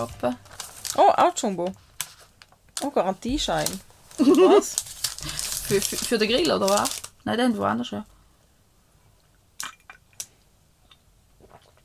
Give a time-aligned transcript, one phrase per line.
[0.00, 0.36] shoppen.
[0.96, 1.72] Oh, auch Jumbo.
[2.82, 3.68] Oh, Garantieschein.
[4.18, 4.76] Was?
[5.70, 7.00] Für, für, für den Grill, oder was?
[7.22, 8.04] Nein, den woanders, ja.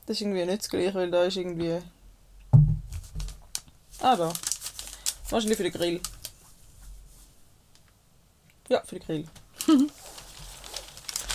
[0.06, 1.80] Das ist irgendwie nicht das gleiche, weil da ist irgendwie...
[4.00, 4.32] Ah, da.
[5.30, 6.00] Wahrscheinlich für den Grill.
[8.68, 9.28] Ja, für den Grill.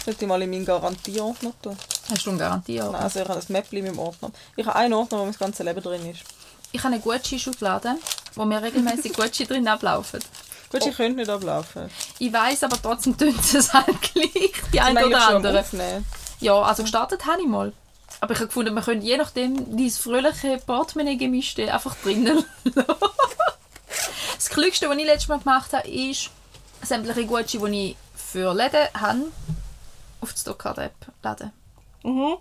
[0.03, 1.77] Sollte ich mal in meinen Garantieordner tun?
[2.09, 2.79] Hast du eine Garantie?
[2.79, 4.31] Nein, also ich habe ein Mäppchen in meinem Ordner.
[4.57, 6.25] Ich habe einen Ordner, wo mein ganzes Leben drin ist.
[6.71, 7.95] Ich habe eine Gucci-Schublade,
[8.35, 10.21] wo mir regelmäßig Gucci drin ablaufen.
[10.71, 11.89] Gut, ich könnte nicht ablaufen.
[12.17, 15.65] Ich weiß, aber trotzdem tun sie es halt gleich, die eine oder andere.
[16.39, 17.73] Ja, also gestartet habe ich mal.
[18.21, 22.85] Aber ich habe gefunden, man könnte je nachdem dieses fröhliche Portemonnaie-Gemischte einfach drinnen lassen.
[24.35, 26.29] Das Klügste, was ich letztes Mal gemacht habe, ist
[26.83, 29.31] sämtliche Gucci, die ich für Läden habe,
[30.21, 31.51] auf die Stockcard-App laden.
[32.03, 32.37] Mhm.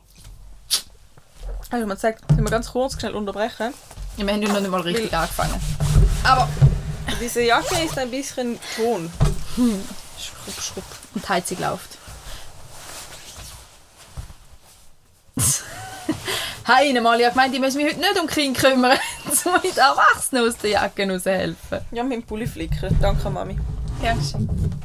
[0.69, 3.75] Hast du mir gesagt, können wir ganz kurz schnell unterbrechen?
[4.21, 5.61] Haben ja noch nicht mal richtig angefangen.
[6.25, 6.47] Aber
[7.21, 9.11] Diese Jacke ist ein bisschen ton.
[10.19, 10.85] schrupp, schrupp.
[11.15, 11.99] Und die Heizung läuft.
[16.67, 18.99] Hi, mal, ich habe gemeint, ich muss mich heute nicht um Kinder kümmern.
[19.25, 21.81] Muss ich den Erwachsenen aus der Jacke raushelfen.
[21.91, 22.97] Ja, mit dem Pulli flicken.
[23.01, 23.57] Danke, Mami.
[24.03, 24.15] Ja,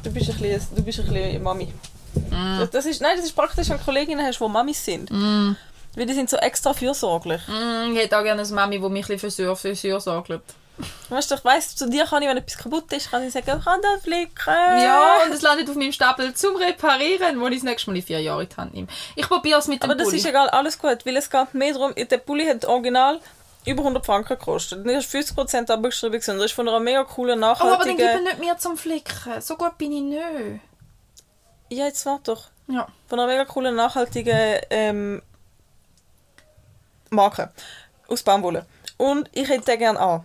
[0.02, 1.72] Du bist ein bisschen, du bist ein bisschen Mami.
[2.30, 5.10] Das, das ist, nein, das ist praktisch, wenn du Kolleginnen hast, die Mamis sind.
[5.96, 7.40] Weil die sind so extra fürsorglich.
[7.48, 10.30] Mm, ich hätte auch gerne eine Mami, die mich ein bisschen für Friseur sorgt.
[11.08, 13.58] Weißt du, ich weiss, zu dir kann ich, wenn etwas kaputt ist, kann ich sagen,
[13.58, 14.34] ich kann das flicken.
[14.46, 18.02] Ja, und es landet auf meinem Stapel zum Reparieren, wo ich das nächste Mal in
[18.02, 18.88] vier Jahren in die Hand nehme.
[19.14, 20.18] Ich probiere es mit dem Aber das Pulli.
[20.18, 23.20] ist egal, alles gut, weil es geht mehr darum, der Pulli hat original
[23.64, 24.84] über 100 Franken gekostet.
[24.84, 26.20] Und ich 50% abgeschrieben.
[26.20, 28.24] Das ist von einer mega coolen, oh, aber dann gib nachhaltigen...
[28.24, 29.40] mir nicht mehr zum Flicken.
[29.40, 30.60] So gut bin ich nicht.
[31.70, 32.44] ja, jetzt warte doch.
[32.68, 32.86] Ja.
[33.08, 35.22] Von einer mega coolen, nachhaltigen ähm,
[37.16, 37.50] Marke.
[38.08, 38.66] Aus Baumwolle.
[38.96, 40.24] Und ich hätte den gerne an.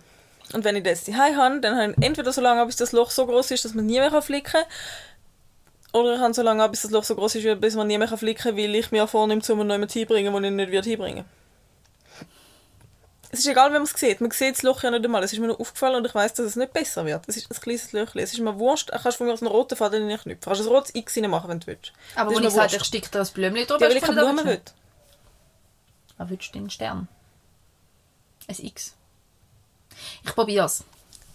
[0.52, 2.92] Und wenn ich das daheim habe, dann habe ich entweder so lange, an, bis das
[2.92, 4.64] Loch so groß ist, dass man nie mehr flicken kann.
[5.92, 7.98] Oder ich habe so lange, an, bis das Loch so groß ist, bis man nie
[7.98, 10.84] mehr flicken kann, weil ich mir vornehme, zu mir jemanden hinbringen, wo ich nicht wird
[10.84, 11.24] hinbringen
[13.30, 14.20] Es ist egal, wie man es sieht.
[14.20, 15.22] Man sieht das Loch ja nicht einmal.
[15.22, 17.22] Es ist mir nur aufgefallen und ich weiß, dass es nicht besser wird.
[17.26, 18.20] Es ist ein kleines Löchchen.
[18.20, 18.90] Es ist mir wurscht.
[18.92, 20.32] Du kannst von mir aus einen roten Faden knüpfen.
[20.32, 21.92] Du kannst ein rotes X machen, wenn du willst.
[22.14, 24.44] Aber wenn ich sage, ich sticke da ein Blümchen drüber, Ja, weil ich keine Blumen
[24.46, 24.60] will.
[26.26, 26.40] Denn?
[26.54, 27.08] Einen Stern?
[28.48, 28.94] Ein X.
[30.22, 30.84] Ich probiere es.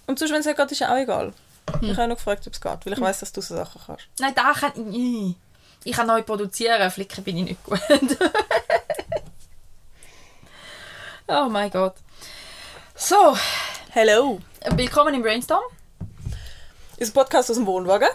[0.08, 1.34] Und sonst, wenn es nicht geht, ist ja auch egal.
[1.80, 1.92] Hm.
[1.92, 4.08] Ich habe noch gefragt, ob es geht, weil ich weiß, dass du so Sachen kannst.
[4.20, 5.38] Nein, da kann ich nicht.
[5.84, 7.80] Ich kann neu produzieren, flicken bin ich nicht gut.
[11.28, 11.96] oh mein Gott.
[12.96, 13.38] So,
[13.92, 14.40] Hello!
[14.76, 15.64] willkommen im Brainstorm.
[17.00, 18.10] Unser Podcast aus dem Wohnwagen.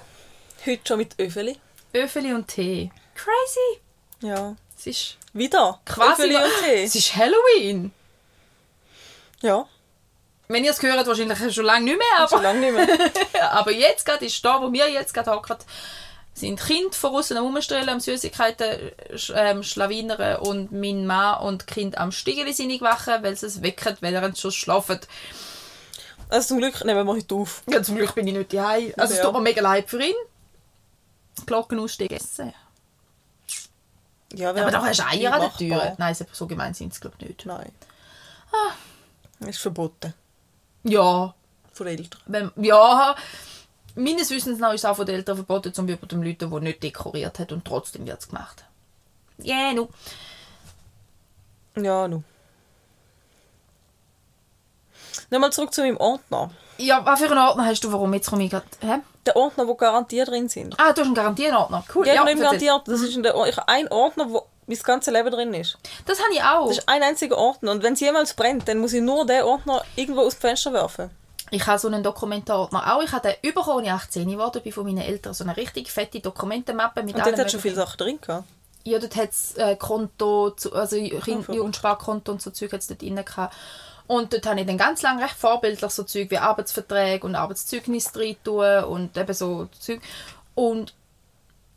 [0.65, 1.59] Heute schon mit Öfeli.
[1.93, 2.93] Öfeli und Tee.
[3.15, 3.81] Crazy.
[4.21, 4.55] Ja.
[4.85, 5.79] Es ist Wieder.
[5.87, 6.23] quasi...
[6.25, 6.83] Öfeli und Tee.
[6.85, 7.93] Es ist Halloween.
[9.41, 9.65] Ja,
[10.49, 12.75] Wenn ihr es hört, wahrscheinlich schon lange nicht mehr, schon aber, lange nicht
[13.33, 13.53] mehr.
[13.53, 15.57] aber jetzt gerade ist da, wo wir jetzt gerade hocken,
[16.35, 21.67] sind Kinder von außen am Rumstellen, am Süßigkeiten sch- ähm, schlawinern und mein Mann und
[21.69, 24.99] Kind am Stiegeli sind wachen, weil sie es wecken, weil er schon schlafen.
[26.29, 27.63] Also zum Glück nehmen wir heute auf.
[27.69, 28.93] Ja, zum Glück bin ich nicht daheim.
[28.97, 29.25] Also es Ja.
[29.27, 30.15] tut mir mega leid für ihn.
[31.47, 32.19] Glocken aussteigen.
[34.35, 35.53] Ja, Aber da hast du Eier an der.
[35.55, 35.95] Tür.
[35.99, 37.47] Nein, so- gemein sind sie glaube ich nicht.
[37.47, 37.73] Nein.
[38.53, 39.47] Ah.
[39.47, 40.15] Ist verboten.
[40.85, 41.35] Ja,
[41.73, 42.21] Von Eltern.
[42.27, 43.15] wenn, ja,
[43.95, 46.61] meines Wissens nach ist es auch von den Eltern verboten, zum über den Leuten, die
[46.61, 48.65] nicht dekoriert hat und trotzdem wird es gemacht.
[49.39, 49.89] Ja, yeah, nu.
[51.77, 52.23] Ja, nu.
[55.31, 56.51] Nochmal zurück zu meinem Ordner.
[56.79, 57.93] Ja, was für einen Ordner hast du?
[57.93, 58.13] Warum?
[58.15, 58.67] Jetzt komme ich gerade...
[59.27, 60.75] Der Ordner, wo garantiert drin sind.
[60.79, 61.85] Ah, du hast einen Garantierenordner.
[61.95, 62.07] Cool.
[62.07, 62.45] Ja, ich habe erzähl.
[62.45, 62.83] garantiert.
[62.89, 65.79] Das ist in der, ich habe einen Ordner, wo mein ganzes Leben drin ist.
[66.07, 66.69] Das habe ich auch.
[66.69, 67.71] Das ist ein einziger Ordner.
[67.73, 70.73] Und wenn es jemals brennt, dann muss ich nur den Ordner irgendwo aus dem Fenster
[70.73, 71.11] werfen.
[71.51, 73.03] Ich habe so einen Dokumentarordner auch.
[73.03, 75.35] Ich habe den bekommen, als ich 18 geworden bin von meinen Eltern.
[75.35, 77.75] So eine richtig fette Dokumentenmappe mit Und allem dort hat schon viele.
[77.75, 78.45] Sachen drin gehabt.
[78.85, 81.49] Ja, dort hat es äh, Konto, also Kind- verrückt.
[81.51, 83.55] Jugendsparkonto und so Zeug hat's dort drin gehabt.
[84.13, 88.13] Und dort habe ich dann ganz lange recht vorbildlich so Zeug wie Arbeitsverträge und Arbeitszeugnisse
[88.13, 90.03] drin tun und eben so Zeug.
[90.55, 90.93] Und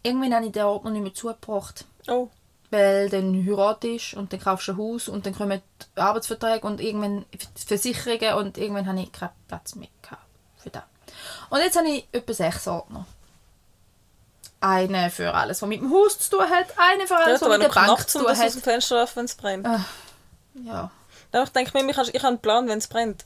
[0.04, 1.86] irgendwann habe ich den Ordner nicht mehr zugebracht.
[2.10, 2.28] Oh.
[2.72, 5.62] Weil dann heiratest und dann kaufst du ein Haus und dann kommen
[5.96, 7.24] Arbeitsverträge und irgendwann
[7.56, 10.26] Versicherungen und irgendwann habe ich keinen Platz mehr gehabt
[10.58, 10.84] für das.
[11.50, 13.06] Und jetzt habe ich etwa sechs Ordner.
[14.60, 17.44] Einen für alles, was mit dem Haus zu tun hat, einen für Ja, alles, was
[17.44, 18.56] aber mit der Bank zu tun das aus hat.
[18.56, 19.68] dem Fenster werfen, wenn es brennt.
[20.66, 20.92] Ja.
[21.32, 23.26] Dann ich denke mir, ich habe ich habe einen Plan, wenn es brennt.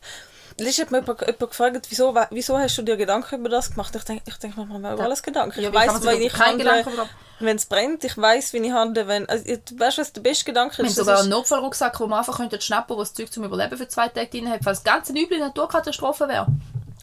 [0.57, 3.95] Letztens hat mir jemand, jemand gefragt, wieso, wieso hast du dir Gedanken über das gemacht?
[3.95, 5.57] Ich denke, ich denke mir mal über alles Gedanken.
[5.59, 7.09] Ich Ja, sich wie ich keinen Gedanken handle,
[7.39, 8.03] wenn es brennt.
[8.03, 9.29] Ich weiß, wie ich handle, wenn...
[9.29, 10.95] Also, du weißt, was der beste Gedanke Wir haben ist?
[10.95, 13.87] Sogar ist einen Notfallrucksack, wo man einfach könnte schnappen wo das Zeug zum Überleben für
[13.87, 16.47] zwei Tage drin hat, falls ganz eine üble Naturkatastrophe wäre.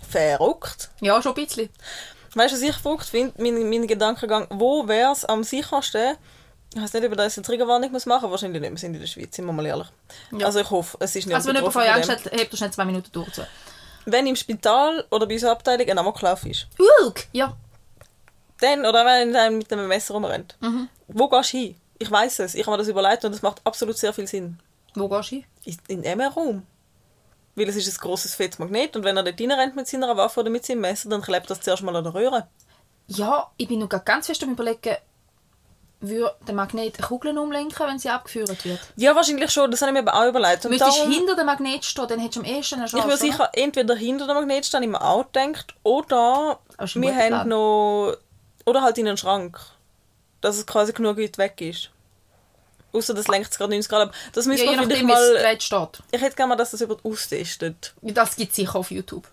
[0.07, 0.91] verrückt.
[1.01, 1.71] Ja, schon ein bisschen.
[2.35, 3.33] Weißt du, was ich verrückt finde?
[3.43, 6.17] Mein, mein Gedankengang, wo wäre es am sichersten?
[6.77, 8.71] Ich weiß nicht, ob ich da jetzt eine Triggerwarnung muss machen Wahrscheinlich nicht.
[8.71, 9.87] Wir sind in der Schweiz, sind wir mal ehrlich.
[10.33, 10.45] Ja.
[10.47, 12.53] Also ich hoffe, es ist nicht Also wenn jemand betroffen vor von Angst hat, hebt
[12.53, 13.33] er schnell zwei Minuten durch.
[13.33, 13.47] zu.
[14.05, 16.67] Wenn im Spital oder bei unserer Abteilung ein Amoklauf ist,
[17.01, 17.27] Ulk!
[17.33, 17.57] Ja.
[18.61, 20.89] dann, oder wenn einer mit einem Messer rumrennt, Mhm.
[21.09, 21.77] wo gehst du hin?
[21.99, 24.59] Ich weiß es, ich habe mir das überlegt und es macht absolut sehr viel Sinn.
[24.95, 25.45] Wo gehst du hin?
[25.65, 26.67] In in dem Raum.
[27.55, 30.41] Weil es ist ein grosses fettes Magnet und wenn er dort reinrennt mit seiner Waffe
[30.41, 32.47] oder mit seinem Messer, dann klebt das zuerst mal an der Röhre.
[33.07, 34.97] Ja, ich bin noch ganz fest am überlegen,
[36.09, 38.81] würde der Magnet Kugeln umlenken, wenn sie abgeführt wird.
[38.97, 40.65] Ja, wahrscheinlich schon, das habe ich mir aber auch überlegt.
[40.65, 42.91] Und Müsstest du darum- hinter dem Magnet stehen, dann hättest du am ehesten eine Ich
[42.93, 43.07] Chance.
[43.07, 46.59] würde sicher entweder hinter dem Magnet stehen, ich mir auch gedacht, oder
[46.95, 47.49] wir haben Plan.
[47.49, 48.17] noch.
[48.65, 49.59] Oder halt in einen Schrank.
[50.41, 51.91] Dass es quasi genug weit weg ist.
[52.93, 54.15] Außer das lenkt es gerade 90 Grad ab.
[54.33, 55.61] Das Ja, müssen je wir vielleicht mal.
[55.61, 56.03] Steht.
[56.13, 57.95] Ich hätte gerne mal, dass das jemand austestet.
[58.03, 59.27] Das gibt es sicher auf YouTube.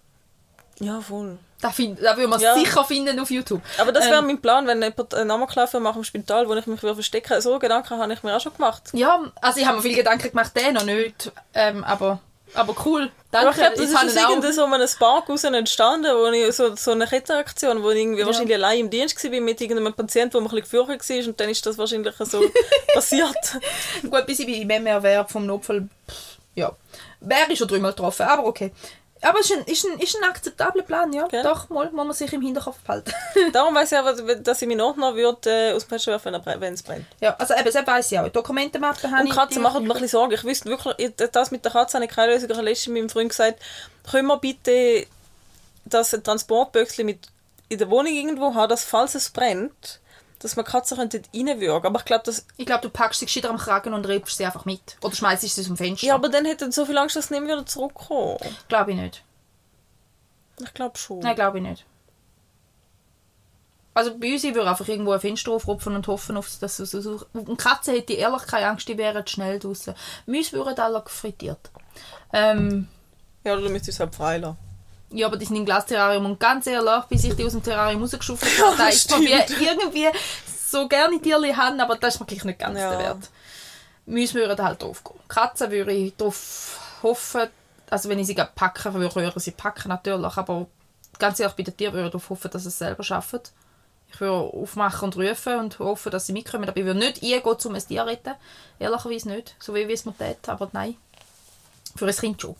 [0.79, 1.37] Ja, voll.
[1.61, 2.55] Da, find, da würde man Ja.
[2.55, 3.61] sicher finden auf YouTube.
[3.77, 6.67] Aber das wäre Ähm, mein Plan, wenn jemand einen Amoklauf macht im Spital, wo ich
[6.67, 7.39] mich würde verstecken.
[7.41, 8.83] So Gedanken habe ich mir auch schon gemacht.
[8.93, 11.31] Ja, also ich habe mir viele Gedanken gemacht, den noch nicht.
[11.53, 12.19] Ähm, aber,
[12.53, 13.03] aber cool.
[13.31, 13.49] Aber Danke.
[13.51, 16.75] ich glaube, das ist habe aus irgendwie so einem Spark raus entstanden, wo ich so,
[16.75, 18.25] so eine Kettenreaktion, wo ich irgendwie Ja.
[18.25, 21.49] wahrscheinlich allein im Dienst war mit irgendeinem Patienten, der ein bisschen gefürchtet war und dann
[21.49, 22.41] ist das wahrscheinlich so
[22.93, 23.37] passiert.
[24.01, 25.87] Gut, bis ich bei im Erwerb vom Notfall.
[26.55, 26.73] Ja.
[27.21, 28.71] Wäre ich schon dreimal getroffen, aber okay.
[29.23, 31.27] Aber es ist ein, ist ein, ist ein akzeptabler Plan, ja.
[31.27, 31.43] Gell?
[31.43, 33.11] Doch, mal muss man sich im Hinterkopf behalten.
[33.53, 36.33] Darum weiß ich aber, dass ich meinen Ordner würde, äh, aus dem Fenster werfen, wenn
[36.35, 37.05] er bre- wenn es brennt.
[37.21, 38.27] ja, also eben, das weiss ich auch.
[38.29, 39.33] Dokumentenmappe habe Und ich.
[39.35, 40.33] Katzen machen mir ein bisschen Sorgen.
[40.33, 42.49] Ich wüsste wirklich, ich- das mit der Katze habe ich keine Lösung.
[42.49, 43.59] Ich habe letztens meinem Freund gesagt,
[44.09, 45.05] können wir bitte
[45.85, 47.19] das Transportböckchen mit
[47.69, 49.99] in der Wohnung irgendwo haben, dass falls es brennt,
[50.43, 51.87] dass man Katzen könnte reinwürgen.
[51.87, 54.45] Aber ich glaube, dass Ich glaube, du packst sie gescheiter am Kragen und riebst sie
[54.45, 54.97] einfach mit.
[55.01, 56.07] Oder schmeißt sie aus dem Fenster.
[56.07, 58.37] Ja, aber dann hätte so viel Angst, dass sie nicht wieder zurückkommen.
[58.67, 59.23] Glaube ich nicht.
[60.61, 61.19] Ich glaube schon.
[61.19, 61.85] Nein, glaube ich nicht.
[63.95, 67.21] Also bei uns, ich würde einfach irgendwo ein Fenster aufrupfen und hoffen, dass es so...
[67.33, 69.93] und Katzen hätte ehrlich keine Angst, die wären schnell draußen.
[70.25, 71.69] Mäuse würden alle gefrittiert.
[72.31, 72.87] Ähm,
[73.43, 74.57] Ja, oder du müsstest es halt freilassen.
[75.13, 78.01] Ja, aber die sind im Glasterrarium und ganz ehrlich, bis ich die aus dem Terrarium
[78.01, 80.07] rausgeschaufelt habe, da ist wie irgendwie
[80.67, 82.89] so gerne Tierli haben, aber das ist mir gleich nicht ganz Ja.
[82.91, 83.29] der Wert.
[84.05, 85.19] Mäuse würden halt drauf gehen.
[85.27, 87.47] Katzen würde ich darauf hoffen,
[87.89, 90.67] also wenn ich sie packen würde, würde ich sie packen natürlich, aber
[91.19, 93.39] ganz ehrlich, bei den Tieren würde ich darauf hoffen, dass sie es selber schaffen.
[94.11, 97.41] Ich würde aufmachen und rufen und hoffen, dass sie mitkommen, aber ich würde nicht eingehen,
[97.65, 98.33] um ein Tier zu retten.
[98.79, 100.95] Ehrlicherweise nicht, so wie es mir tät, aber nein.
[101.95, 102.55] Für ein Kind schon.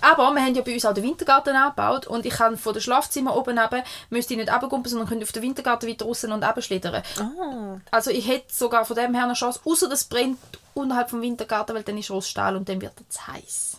[0.00, 2.82] Aber wir haben ja bei uns auch den Wintergarten angebaut und ich kann von dem
[2.82, 6.44] Schlafzimmer oben runter, müsste ich nicht runtergumpen, sondern könnte auf den Wintergarten weiter draussen und
[6.44, 7.02] runterschlittern.
[7.18, 7.80] Ah.
[7.90, 10.38] Also ich hätte sogar von dem her eine Chance, außer das brennt
[10.74, 13.78] unterhalb vom Wintergarten, weil dann ist aus Stahl und dann wird zu heiß.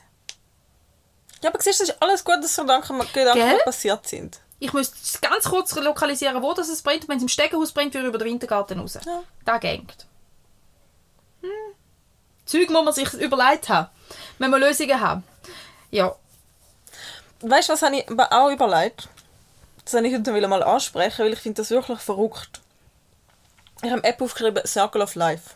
[1.41, 4.39] Ja, aber siehst du, es ist alles gut, dass so Gedanken, Gedanken passiert sind.
[4.59, 7.07] Ich müsste es ganz kurz lokalisieren, wo das es brennt.
[7.07, 8.99] Wenn es im Stegenhaus brennt, würde ich über den Wintergarten raus.
[9.05, 9.23] Ja.
[9.45, 10.05] Da gängt.
[11.41, 11.49] Hm.
[12.45, 13.89] Zeug muss man sich überlegt haben.
[14.37, 15.23] Wenn wir Lösungen haben.
[15.91, 16.15] Ja,
[17.41, 19.07] Weißt du, was habe ich aber auch überlegt?
[19.85, 22.61] Das wollte ich heute mal ansprechen, weil ich finde das wirklich verrückt.
[23.81, 25.51] Ich habe eine App aufgeschrieben, Circle of Life.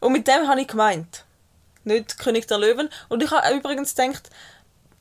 [0.00, 1.24] Und mit dem habe ich gemeint.
[1.84, 2.88] Nicht König der Löwen.
[3.08, 4.30] Und ich habe übrigens gedacht,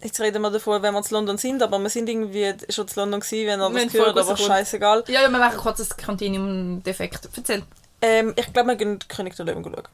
[0.02, 2.94] jetzt reden wir davon, wenn wir in London sind, aber wir sind irgendwie schon in
[2.96, 5.04] London gewesen, wenn ihr Wenn das gehört, aber scheißegal.
[5.08, 7.30] ja, ja wir machen kurz das Continuum-Defekt.
[7.36, 7.64] Erzähl.
[8.02, 9.88] Ähm, ich glaube, wir gehen König der Löwen schauen.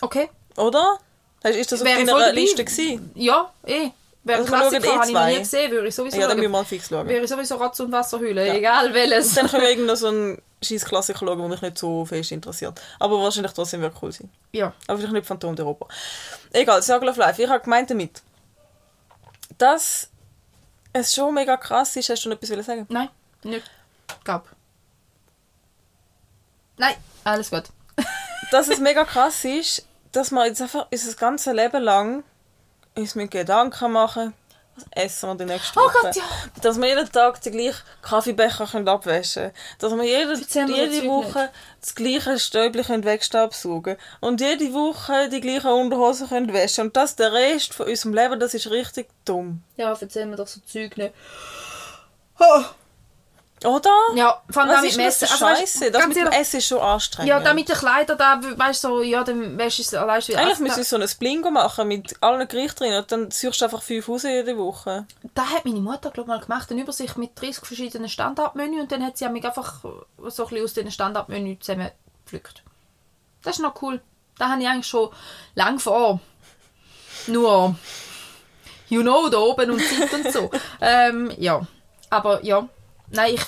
[0.00, 0.30] Okay.
[0.56, 0.98] Oder?
[1.46, 2.32] Hast- Ist das auf deiner.
[2.32, 3.10] Liste gewesen?
[3.14, 3.90] Ja, eh.
[4.24, 6.42] Wäre Also Klassiker, eh habe ich noch nie gesehen, würde ich sowieso Ja, dann müssen
[6.42, 7.06] wir mal fix schauen.
[7.06, 9.34] Wäre ich sowieso Ratz- und Wasserhülle, egal welches.
[9.34, 12.80] Dann können wir irgendeinen so einen scheiß Klassiker schauen, der mich nicht so fest interessiert.
[12.98, 14.28] Aber wahrscheinlich trotzdem wird cool sein.
[14.50, 14.72] Ja.
[14.88, 15.86] Aber vielleicht nicht Phantom der Oper.
[16.52, 17.40] Egal, Circle of Life.
[17.40, 18.20] Ich habe gemeint damit,
[19.58, 20.08] dass
[20.92, 22.08] es schon mega krass ist.
[22.08, 22.84] Hast du noch etwas sagen?
[22.88, 23.08] Nein,
[23.44, 23.70] nicht.
[24.24, 24.48] Glaub.
[26.78, 27.64] Nein, alles gut.
[28.50, 29.85] Dass es mega krass ist,
[30.16, 32.24] dass man jetzt einfach unser ganzes Leben lang
[32.96, 34.32] uns mit Gedanken machen,
[34.74, 35.98] was essen wir die nächste Oh Woche.
[36.02, 36.22] Gott, ja.
[36.62, 39.54] Dass wir jeden Tag den gleichen Kaffeebecher können abwaschen können.
[39.78, 45.70] Dass wir jede, jede Woche das gleiche Stäubchen können wegstaubsaugen Und jede Woche die gleichen
[45.70, 46.86] Unterhosen können waschen.
[46.86, 49.62] Und das der Rest von unserem Leben, das ist richtig dumm.
[49.76, 51.14] Ja, erzähl mir doch so Zeug nicht.
[52.38, 52.64] Oh.
[53.66, 53.90] Oder?
[54.14, 55.26] Ja, vor allem das messen.
[55.26, 55.90] für Also, Scheiße?
[55.90, 57.28] Das mit dem Essen ist schon anstrengend.
[57.28, 60.38] Ja, damit die Kleider da, weißt du, so, ja, dann wäschst du es allein wieder.
[60.38, 63.64] Eigentlich müssen wir so ein Blingo machen mit allen Gerichten drin und dann suchst du
[63.64, 65.06] einfach fünf raus jede Woche.
[65.34, 69.04] Da hat meine Mutter glaub, mal gemacht, eine Übersicht mit 30 verschiedenen Standardmenü und dann
[69.04, 70.06] hat sie mich einfach so
[70.44, 72.62] ein bisschen aus diesen Standardmenü zusammengepflückt.
[73.42, 74.00] Das ist noch cool.
[74.38, 75.10] Da habe ich eigentlich schon
[75.54, 76.20] lange vor.
[77.26, 77.74] Nur,
[78.88, 80.50] you know, da oben und Zeit und so.
[80.80, 81.66] ähm, ja,
[82.10, 82.68] aber ja,
[83.10, 83.40] nein, ich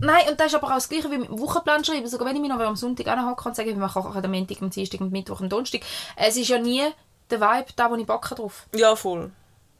[0.00, 2.06] Nein, und das ist aber auch das Gleiche wie mit dem Wochenplan schreiben.
[2.06, 4.70] Sogar wenn ich mich noch am Sonntag anhocken und sage, wir machen am Montag, am
[4.70, 5.80] Dienstag, am Mittwoch, am Donnerstag.
[6.16, 6.84] Es ist ja nie
[7.30, 9.30] der Vibe, da wo ich Bock habe drauf Ja, voll.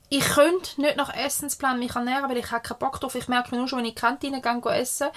[0.08, 3.14] ich könnte nicht nach Essensplan mich ernähren, weil ich habe keinen Bock drauf.
[3.14, 5.08] Ich merke nur schon, wenn ich in die Kantine gehe, essen,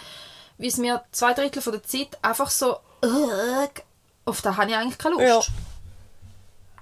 [0.57, 2.77] wie es mir zwei Drittel von der Zeit einfach so
[4.25, 5.47] auf das habe ich eigentlich keine Lust.
[5.47, 5.53] Ja.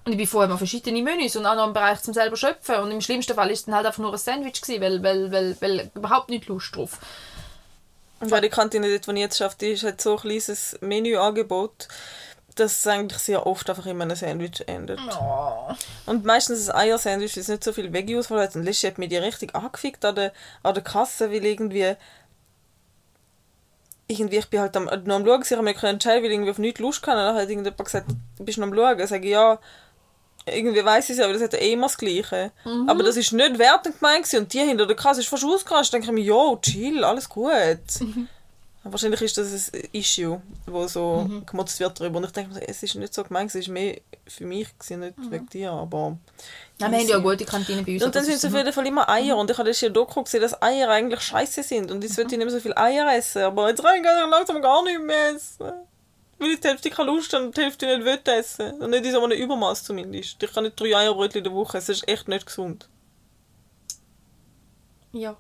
[0.05, 2.75] Und ich bin vorher mal verschiedene Menüs und auch noch im Bereich zum selber schöpfen.
[2.75, 5.31] Und im schlimmsten Fall ist es dann halt einfach nur ein Sandwich gewesen, weil, weil,
[5.31, 6.97] weil, weil überhaupt nicht Lust drauf.
[8.19, 11.87] Und weil die Kantine dort, wo ich jetzt arbeite, ist halt so ein kleines Menüangebot,
[12.55, 14.99] dass es eigentlich sehr oft einfach in einem Sandwich endet.
[15.19, 15.73] Oh.
[16.07, 18.55] Und meistens ein Eier-Sandwich, weil es nicht so viel Veggie-Auswahl hat.
[18.55, 20.33] Und letztes hat mir die richtig angefickt an der,
[20.63, 21.95] an der Kasse, weil irgendwie
[24.07, 26.35] irgendwie, ich bin halt am, noch am Schauen, ich habe mir können entscheiden, weil ich
[26.35, 27.17] irgendwie auf nichts Lust kann.
[27.17, 28.07] Und dann hat irgendjemand gesagt,
[28.37, 28.99] du bist noch am Schauen.
[28.99, 29.59] Ich sage, ja,
[30.53, 32.51] irgendwie weiss ich es ja, aber das hat eh immer das Gleiche.
[32.87, 34.39] Aber das ist nicht wertend gemeint gewesen.
[34.39, 35.93] und die hinter der Kasse ist fast ausgerastet.
[35.93, 37.79] Dann denke ich mir, jo, chill, alles gut.
[38.83, 42.17] Wahrscheinlich ist das ein Issue, wo so gemotzt wird darüber.
[42.19, 45.01] Und ich denke mir, es ist nicht so gemeint, es ist mehr für mich, gewesen,
[45.01, 46.17] nicht wegen dir, aber...
[46.79, 48.03] Nein, wir haben ja eine gute Kantine bei uns.
[48.03, 49.35] Und dann sind es auf jeden Fall immer Eier.
[49.35, 51.91] Und ich habe das hier Doku gesehen, dass Eier eigentlich scheiße sind.
[51.91, 53.41] Und jetzt will ich nicht mehr so viel Eier essen.
[53.41, 55.73] Aber jetzt rein kann ich langsam gar nicht mehr essen.
[56.39, 58.79] Weil ich die Hälfte keine Lust habe und die Hälfte nicht will essen.
[58.81, 60.41] Und nicht in so einem Übermaß zumindest.
[60.41, 61.91] Ich kann nicht drei Eierbrötchen in der Woche essen.
[61.91, 62.87] Das ist echt nicht gesund.
[65.13, 65.35] Ja.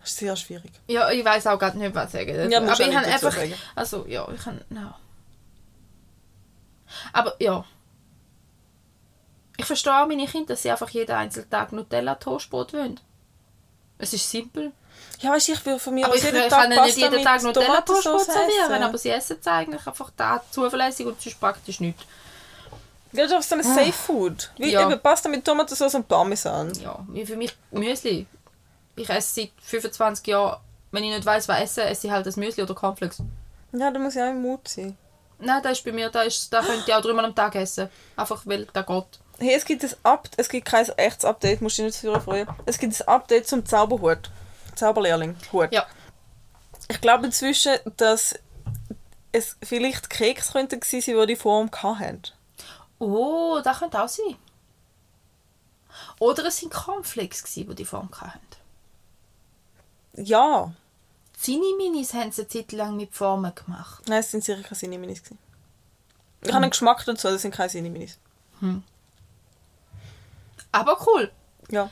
[0.00, 0.72] Das ist sehr schwierig.
[0.86, 2.50] Ja, ich weiß auch gerade nicht, was sagen.
[2.50, 3.32] Ja, musst aber ich habe einfach.
[3.32, 3.54] sagen.
[3.74, 4.64] Also, ja, ich kann.
[4.70, 4.98] Ja.
[7.12, 7.64] Aber ja.
[9.58, 13.00] Ich verstehe auch meine Kinder, dass sie einfach jeden einzelnen Tag Nutella-Toastbrot wollen.
[13.98, 14.72] Es ist simpel.
[15.20, 16.80] Ja, weißt du, ich will von mir Aber aus ich jeden kann Tag ihnen nicht
[16.80, 21.06] Pasta jeden Tag mit Nutella-Toastbrot Tomatensauce servieren, aber sie essen es eigentlich einfach da zuverlässig
[21.06, 21.98] und sonst praktisch nicht.
[23.12, 24.50] Ja, das ist so ein Safe Food.
[24.58, 24.82] Wie Ja.
[24.82, 26.72] eben Pasta mit Tomatensauce und Parmesan.
[26.82, 28.26] Ja, für mich Müsli.
[28.94, 30.60] Ich esse seit 25 Jahren,
[30.90, 33.18] wenn ich nicht weiß, was esse, esse ich halt das Müsli oder Cornflakes.
[33.72, 34.96] Ja, da muss ja auch im Mut sein.
[35.38, 37.88] Nein, das ist bei mir, da, ist, da könnte ich auch dreimal am Tag essen.
[38.16, 39.04] Einfach weil der geht.
[39.38, 42.20] Hey, es gibt, ein Up es gibt kein echtes Update, musst du dich nicht dafür
[42.20, 42.48] freuen.
[42.64, 44.30] Es gibt ein Update zum Zauberhut.
[44.76, 45.36] Zauberlehrling.
[45.52, 45.72] Hut.
[45.72, 45.86] Ja.
[46.88, 48.38] Ich glaube inzwischen, dass
[49.32, 52.22] es vielleicht Keks könnten gewesen sein, die die Form hatten.
[52.98, 54.36] Oh, das könnte auch sein.
[56.18, 58.40] Oder es waren Cornflakes, gewesen, die die Form hatten.
[60.14, 60.72] Ja.
[61.38, 64.02] Zini-Minis haben sie eine Zeit lang mit Formen gemacht.
[64.08, 65.22] Nein, es sind sicher keine Siniminis.
[65.22, 65.38] gewesen.
[66.42, 68.18] Ich habe einen Geschmack dazu, das sind keine Siniminis.
[70.72, 71.30] Aber cool.
[71.70, 71.90] Ja.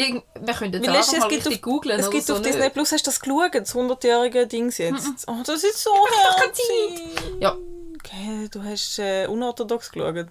[0.00, 2.34] Irgend wir können jetzt Weil auch mal es gibt, richtig auf, googlen es gibt so.
[2.34, 2.74] auf Disney nicht?
[2.74, 5.24] Plus, hast du das geschaut, das 100-jährige Ding jetzt.
[5.28, 5.90] Oh, das ist so
[6.38, 7.40] herzig.
[7.40, 7.56] Ja.
[7.98, 10.26] Okay, du hast äh, unorthodox geschaut.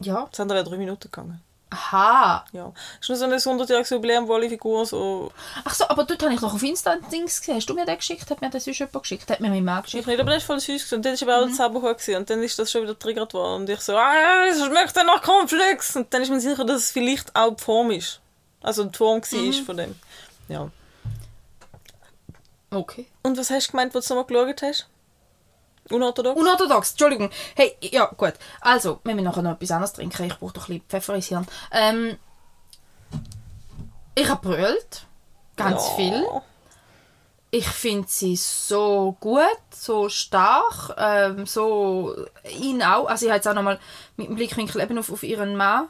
[0.00, 0.26] Ja.
[0.30, 1.42] Das andere wäre drei Minuten gegangen.
[1.70, 2.44] Aha.
[2.52, 2.72] Ja.
[3.00, 5.32] Es ist nur so ein 100-jähriges Jubiläum, wo alle Figuren so...
[5.64, 7.56] Ach so, aber dort habe ich noch auf Insta ein Dings gesehen.
[7.56, 8.30] Hast du mir den geschickt?
[8.30, 9.28] Hat mir das sonst jemand geschickt?
[9.30, 10.06] Hat mir mein Mann Ich geschickt?
[10.06, 10.66] nicht, aber das ist voll süß.
[10.84, 10.94] gewesen.
[10.96, 11.98] Und dann war aber auch der Zauberhut.
[11.98, 12.16] gewesen.
[12.16, 13.62] Und dann ist das schon wieder triggert worden.
[13.62, 15.96] Und ich so, ah, das schmeckt nach Cornflakes.
[15.96, 18.20] Und dann ist man sicher, dass es vielleicht auch die Form ist.
[18.62, 19.94] Also die Form war von dem.
[20.48, 20.70] Ja.
[22.70, 23.06] Okay.
[23.22, 24.88] Und was hast du gemeint, als du nochmal geschaut hast?
[25.90, 26.38] Unorthodox?
[26.40, 27.30] Unorthodox, Entschuldigung.
[27.54, 28.34] Hey, ja, gut.
[28.60, 30.24] Also, wir müssen nachher noch etwas anderes trinken.
[30.24, 31.46] Ich brauche doch ein bisschen Pfeffer ins Hirn.
[31.70, 32.18] Ähm,
[34.16, 35.06] ich habe brüllt.
[35.56, 35.94] Ganz Ja.
[35.94, 36.26] viel.
[37.52, 39.40] Ich finde sie so gut,
[39.72, 42.14] so stark, ähm, so
[42.58, 43.06] ihn auch.
[43.06, 43.78] Also ich habe jetzt auch nochmal
[44.16, 45.88] mit dem Blickwinkel eben auf, auf ihren Mann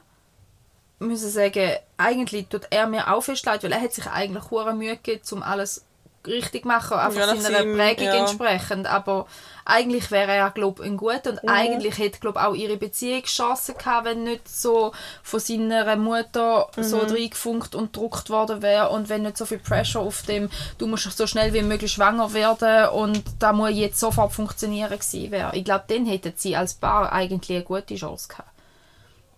[0.98, 4.74] müssen sagen, eigentlich tut er mir auch fest leid, weil er hat sich eigentlich hure
[4.74, 5.84] Mühe gegeben, um alles
[6.26, 8.14] richtig zu machen, einfach Ja, seiner seinem- Prägung ja.
[8.16, 8.88] entsprechend.
[8.88, 9.26] Aber
[9.64, 11.48] eigentlich wäre er, glaube ich, ein guter und Mhm.
[11.50, 14.90] eigentlich hätte, glaube auch ihre Beziehung Chancen gehabt, wenn nicht so
[15.22, 17.10] von seiner Mutter so Mhm.
[17.12, 21.16] reingefunkt und gedruckt worden wäre und wenn nicht so viel Pressure auf dem, du musst
[21.16, 25.54] so schnell wie möglich schwanger werden und da muss jetzt sofort funktionieren gewesen wäre.
[25.54, 28.48] Ich glaube, dann hätten sie als Paar eigentlich eine gute Chance gehabt.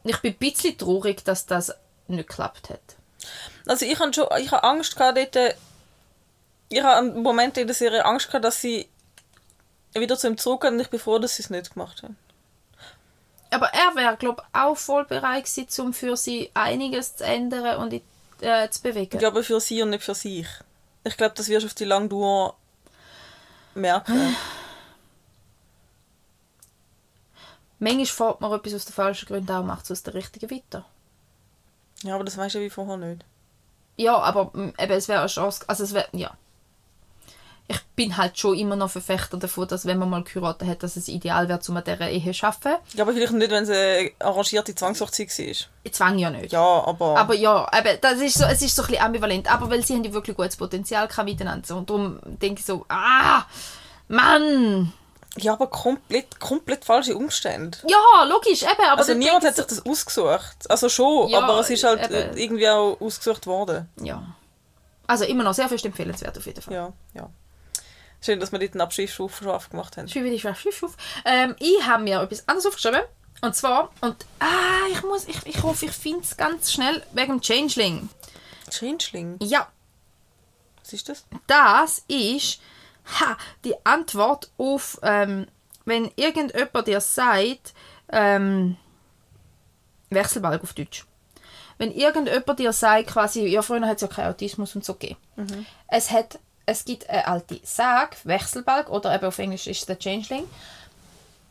[0.05, 1.75] Ich bin ein bisschen traurig, dass das
[2.07, 2.81] nicht geklappt hat.
[3.67, 5.57] Also ich habe schon, ich habe Angst gehabt dort,
[6.71, 8.89] ich habe einen Moment in der Serie Angst gehabt, dass sie
[9.95, 12.17] wieder zu ihm zurückgehen und ich bin froh, dass sie es nicht gemacht haben.
[13.51, 17.79] Aber er wäre, glaube ich, auch voll bereit gewesen, um für sie einiges zu ändern
[17.79, 18.03] und
[18.41, 19.19] äh, zu bewegen.
[19.21, 20.47] Ja, aber für sie und nicht für sich.
[21.05, 22.57] Ich glaube, das wirst du auf die lange Dauer
[23.75, 24.37] merken.
[27.79, 30.85] Manchmal fährt man etwas aus den falschen Gründen auch, macht es aus den richtigen weiter.
[32.03, 33.25] Ja, aber das weißt du ja wie vorher nicht.
[33.97, 36.31] Ja, aber mm, eben, es wäre eine Chance, also es wäre, ja.
[37.71, 40.97] Ich bin halt schon immer noch Verfechter davon, dass wenn man mal geheiratet hat, dass
[40.97, 42.83] es ideal wäre, um an dieser Ehe zu arbeiten.
[42.95, 45.93] Ja, aber vielleicht nicht, wenn es eine arrangierte Zwangshochzeit war.
[45.93, 46.51] Zwang ja nicht.
[46.51, 47.19] Ja, aber...
[47.19, 49.53] Aber ja, eben, das ist so, es ist so ein bisschen ambivalent.
[49.53, 51.77] Aber weil sie haben ja wirklich gutes Potenzial miteinander.
[51.77, 53.45] Und darum denke ich so, ah,
[54.09, 54.95] Mann!
[55.37, 57.79] Ja, aber komplett, komplett falsche Umstände.
[57.87, 58.73] Ja, logisch, eben.
[58.89, 60.69] Aber Also niemand hat sich das ausgesucht.
[60.69, 62.15] Also schon, Ja, aber es ist halt eben.
[62.15, 63.89] äh, irgendwie auch ausgesucht worden.
[64.03, 64.23] Ja.
[65.07, 66.75] Also immer noch sehr fest empfehlenswert auf jeden Fall.
[66.75, 67.31] Ja, ja.
[68.21, 70.09] Schön, dass wir dort einen Abschiffsruf schon aufgemacht haben.
[70.09, 70.83] Schön, wie die Schiff.
[71.25, 73.03] Ähm, ich habe mir etwas anderes aufgeschrieben.
[73.41, 74.47] Und zwar, und ah,
[74.91, 78.09] ich muss, ich, ich hoffe, ich finde es ganz schnell wegen dem Changeling.
[78.71, 79.69] Changeling, Ja,
[80.83, 81.25] was ist das?
[81.47, 82.59] das ist
[83.21, 85.47] ha, die Antwort auf, ähm,
[85.85, 87.75] wenn irgendjemand dir sagt,
[88.11, 88.77] ähm,
[90.11, 91.07] Wechselbalg auf Deutsch.
[91.79, 95.19] Wenn irgendjemand dir sagt, quasi, ja, früher hat es ja keinen Autismus und so gegeben.
[95.87, 99.99] Es, hat, es gibt eine alte Sage, Wechselbalg, oder eben auf Englisch ist es der
[99.99, 100.45] Changeling.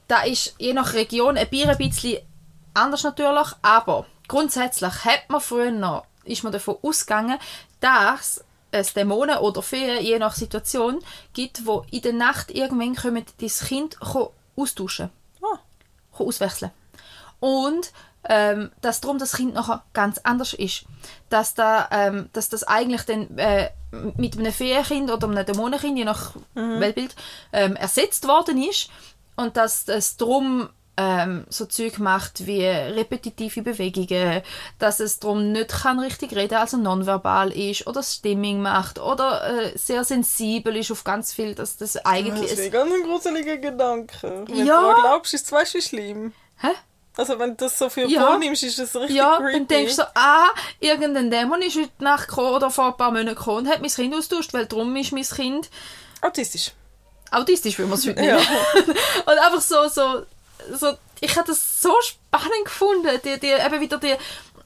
[0.07, 2.19] Da ist je nach Region ein Bier ein bisschen
[2.73, 7.39] anders natürlich, aber grundsätzlich hat man früher noch, ist man davon ausgegangen,
[7.79, 8.43] dass
[8.79, 10.99] es Dämonen oder Feen, je nach Situation,
[11.33, 13.97] gibt, wo in der Nacht irgendwann kommen, das Kind
[14.55, 15.09] austauschen
[15.41, 15.59] Ah,
[16.17, 16.71] auswechseln
[17.39, 17.91] Und
[18.29, 20.85] ähm, dass darum das Kind nachher ganz anders ist.
[21.29, 26.03] Dass, da, ähm, dass das eigentlich dann äh, mit einem Feenkind oder einem Dämonenkind, je
[26.03, 27.15] nach Weltbild,
[27.53, 28.89] ähm, ersetzt worden ist.
[29.35, 34.41] Und dass es darum ähm, so Zeug macht wie repetitive Bewegungen,
[34.79, 39.77] dass es darum nicht kann richtig reden, also nonverbal ist oder Stimming macht oder äh,
[39.77, 42.49] sehr sensibel ist auf ganz viel, dass das eigentlich...
[42.49, 44.43] das ist ein ganz ein gruseliger Gedanke.
[44.47, 44.93] Wenn Ja.
[44.95, 46.33] du glaubst, ist es weißt du, schlimm.
[46.59, 46.69] Hä?
[47.15, 48.27] Also wenn du das so viel Ja.
[48.27, 49.53] vornimmst, ist das richtig Ja, creepy.
[49.53, 50.47] dann denkst du so, ah,
[50.79, 53.89] irgendein Dämon ist heute Nacht gekommen oder vor ein paar Monaten gekommen und hat mein
[53.89, 55.69] Kind austauscht, weil darum ist mein Kind
[56.21, 56.71] Autistisch.
[57.31, 58.35] autistisch, wie man es heute Ja.
[58.35, 58.47] nennt.
[59.25, 60.23] und einfach so, so,
[60.73, 64.15] so, ich habe das so spannend gefunden, die, die, eben wieder die,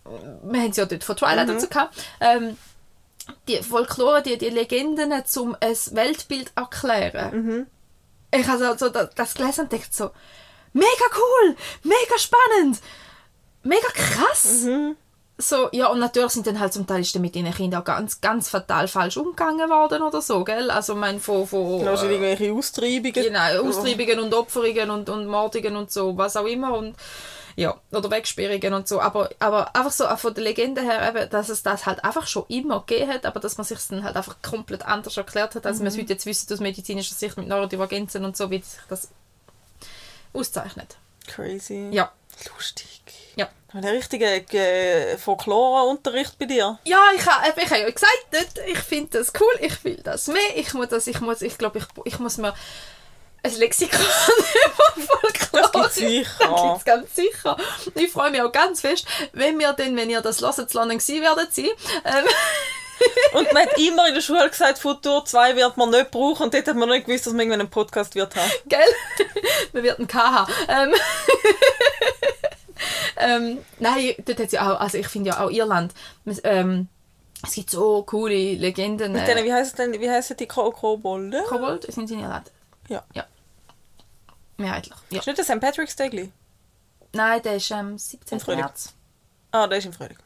[0.03, 1.53] wir haben es ja dort von Twilight Mhm.
[1.53, 2.57] dazu gehabt, ähm,
[3.47, 7.45] die Folklore, die, die Legenden zum ein Weltbild erklären.
[7.45, 7.67] Mhm.
[8.33, 10.11] Ich habe so, so das, das gelesen und dachte so,
[10.73, 12.79] mega cool, mega spannend,
[13.63, 14.63] mega krass.
[14.63, 14.95] Mhm.
[15.41, 17.85] So, ja, und natürlich sind dann halt zum Teil ist dann mit ihren Kindern auch
[17.85, 20.69] ganz, ganz fatal falsch umgegangen worden oder so, gell?
[20.69, 23.13] Also, ich meine, von, von Wahrscheinlich irgendwelche Austreibungen.
[23.13, 26.95] genau, Austreibungen und Opferungen und, und Mordungen und so, was auch immer und
[27.55, 31.49] ja, oder Wegsperrungen und so, aber, aber einfach so von der Legende her, eben, dass
[31.49, 34.37] es das halt einfach schon immer gegeben hat, aber dass man sich dann halt einfach
[34.41, 38.23] komplett anders erklärt hat, als wir es heute jetzt wissen aus medizinischer Sicht mit Neurodivergenzen
[38.23, 39.09] und so, wie sich das
[40.33, 40.97] auszeichnet.
[41.27, 41.89] Crazy.
[41.91, 42.11] Ja.
[42.55, 43.01] Lustig.
[43.35, 43.49] Ja.
[43.73, 46.77] Ein richtiger äh, Folklore-Unterricht bei dir.
[46.83, 50.57] Ja, ich habe ich hab ja gesagt, ich finde das cool, ich will das mehr,
[50.57, 52.53] ich muss das, ich muss, ich glaube, ich, ich muss mir
[53.43, 53.99] ein Lexikon
[54.65, 55.71] über Folklore...
[55.73, 55.95] Das.
[56.39, 57.57] Das gibt's ganz sicher.
[57.95, 60.97] Ich freue mich auch ganz fest, wenn wir dann, wenn ihr das hört, zu London
[60.97, 61.69] gewesen werdet sein.
[62.05, 62.25] Ähm,
[63.33, 66.43] Und man hat immer in der Schule gesagt, Futur 2 wird man nicht brauchen.
[66.43, 68.51] Und dort hat man nicht gewusst, dass man irgendwann einen Podcast wird haben.
[68.67, 68.79] gell?
[69.71, 70.47] wir werden KH.
[70.67, 70.93] Ähm,
[73.17, 75.93] ähm, nein, dort hat ja auch, also ich finde ja auch Irland,
[76.43, 76.87] ähm,
[77.43, 79.13] es gibt so coole Legenden.
[79.13, 81.43] Mit denen, wie heisst denn, wie heissen die Ko- Kobolde?
[81.47, 82.51] Kobold sind sie in Irland.
[82.87, 83.03] Ja.
[83.13, 83.25] Ja.
[84.57, 84.93] Mehrheitlich.
[85.09, 85.19] Ja.
[85.19, 85.59] Ist nicht der St.
[85.59, 86.09] Patrick's Day?
[86.09, 86.29] gleich?
[87.13, 88.37] Nein, der ist am 17.
[88.37, 88.59] Im Frühling.
[88.61, 88.93] März.
[89.51, 90.17] Ah, der ist im Frühling.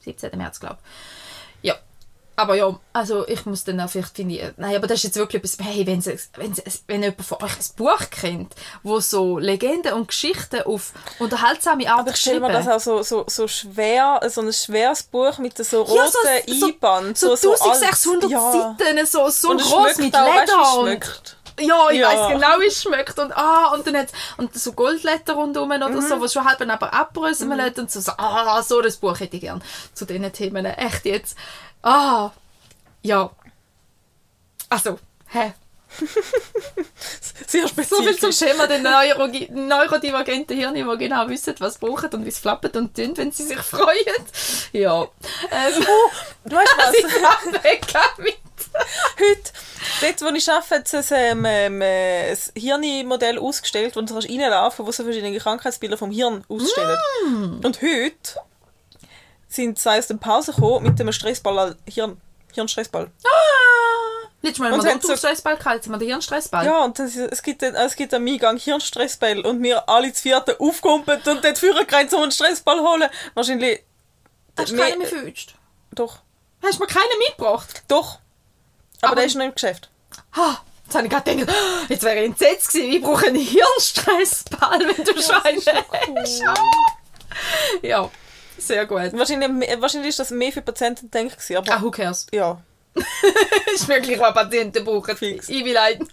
[0.00, 0.30] 17.
[0.38, 1.19] März, glaube ich.
[2.36, 5.16] Aber ja, also ich muss dann auch vielleicht finde ich, nein, aber das ist jetzt
[5.16, 8.98] wirklich etwas, hey, wenn, sie, wenn, sie, wenn jemand von euch ein Buch kennt, wo
[9.00, 13.24] so Legenden und Geschichten auf unterhaltsame Art Aber ich stelle mir das auch so, so,
[13.26, 17.18] so schwer, so ein schweres Buch mit so roten Ja, so- so- Einband.
[17.18, 17.60] so, so, alt.
[17.62, 18.52] 1600 ja.
[18.78, 21.36] Seiten, so, so Und groß mit auch, weißt Leder schmeckt.
[21.58, 22.08] Ja, ich Ja.
[22.08, 23.18] weiß genau, wie es schmeckt.
[23.18, 26.00] Und, ah, und dann hat und so Goldletter rundherum oder Mhm.
[26.00, 29.36] so, was schon halb aber abbröseln lässt und so, so, ah, so das Buch hätte
[29.36, 29.62] ich gern
[29.92, 30.64] zu diesen Themen.
[30.64, 31.36] Echt jetzt.
[31.82, 32.30] Ah,
[33.02, 33.30] ja.
[34.68, 35.52] Also, hä?
[37.46, 38.36] Sehr So viel zum spezifisch.
[38.38, 42.76] Schema der Neuro neurodivergenten Hirne, die genau wissen, was sie brauchen und wie es flappert
[42.76, 44.24] und tun, wenn sie sich freuen.
[44.72, 45.02] Ja.
[45.50, 45.84] Ähm,
[46.44, 46.94] Du weißt was?
[46.94, 48.36] ich weg damit.
[49.18, 49.52] Heute,
[50.00, 54.76] dort wo ich arbeite, hat es ein, ähm, äh, ein Hirnmodell ausgestellt, wo du reinlaufen
[54.76, 56.98] kannst, wo so verschiedene Krankheitsbilder vom Hirn ausstellen.
[57.26, 57.64] Mm.
[57.64, 58.40] Und heute
[59.50, 62.20] sind sie aus der Pause gekommen mit einem Stressball Hirn.
[62.54, 63.10] Hirnstressball.
[64.42, 66.64] Letztes Mal Und haben wir den so- Stressball gehabt, jetzt haben wir den Hirnstressball.
[66.64, 70.22] Ja, und das, es gibt, einen- es gibt einen Eingang Hirnstressball und wir alle zu
[70.22, 73.08] vierten aufkumpelt und dort Führer gerannt, um einen Stressball holen.
[73.34, 73.84] Wahrscheinlich.
[74.58, 75.54] Hast du keinen mehr verwünscht?
[75.92, 76.20] Doch.
[76.62, 77.82] Hast du mir keinen mitgebracht?
[77.88, 78.18] Doch.
[79.02, 79.90] Aber, Aber- der ist noch im Geschäft.
[80.36, 82.92] Ha, jetzt habe ich gerade gedacht, ah, jetzt wäre ich entsetzt gewesen.
[82.94, 85.62] Ich brauche einen Hirnstressball, wenn du schon einen
[86.16, 86.42] hast.
[86.46, 86.54] Ah.
[87.82, 88.10] Ja,
[88.60, 89.12] sehr gut.
[89.12, 92.26] Wahrscheinlich, wahrscheinlich ist das mehr für Patienten gedacht gewesen, aber Ah, who cares?
[92.32, 92.60] ja.
[93.74, 95.16] ist wirklich, was Patienten brauchen.
[95.16, 95.48] Fix.
[95.48, 96.08] Ich will ein.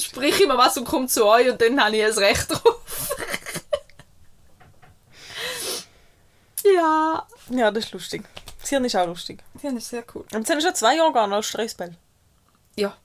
[0.00, 3.16] Sprich immer was und komm zu euch und dann habe ich ein Recht drauf.
[6.64, 7.26] ja.
[7.50, 8.22] Ja, das ist lustig.
[8.60, 9.42] Das Hirn ist auch lustig.
[9.62, 10.24] Das ist sehr cool.
[10.32, 11.96] Und jetzt haben wir schon zwei Organe als Stressball.
[12.76, 12.96] Ja.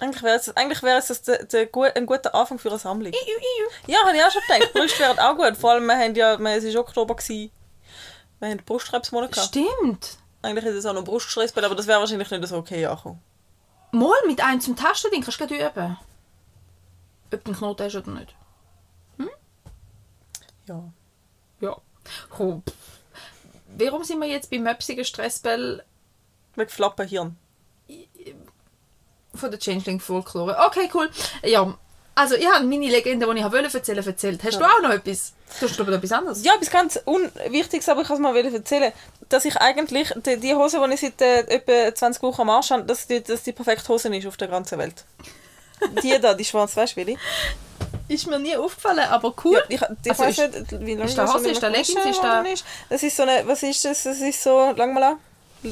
[0.00, 2.78] Eigentlich wäre es, eigentlich wäre es das der, der, gu- ein guter Anfang für eine
[2.78, 3.12] Sammlung.
[3.86, 4.72] Ja, habe ich auch schon gedacht.
[4.74, 5.56] Brüste wären auch gut.
[5.56, 7.14] Vor allem, wir haben ja, wir, es war Oktober.
[7.16, 7.50] Gewesen.
[8.38, 9.48] Wir haben Brustkrebsmonat gehabt.
[9.48, 10.18] Stimmt.
[10.42, 13.20] Eigentlich ist es auch noch Bruststressball, aber das wäre wahrscheinlich nicht so okay angekommen.
[13.92, 15.98] Mal mit einem zum Tasten, den kannst du üben.
[17.32, 18.34] Ob du einen Knoten hast oder nicht.
[20.66, 20.82] Ja.
[21.60, 21.76] Ja.
[22.30, 22.62] Komm.
[23.76, 25.84] Warum sind wir jetzt beim möpsigen Stressball
[26.56, 27.36] Wegen Flappenhirn.
[29.34, 30.56] Von der Changeling Folklore?
[30.66, 31.08] Okay, cool.
[31.42, 31.72] Ja,
[32.14, 34.42] also ich habe meine Legende, die ich wollte erzählen, erzählt.
[34.44, 35.32] Hast du auch noch etwas?
[35.58, 36.44] Du hast noch etwas anderes.
[36.44, 38.92] Ja, etwas ganz Unwichtiges, aber ich kann es mal erzählen,
[39.28, 42.70] dass ich eigentlich, die, die Hose, die ich seit äh, etwa 20 Wochen am Arsch
[42.70, 45.04] habe, dass die, dass die perfekte Hose ist auf der ganzen Welt.
[46.02, 47.16] Die da, die schwarz, weißt du?
[48.06, 49.54] Ist mir nie aufgefallen, aber cool.
[49.54, 51.70] Ja, ich, ich Also weiß ist- nicht, wie lange ist da das Hose, ist immer
[51.70, 52.64] Leggings, ist ist.
[52.90, 54.02] Das ist so eine, was ist das?
[54.02, 55.18] Das ist so, lang mal an,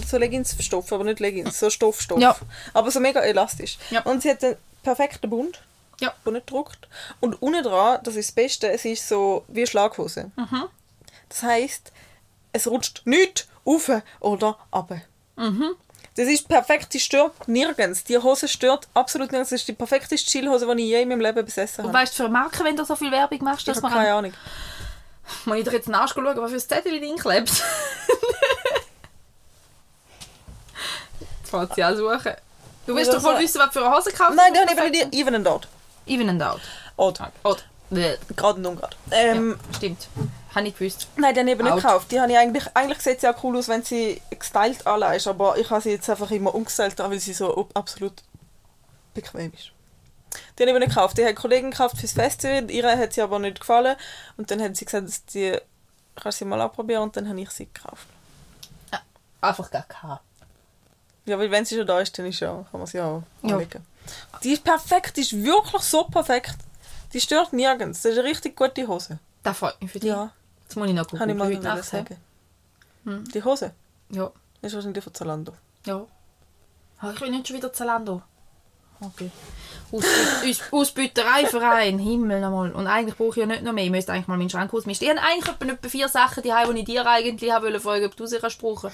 [0.06, 2.20] so Leggings-Stoff, aber nicht Leggings, so Stoffstoff.
[2.20, 2.36] Ja.
[2.74, 3.78] Aber so mega elastisch.
[3.90, 4.02] Ja.
[4.02, 5.60] Und sie hat einen perfekten Bund,
[6.00, 6.12] Ja.
[6.24, 6.88] der nicht druckt.
[7.20, 10.30] Und unten dran, das ist das Beste, es ist so wie eine Schlaghose.
[10.36, 10.64] Mhm.
[11.28, 11.92] Das heisst,
[12.52, 14.90] es rutscht nicht auf oder ab.
[15.36, 15.74] Mhm.
[16.16, 18.02] Das ist perfekt, die stört nirgends.
[18.02, 19.50] Die Hose stört absolut nirgends.
[19.50, 21.98] Das ist die perfekteste Chillhose, die ich je in meinem Leben besessen Und habe.
[22.02, 24.02] weißt du für eine Marke, wenn du so viel Werbung machst, Ich dass habe man
[24.04, 24.14] keine.
[24.14, 24.32] Ahnung.
[25.44, 27.52] Muss ich dir jetzt in den Arsch schauen, was für ein Zettel drin klebt?
[31.48, 32.32] fährt sie auch suchen.
[32.86, 35.14] Du willst doch wohl wissen, was für eine Hose gekauft Nein, die habe ich nicht
[35.14, 35.68] even and out.
[36.06, 36.60] Even and out.
[36.96, 37.20] Odd.
[37.44, 37.58] Oder?
[37.90, 38.16] Bäh.
[38.34, 38.96] Gerade und ungrad.
[39.10, 40.08] Ähm, ja, stimmt.
[40.54, 41.06] Habe ich gewusst.
[41.16, 41.82] Nein, die habe ich eben nicht Out.
[41.82, 42.10] gekauft.
[42.12, 45.26] Die habe ich eigentlich, eigentlich sieht sie auch cool aus, wenn sie gestylt alle ist,
[45.26, 48.14] aber ich habe sie jetzt einfach immer umgestylt, weil sie so ab- absolut
[49.14, 49.70] bequem ist.
[50.58, 51.16] Die habe ich eben nicht gekauft.
[51.18, 53.96] Die hat eine Kollegin gekauft fürs Festival, ihre hat sie aber nicht gefallen
[54.36, 55.58] und dann hat sie gesagt, dass die
[56.16, 58.06] kannst sie mal ausprobieren und dann habe ich sie gekauft.
[59.40, 60.20] Einfach gar keine.
[61.28, 63.54] Ja, weil wenn sie schon da ist, dann ist ja, kann man sie auch Ja.
[63.54, 63.84] anlegen.
[64.42, 66.56] Die ist perfekt, die ist wirklich so perfekt.
[67.12, 68.02] Die stört nirgends.
[68.02, 69.18] Das ist eine richtig gute Hose.
[69.42, 70.08] Das freut mich für dich.
[70.10, 70.30] Ja,
[70.64, 72.16] Jetzt muss ich noch kann ich mal heute Nacht, sagen.
[73.04, 73.24] Hm.
[73.32, 73.72] Die Hose
[74.10, 74.30] Ja.
[74.62, 75.52] ist wahrscheinlich von Zalando.
[75.86, 76.04] Ja.
[77.00, 78.22] Ah, ich will nicht schon wieder Zalando.
[79.00, 79.30] Okay.
[79.90, 82.72] Aus Ausbütereiverein, Himmel nochmal.
[82.72, 83.84] Und eigentlich brauche ich ja nicht noch mehr.
[83.84, 85.08] Ich müsste eigentlich mal meinen Schrank ausmisten.
[85.08, 88.04] Ich habe eigentlich etwa, etwa vier Sachen, die, die ich dir eigentlich haben wollte fragen,
[88.06, 88.90] ob du sie kannst brauchen.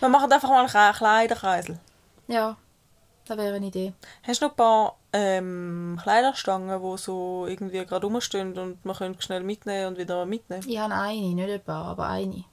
[0.00, 1.78] Wir machen einfach mal einen Kleiderkreisel.
[2.28, 2.56] Ja,
[3.26, 3.92] das wäre eine Idee.
[4.22, 9.20] Hast du noch ein paar ähm, Kleiderstangen, die so irgendwie gerade rumstehen und man könnte
[9.20, 10.64] schnell mitnehmen und wieder mitnehmen?
[10.66, 12.44] Ich habe eine, nicht ein paar, aber eine.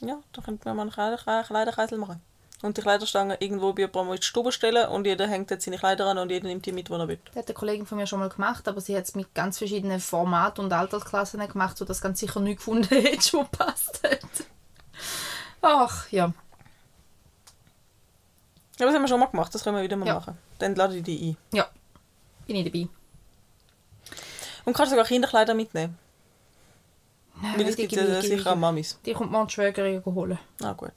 [0.00, 2.22] Ja, dann könnten wir mal einen Kleider Kleiderkreisel machen.
[2.62, 5.76] Und die Kleiderstangen irgendwo bei jemandem in die Stube stellen und jeder hängt jetzt seine
[5.78, 7.18] Kleider an und jeder nimmt die mit, wo er will.
[7.26, 9.58] Das hat eine Kollegin von mir schon mal gemacht, aber sie hat es mit ganz
[9.58, 14.20] verschiedenen Formaten und Altersklassen gemacht, sodass ganz sicher nicht gefunden hat, schon passt hat.
[15.60, 16.32] Ach, ja.
[18.78, 20.14] Ja, das haben wir schon mal gemacht, das können wir wieder mal Ja.
[20.14, 20.38] machen.
[20.58, 21.36] Dann lade ich die ein.
[21.56, 21.66] Ja,
[22.46, 22.88] bin ich dabei.
[24.64, 25.98] Und kannst sogar Kinderkleider mitnehmen.
[27.42, 28.98] Nein, Weil es die gibt ja sicher auch Mamis.
[29.04, 30.38] Die kommt morgen die Schwägerin holen.
[30.62, 30.92] Ah, gut.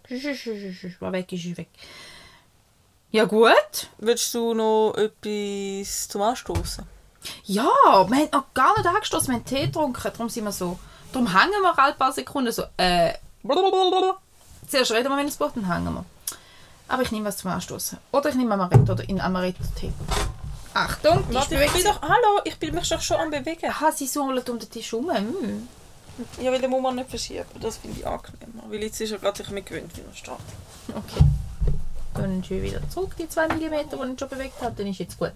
[1.00, 1.70] War weg, ist sie weg.
[3.12, 3.90] Ja gut.
[3.98, 6.86] Willst du noch etwas zum Anstoßen?
[7.46, 10.80] Ja, wir haben noch gar nicht angestoßen, wir haben Tee getrunken, darum sind wir so.
[11.12, 12.64] Darum hängen wir alle paar Sekunden so.
[12.78, 13.14] Äh,
[14.68, 16.06] zuerst reden wir, wenn es braucht, dann hängen wir.
[16.88, 17.98] Aber ich nehme was zum Anstoßen.
[18.12, 19.92] Oder ich nehme Amaretto oder in Amaretto-Tee.
[20.74, 22.02] Achtung, ich Warte, ich bin doch...
[22.02, 23.70] Hallo, ich bin mich doch schon am bewegen.
[23.70, 25.12] Aha, sie sollen um den Tisch herum.
[25.12, 25.68] Hm.
[26.42, 27.46] Ja, weil den muss man nicht verschieben.
[27.60, 28.64] Das finde ich angenehmer.
[28.70, 30.34] Weil jetzt ist er gerade sich mit gewöhnt, wie er steht.
[30.90, 31.24] Okay.
[32.14, 34.76] Dann schön wieder zurück, die 2 mm, die ich schon bewegt habe.
[34.76, 35.32] Dann ist jetzt gut.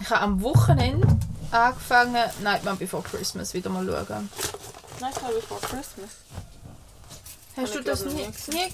[0.00, 1.06] Ich habe am Wochenende
[1.50, 4.30] angefangen, Nightmare Before Christmas wieder mal schauen.
[5.00, 6.10] Nightmare Before Christmas.
[7.56, 8.26] Hast du das nie?
[8.52, 8.72] nie?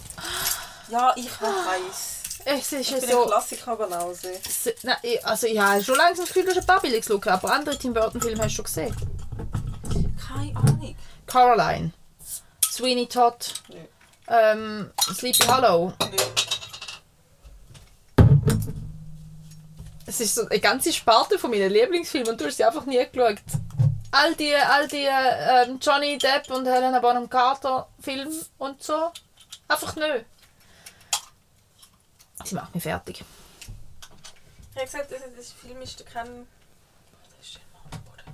[0.91, 2.22] Ja, ich weiß.
[2.45, 3.23] Es ist Ich bin so...
[3.23, 4.33] ein Klassiker-Banause.
[4.49, 6.99] Se- Nein, ich- also ich habe schon langsam das Gefühl, du hast ein paar Bilder
[6.99, 8.97] geschaut, aber andere Tim Burton-Filme hast du schon gesehen.
[10.29, 10.97] Keine Ahnung.
[11.27, 11.93] Caroline,
[12.71, 13.89] Sweeney Todd, Nee.
[14.29, 15.93] ähm, Sleepy Hollow.
[16.01, 16.17] Nee.
[20.07, 23.05] Es ist so eine ganze Sparte von meinen Lieblingsfilmen und du hast sie einfach nie
[23.11, 23.37] geschaut.
[24.11, 29.11] All die, all die ähm, Johnny Depp und Helena Bonham Carter Filme und so.
[29.69, 30.21] Einfach nö.
[32.45, 33.25] Sie macht mich fertig.
[34.71, 36.47] Ich habe gesagt, das, das Film ist kein...
[37.39, 38.25] Das ist der.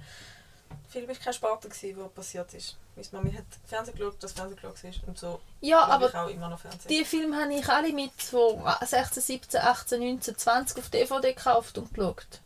[0.70, 2.76] Der Film keine Sparte, gewesen, wo passiert ist.
[2.96, 5.40] Meine Mami hat Fernsehen geschaut, das Fernsehen geschaut ist und so.
[5.60, 6.88] Ja, aber ich auch immer noch Fernsehen.
[6.88, 11.78] die Filme habe ich alle mit so 16, 17, 18, 19, 20 auf DVD gekauft
[11.78, 12.40] und geschaut.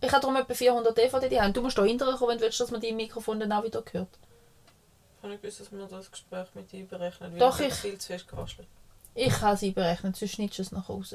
[0.00, 1.52] Ich habe darum etwa 400 DVD die haben.
[1.52, 3.64] Du musst da hinterher kommen, wenn du willst, dass man die im Mikrofon dann auch
[3.64, 4.08] wieder hört.
[5.18, 7.98] Ich habe nicht gewusst, dass man das Gespräch mit dir berechnet, weil Doch, ich viel
[7.98, 8.68] zu fest geraschelt.
[9.22, 11.14] Ich habe sie berechnet, sonst schneidest du es nach raus.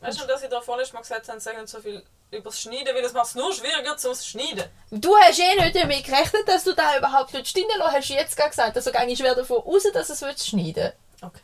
[0.00, 2.58] Weißt du, dass ich da vorne mal gesagt habe, sagen nicht so viel über das
[2.58, 4.64] Schneiden, weil es macht es nur schwieriger zum Schneiden.
[4.90, 8.14] Du hast eh nicht damit gerechnet, dass du da überhaupt nicht schneiden lassen, hast du
[8.14, 8.76] jetzt gerade gesagt.
[8.76, 11.40] Also gehe ich schwer davon aus, dass es wird schneiden Okay.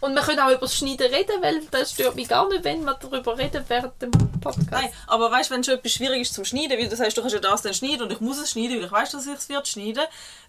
[0.00, 2.84] Und wir können auch über das Schneiden reden, weil das stört mich gar nicht, wenn
[2.84, 4.70] wir darüber reden während dem Podcast.
[4.70, 7.20] Nein, aber weißt du, wenn schon etwas schwierig ist zum Schneiden, weil du sagst, du
[7.20, 9.34] kannst ja das dann schneiden und ich muss es schneiden, weil ich weiß, dass ich
[9.34, 10.04] es wird schneiden.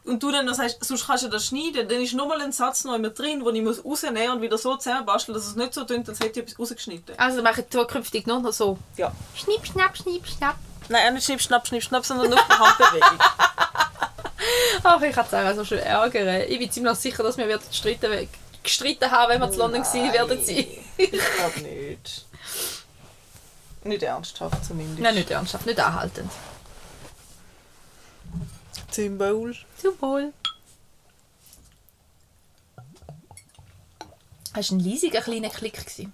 [0.06, 2.84] Und du dann noch sagst, sonst kannst du das schneiden, dann ist nochmal ein Satz
[2.84, 5.84] noch immer drin, den ich muss rausnehmen und wieder so zusammenbasteln, dass es nicht so
[5.84, 7.16] tönt, als hätte ich etwas rausgeschnitten.
[7.18, 8.78] Also mache ich zukünftig nur noch so.
[8.98, 9.12] Ja.
[9.36, 10.56] Schnipp, schnapp, schnipp, schnapp.
[10.88, 13.20] Nein, nicht schnipp, schnapp, schnipp, schnapp, sondern nur die Handbewegung.
[14.84, 16.44] Ach, ich kann es auch so schön ärgern.
[16.48, 17.64] Ich bin ziemlich sicher, dass wir werden
[18.64, 20.44] gestritten, haben, wenn wir zu London gewesen werden.
[20.44, 20.66] sein.
[20.98, 22.26] ich glaube nicht.
[23.84, 25.00] Nicht ernsthaft zumindest.
[25.00, 26.32] Nein, nicht ernsthaft, nicht anhaltend.
[28.92, 29.56] Symbol.
[29.78, 30.34] Zum Wohl.
[34.54, 36.12] Hast du ein leisiger kleiner Klick gewesen?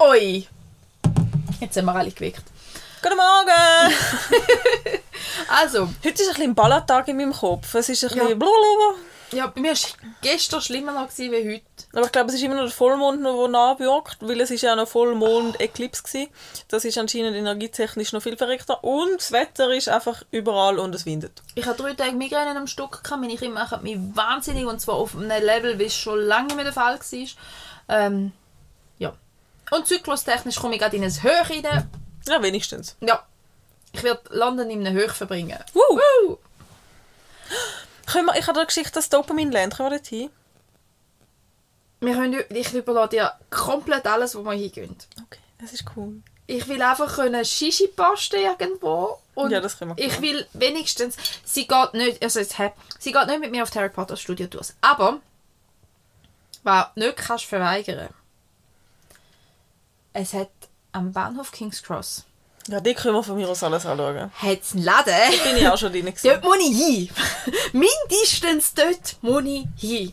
[0.00, 0.46] Ui!
[1.60, 2.44] Jetzt sind wir alle geweckt.
[3.02, 3.94] Guten Morgen!
[5.50, 7.72] Also, Heute ist ein bisschen ein Ballertag in meinem Kopf.
[7.74, 8.24] Es ist ein Ja.
[8.24, 8.38] bisschen.
[9.32, 11.64] Ja, bei mir war es gestern schlimmer noch gewesen wie heute.
[11.92, 14.74] Aber ich glaube, es ist immer noch der Vollmond, der nachwirkt, weil es ist ja
[14.74, 16.28] noch Vollmond-Eclipse gewesen.
[16.68, 18.82] Das ist anscheinend energietechnisch noch viel verrückter.
[18.82, 21.42] Und das Wetter ist einfach überall und es windet.
[21.54, 23.20] Ich hatte drei Tage Migräne am Stück, gehabt.
[23.20, 26.56] meine Kinder machen mich wahnsinnig und zwar auf einem Level, wie es schon lange nicht
[26.56, 27.28] mehr der Fall war.
[27.88, 28.32] Ähm,
[28.98, 29.14] ja.
[29.70, 31.88] Und zyklustechnisch komme ich gerade in ein Höch rein.
[32.26, 32.96] Ja, wenigstens.
[33.00, 33.24] Ja.
[33.92, 35.58] Ich werde London in einem Höch verbringen.
[35.72, 35.98] Woo!
[36.26, 36.38] Woo!
[38.10, 39.76] Können wir, ich habe eine Geschichte, das Dopamin-Land.
[39.76, 40.30] Können wir dort hin?
[42.00, 44.96] Wir können, ich überlasse dir komplett alles, wo wir hingehen.
[45.24, 46.22] Okay, das ist cool.
[46.46, 49.18] Ich will einfach können Shishi posten irgendwo.
[49.34, 51.16] Und Ja, das können wir Ich will wenigstens...
[51.44, 52.22] Sie geht nicht...
[52.22, 52.56] Also jetzt,
[52.98, 54.72] sie geht nicht mit mir auf Harry Potter Studio durch.
[54.80, 55.20] Aber...
[56.62, 58.08] Was du nicht kannst verweigern.
[60.14, 60.50] Es hat
[60.92, 62.24] am Bahnhof King's Cross
[62.68, 64.30] Ja, die können wir von mir aus alles anschauen.
[64.42, 65.14] hat's einen Laden.
[65.42, 66.12] Bin ich auch schon drin.
[66.22, 67.10] Dort muss ich hin.
[67.72, 70.12] Mindestens dort muss ich hin.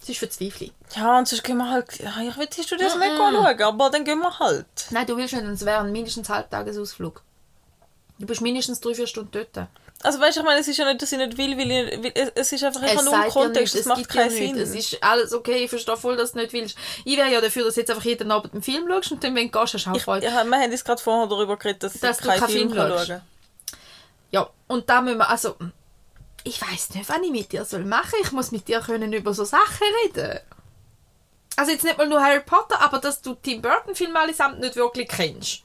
[0.00, 0.72] Das ist verzweifelt.
[0.96, 2.00] Ja, und sonst gehen wir halt...
[2.00, 4.66] Ja, ich will die Studios nicht anschauen, aber dann gehen wir halt.
[4.90, 7.22] Nein, du willst nicht, es wäre ein mindestens Halbtagesausflug.
[8.18, 9.68] Du bist mindestens drei, vier Stunden dort.
[10.02, 12.02] Also weißt du, ich meine, es ist ja nicht, dass ich nicht will, weil, ich,
[12.04, 14.70] weil es- ist einfach einfach nur ja Kontext, nichts, es macht ja keinen nichts.
[14.70, 14.78] Sinn.
[14.78, 16.78] Es ist alles okay, ich verstehe voll, dass du nicht willst.
[17.04, 19.34] Ich wäre ja dafür, dass du jetzt einfach jeden Abend einen Film schaust und dann,
[19.34, 20.26] wenn du gehst, hast du auch Ich, Freude.
[20.26, 22.74] ja, wir haben jetzt gerade vorher darüber geredet, dass, Dass ich du keinen Film Film
[22.74, 23.20] kann schauen
[24.30, 25.56] Ja, und da müssen wir, also,
[26.44, 29.34] ich weiß nicht, was ich mit dir soll machen Ich muss mit dir können über
[29.34, 30.38] so Sachen reden.
[31.56, 35.08] Also jetzt nicht mal nur Harry Potter, aber dass du Tim Burton-Filme allesamt nicht wirklich
[35.08, 35.62] kennst.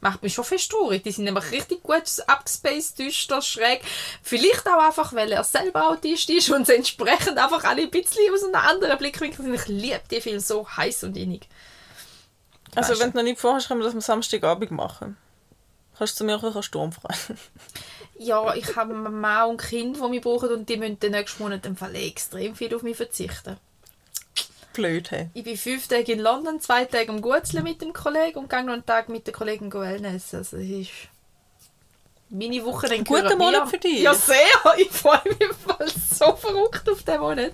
[0.00, 1.02] Macht mich schon fest traurig.
[1.02, 3.82] Die sind nämlich richtig gut abgespaced, düster, schräg.
[4.22, 8.44] Vielleicht auch einfach, weil er selber Autist ist und entsprechend einfach alle ein bisschen aus
[8.44, 9.54] einem anderen Blickwinkel sind.
[9.54, 11.48] Ich liebe die Filme so heiß und innig.
[12.74, 13.04] Also Weißt du?
[13.04, 15.16] wenn du noch nicht vorhast, können wir das am Samstagabend machen.
[15.98, 17.14] Kannst du mir auch einen Sturm frei?
[18.22, 21.64] Ja, ich habe Mann und Kind, die mich brauchen und die müssen den nächsten Monat
[21.64, 23.56] im Fall extrem viel auf mich verzichten.
[24.72, 25.28] Blöd, hey.
[25.34, 28.62] Ich bin fünf Tage in London, zwei Tage am Gutzeln mit dem Kollegen und gehe
[28.62, 30.34] noch einen Tag mit den Kollegen Wellness.
[30.34, 30.90] Also es ist
[32.28, 34.00] meine Woche dann Guter Monat für dich.
[34.00, 34.36] Ja, sehr.
[34.78, 37.52] Ich freue mich im Fall so verrückt auf den Monat.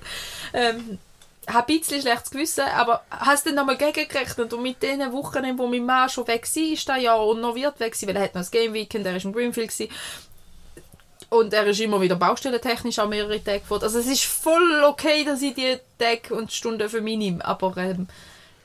[0.53, 0.99] Ähm,
[1.47, 5.59] habe ein bisschen schlechtes Gewissen, aber hast du dann nochmal gegengerechnet und mit den Wochen,
[5.59, 8.17] wo mein Mann schon weg war, ist das Jahr und noch wird weg sein, weil
[8.17, 9.73] er hat noch das Game Weekend, er war in Greenfield.
[11.31, 13.83] Und er ist immer wieder baustellentechnisch auch mehrere Tage fort.
[13.83, 17.77] Also es ist voll okay, dass ich die Tage und Stunden für mich nehme, aber
[17.77, 18.09] ähm,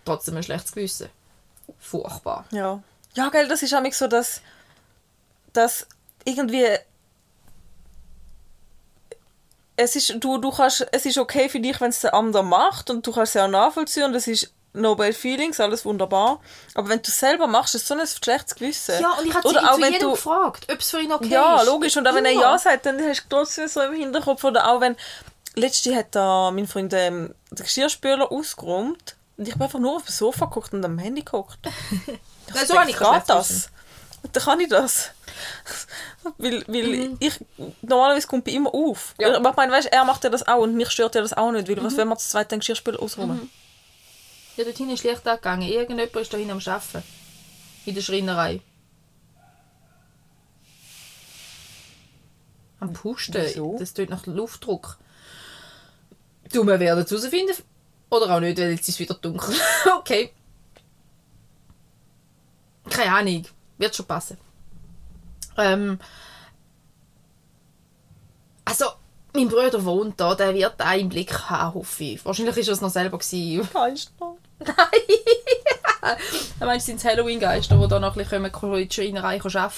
[0.06, 1.10] trotzdem ein schlechtes Gewissen.
[1.80, 2.45] Furchtbar.
[2.52, 2.82] Ja.
[3.15, 4.41] Ja, gell, das ist nämlich so, dass,
[5.54, 5.88] dass
[6.24, 6.65] irgendwie
[9.76, 12.89] es ist, du, du kannst, es ist okay für dich, wenn es der andere macht
[12.89, 16.39] und du kannst es auch nachvollziehen und es ist no bad feelings, alles wunderbar.
[16.75, 19.01] Aber wenn du es selber machst, ist es so ein schlechtes Gewissen.
[19.01, 21.67] Ja, und ich habe zu jedem du, gefragt, ob es für ihn okay ja, ist.
[21.67, 21.97] logisch.
[21.97, 22.31] Und auch wenn er.
[22.31, 24.43] Ja sagt, dann hast du trotzdem so im Hinterkopf.
[24.43, 24.95] Oder auch wenn,
[25.55, 30.03] letzte hat da mein Freund ähm, den Geschirrspüler ausgeräumt und ich bin einfach nur auf
[30.03, 31.57] dem Sofa geguckt und am Handy geguckt.
[32.53, 33.69] Nein, so habe ich kein das?
[34.23, 35.10] Und dann kann ich das.
[36.38, 37.39] weil weil ich,
[37.81, 39.15] normalerweise kommt bei immer auf.
[39.17, 39.23] Mhm.
[39.25, 39.36] Ja.
[39.38, 41.51] Aber ich meine, weißt, er macht ja das auch und mich stört ja das auch
[41.51, 41.67] nicht.
[41.67, 41.84] Weil Mhm.
[41.86, 43.49] was wenn wir das zweite Geschirrspüler ausräumen?
[44.57, 45.67] Ja, dort hinten ist Licht angegangen.
[45.67, 47.03] Irgendjemand ist da hinten am Arbeiten.
[47.85, 48.61] In der Schreinerei.
[52.79, 53.35] Am Pusten.
[53.35, 53.77] Wieso?
[53.79, 54.97] Das tut nach Luftdruck.
[56.51, 57.55] Du, wir werden es herausfinden.
[58.09, 59.55] Oder auch nicht, weil jetzt ist es wieder dunkel.
[59.97, 60.33] okay.
[62.89, 63.45] Keine Ahnung.
[63.77, 64.37] Wird schon passen.
[65.57, 65.99] Ähm,
[68.65, 68.85] also,
[69.33, 72.25] mein Bruder wohnt da, der wird im Blick haben, hoffe ich.
[72.25, 73.67] Wahrscheinlich er es noch selber gewesen.
[73.73, 74.35] Geister.
[74.65, 76.17] Nein!
[76.60, 79.74] Du meinst, sind Halloween-Geister, die da noch ein bisschen kommen, in die Schreinerei arbeiten?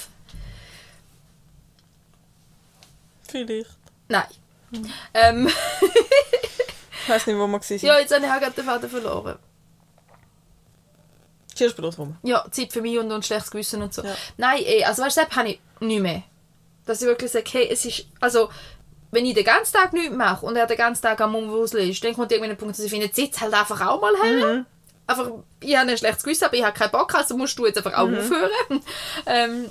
[3.28, 3.70] Vielleicht.
[4.08, 4.24] Nein.
[5.12, 5.50] Ähm,
[7.04, 7.78] Ich weiß nicht, wo wir waren.
[7.80, 9.38] ja, jetzt habe ich auch gerade den Faden verloren.
[11.52, 12.16] Geschirrspüler ausräumen.
[12.22, 14.02] Ja, Zeit für mich und, und schlechtes Gewissen und so.
[14.02, 14.14] Ja.
[14.38, 16.22] Nein, eh, also weißt du, das habe ich nicht mehr.
[16.86, 18.48] Dass ich wirklich sage, hey, es ist, also,
[19.10, 22.02] wenn ich den ganzen Tag nichts mache und er den ganzen Tag am Umwuseln ist,
[22.02, 24.66] dann kommt irgendwann ein Punkt, dass ich finde, jetzt sitz halt einfach auch mal her.
[25.06, 27.76] Einfach, ich habe ein schlechtes Gewissen, aber ich habe keinen Bock, also musst du jetzt
[27.76, 28.50] einfach auch aufhören.
[29.26, 29.70] ähm,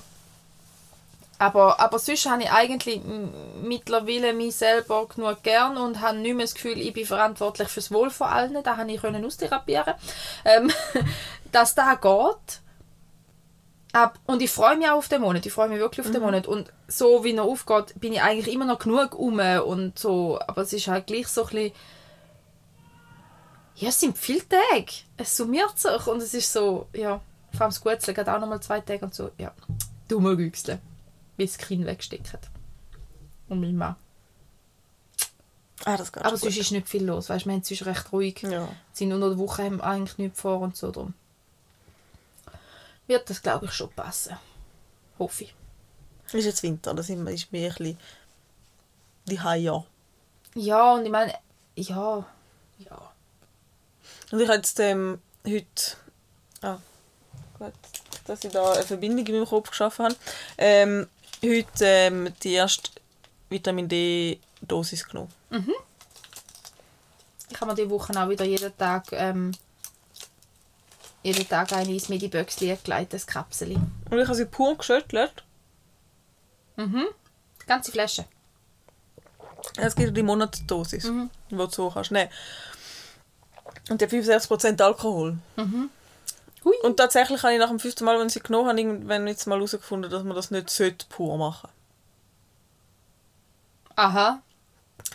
[1.39, 3.01] aber, aber sonst habe ich eigentlich
[3.61, 7.91] mittlerweile mich selber genug gern und habe nicht mehr das Gefühl, ich bin verantwortlich fürs
[7.91, 8.63] Wohl von allen.
[8.63, 9.93] Das habe ich können austherapieren.
[10.45, 10.71] Ähm,
[11.51, 12.61] dass das geht.
[13.91, 15.45] Ab, und ich freue mich auch auf den Monat.
[15.45, 16.47] Ich freue mich wirklich auf den Monat.
[16.47, 20.39] Und so wie er aufgeht, bin ich eigentlich immer noch genug um und so.
[20.47, 21.71] Aber es ist halt gleich so ein bisschen...
[23.75, 24.91] Ja, es sind viele Tage.
[25.17, 28.61] Es summiert sich und es ist so, ja, vor allem das Gutzeln geht auch nochmal
[28.61, 29.53] zwei Tage und so, ja,
[30.07, 30.79] dumme Güchsle,
[31.37, 32.37] wie das Kind wegsteckt.
[33.49, 33.95] Und mein Mann.
[35.85, 36.61] Ah, das geht Aber sonst gut.
[36.61, 38.41] ist nicht viel los, weißt wir haben sonst recht ruhig.
[38.43, 38.69] Ja.
[38.93, 41.13] Sind unter der Woche haben eigentlich nichts vor und so drum.
[43.07, 44.37] Wird das, glaube ich, schon passen.
[45.19, 45.55] Hoffe ich.
[46.31, 47.97] Ist jetzt Winter, das ist mir ein bisschen
[49.27, 49.83] die Haie.
[50.55, 51.33] Ja, und ich meine,
[51.75, 52.25] ja,
[52.79, 53.12] ja.
[54.33, 55.95] Und ich habe jetzt ähm, heute.
[56.63, 56.79] Ah,
[57.59, 57.71] gut,
[58.25, 60.15] dass ich da eine Verbindung in meinem Kopf geschaffen habe.
[60.57, 61.07] Ähm,
[61.43, 62.89] heute ähm, die erste
[63.49, 65.31] Vitamin D-Dosis genommen.
[67.51, 69.51] Ich habe mir diese Woche auch wieder jeden Tag, ähm,
[71.21, 73.77] jeden Tag eine ins Midi-Böckchen gelegt, das Kapseli.
[74.09, 75.43] Und ich habe sie pur geschüttelt.
[76.77, 77.05] Mhm.
[77.61, 78.25] Die ganze Flasche.
[79.77, 82.31] Es gibt die Monatsdosis, die du so kannst nehmen.
[83.89, 85.37] Und hat 65% Alkohol.
[86.63, 86.75] Hui.
[86.83, 89.47] Und tatsächlich habe ich nach dem fünften Mal, wenn ich sie genommen habe, irgendwann jetzt
[89.47, 91.69] mal herausgefunden, dass man das nicht sollte pur machen
[93.95, 94.41] Aha.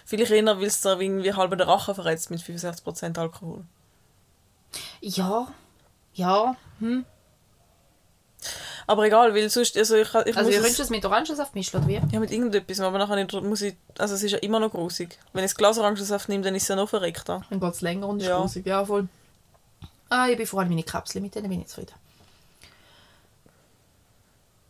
[0.04, 3.64] Vielleicht eher, weil es da irgendwie halb den Rachen verletzt mit 65% Alkohol.
[5.00, 5.48] Ja.
[6.14, 6.56] Ja.
[6.78, 7.04] Hm.
[8.88, 11.86] Aber egal, weil sonst, also ich, ich Also, muss ihr es- mit Orangensaft mischen, oder
[11.88, 12.00] wie?
[12.10, 15.18] Ja, mit irgendetwas, aber nachher nicht, muss ich, also es ist ja immer noch grusig.
[15.34, 17.42] Wenn ich das Glas Orangensaft nehme, dann ist es ja noch verreckter.
[17.50, 18.38] Dann geht es länger und ist Ja.
[18.38, 18.66] grusig.
[18.66, 19.06] Ja, voll.
[20.08, 21.92] Ah, ich bin vor allem meine Kapsel, mit denen bin ich zufrieden.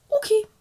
[0.09, 0.46] Okay.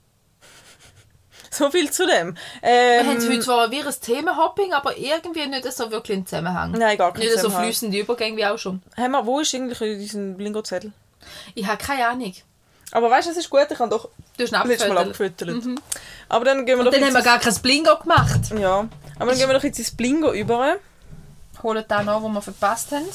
[1.49, 2.35] So viel zu dem.
[2.61, 6.71] Wir Ähm, haben heute zwar wie ein Themenhopping, aber irgendwie nicht so wirklich einen Zusammenhang.
[6.73, 7.63] Nein, gar keinen Nicht so Zusammenhang.
[7.63, 8.83] flüssende Übergänge wie auch schon.
[8.95, 10.91] wir, wo ist eigentlich diesen Blingo-Zettel?
[11.55, 12.33] Ich habe keine Ahnung.
[12.91, 14.61] Aber weißt du, es ist gut, ich habe doch letztes Mal
[14.97, 15.49] abgefüttert.
[15.49, 15.79] abgefüttert.
[16.29, 18.41] Aber dann gehen wir Und doch dann haben wir gar kein Blingo gemacht.
[18.57, 18.87] ja,
[19.19, 20.77] aber dann gehen wir doch jetzt ins Blingo über.
[21.63, 23.05] Holen da noch, wo wir verpasst haben.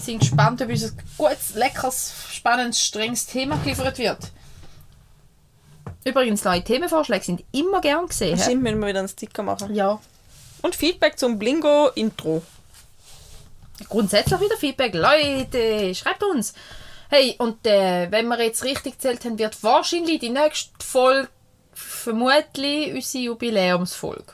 [0.00, 4.18] Sind gespannt, ob uns ein gutes, leckeres, spannendes, strenges Thema geliefert wird.
[6.04, 8.38] Übrigens, neue Themenvorschläge sind immer gern gesehen.
[8.38, 9.74] Stimmt, müssen wir wieder einen Sticker machen.
[9.74, 10.00] Ja.
[10.62, 12.42] Und Feedback zum Blingo-Intro.
[13.88, 14.94] Grundsätzlich wieder Feedback.
[14.94, 16.54] Leute, schreibt uns.
[17.12, 21.28] Hey, und äh, wenn wir jetzt richtig gezählt haben, wird wahrscheinlich die nächste Folge
[21.72, 24.32] vermutlich unsere Jubiläumsfolge.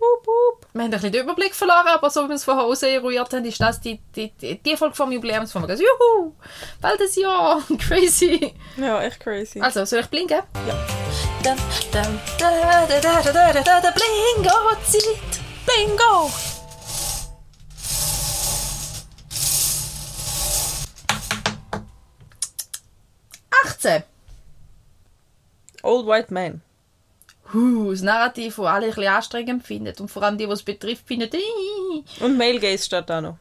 [0.00, 0.66] Up, up.
[0.72, 3.34] Wir haben ein bisschen den Überblick verloren, aber so wie wir es von Hause ausgeruiert
[3.34, 5.68] haben, ist das die, die, die Folge vom Jubiläumsfolge.
[5.68, 6.32] Also, juhu,
[6.80, 8.54] bald ein Jahr, crazy.
[8.78, 9.60] Ja, echt crazy.
[9.60, 10.40] Also, soll ich blinken?
[10.66, 10.86] Ja.
[11.44, 11.56] Dum,
[11.92, 14.04] dum, da, da, da, da, da, da, da, Zeit!
[14.34, 14.50] Bingo!
[14.86, 15.40] -Zeit.
[15.66, 16.57] Bingo.
[23.64, 24.02] 18.
[25.82, 26.62] Old White Man.
[27.54, 30.00] Uh, das Narrativ, das alle ein bisschen anstrengend findet.
[30.00, 31.30] Und vor allem die, die es betrifft, finden.
[32.20, 33.38] Und Male Gaze steht auch noch.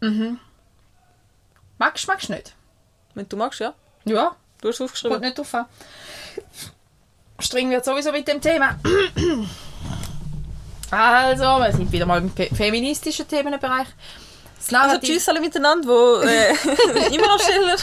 [0.00, 0.38] Mhm.
[1.78, 2.54] Magst, magst nicht.
[3.14, 3.74] Wenn du magst, ja.
[4.04, 4.34] Ja.
[4.60, 5.14] Du hast aufgeschrieben.
[5.14, 5.66] Kommt nicht drauf an.
[7.38, 8.78] Streng wird sowieso mit dem Thema.
[10.90, 13.88] also, wir sind wieder mal im feministischen Themenbereich.
[14.68, 17.78] Das Also tschüss alle miteinander, die äh, immer noch stellen.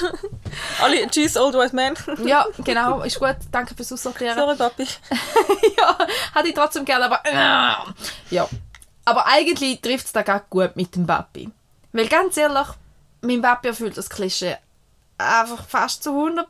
[0.82, 1.96] alle tschüss Old White Man.
[2.26, 3.36] Ja, genau, ist gut.
[3.52, 4.38] Danke fürs Auserklären.
[4.38, 4.84] Sorry Papi.
[5.78, 5.98] ja,
[6.36, 7.22] hatte ich trotzdem gerne, aber
[8.30, 8.48] ja.
[9.06, 11.50] Aber eigentlich trifft es da gar gut mit dem Papi.
[11.94, 12.68] Weil ganz ehrlich,
[13.22, 14.58] mein Papi erfüllt das Klischee
[15.18, 16.46] einfach fast zu 100%.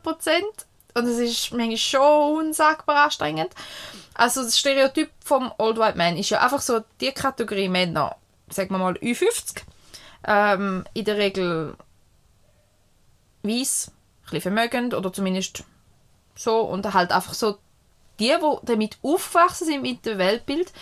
[0.94, 3.50] Und es ist manchmal schon unsagbar anstrengend.
[4.14, 8.16] Also das Stereotyp vom Old White Man ist ja einfach so die Kategorie Männer,
[8.50, 9.62] sagen wir mal Ü50,
[10.26, 11.76] ähm, in der Regel
[13.42, 13.90] weiß,
[14.32, 15.64] ein vermögend oder zumindest
[16.34, 17.58] so und halt einfach so
[18.20, 20.72] die, die damit aufgewachsen sind mit dem Weltbild,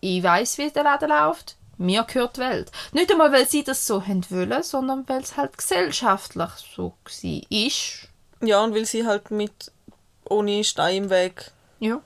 [0.00, 2.70] ich weiß, wie der Laden läuft, mir gehört die Welt.
[2.92, 7.40] Nicht einmal, weil sie das so haben wollen, sondern weil es halt gesellschaftlich so war.
[7.50, 8.08] Ist.
[8.42, 9.70] Ja, und weil sie halt mit
[10.24, 12.00] ohne Stein im Weg Ja.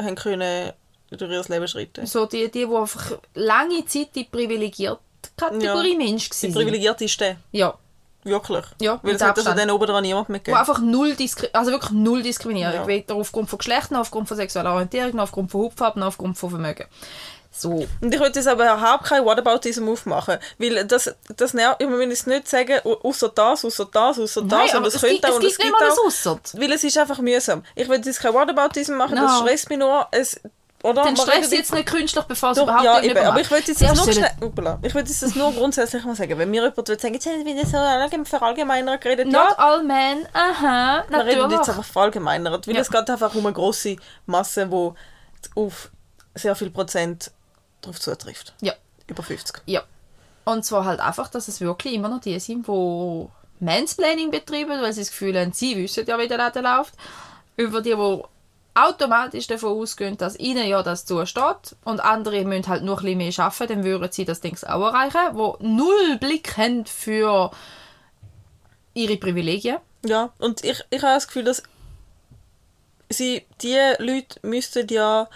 [0.00, 0.72] haben können
[1.10, 2.06] durch ihr Leben schreiten.
[2.06, 5.00] So die, die, die einfach lange Zeit die privilegierte
[5.36, 5.98] Kategorie Ja.
[5.98, 6.54] Mensch Die waren.
[6.54, 7.36] privilegierteste.
[7.52, 7.74] Ja.
[8.24, 8.64] Wirklich.
[8.80, 10.60] Ja, Weil es hat also dann oben dran niemand Wo mitgegeben.
[10.60, 12.74] einfach null Diskri also wirklich null Diskriminierung.
[12.74, 12.86] Ja.
[12.86, 16.38] Weder aufgrund von Geschlecht, noch aufgrund von sexueller Orientierung, noch aufgrund von Hautfarbe, noch aufgrund
[16.38, 16.86] von Vermögen.
[17.50, 17.84] So.
[18.00, 20.38] Und ich würde jetzt aber überhaupt kein Whataboutism aufmachen.
[20.58, 24.50] Weil das, das nervt, ich will es nicht sagen, außer das, außer das, außer das.
[24.50, 26.06] Nein, und aber es könnte auch es und gibt es nicht gibt auch.
[26.06, 26.54] Aussert.
[26.60, 27.64] Weil es ist einfach mühsam.
[27.74, 29.40] Ich will jetzt kein Whataboutism machen, das No.
[29.40, 30.06] stresst mich nur.
[30.12, 30.40] Es,
[30.82, 31.04] oder?
[31.04, 33.64] Dann stress redet jetzt nicht künstlich, bevor es Doch, überhaupt ja, eben, aber ich würde
[33.66, 34.30] jetzt das nur schnell,
[34.82, 36.36] ich würde jetzt das nur grundsätzlich mal sagen.
[36.38, 39.82] Wenn mir jemand will sagen, jetzt haben wir so allgemein verallgemeinert geredet, Not ja, all
[39.84, 42.80] men, aha, wir reden jetzt einfach verallgemeinert, weil Ja.
[42.80, 44.92] es geht einfach um eine grosse Masse, die
[45.54, 45.90] auf
[46.34, 47.30] sehr viel Prozent
[47.80, 48.54] darauf zutrifft.
[48.60, 48.72] Ja,
[49.06, 49.62] Über 50.
[49.66, 49.82] ja.
[50.44, 53.26] Und zwar halt einfach, dass es wirklich immer noch die sind, die
[53.60, 56.94] Mansplaining betreiben, weil sie das Gefühl haben, sie wissen ja, wie der Laden läuft.
[57.56, 58.22] Über die, die
[58.74, 63.32] automatisch davon ausgehen, dass ihnen ja das zusteht und andere müssen halt nur ein mehr
[63.38, 67.50] arbeiten, dann würden sie das Ding auch erreichen, wo null Blick haben für
[68.94, 69.78] ihre Privilegien.
[70.04, 71.62] Ja, und ich, ich habe das Gefühl, dass
[73.08, 75.28] sie, die Leute müssten ja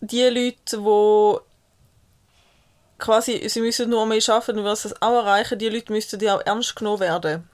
[0.00, 1.40] die Leute, die
[2.98, 6.36] quasi, sie müssen nur mehr arbeiten und was das auch erreichen, die Leute müssten ja
[6.36, 7.48] auch ernst genommen werden.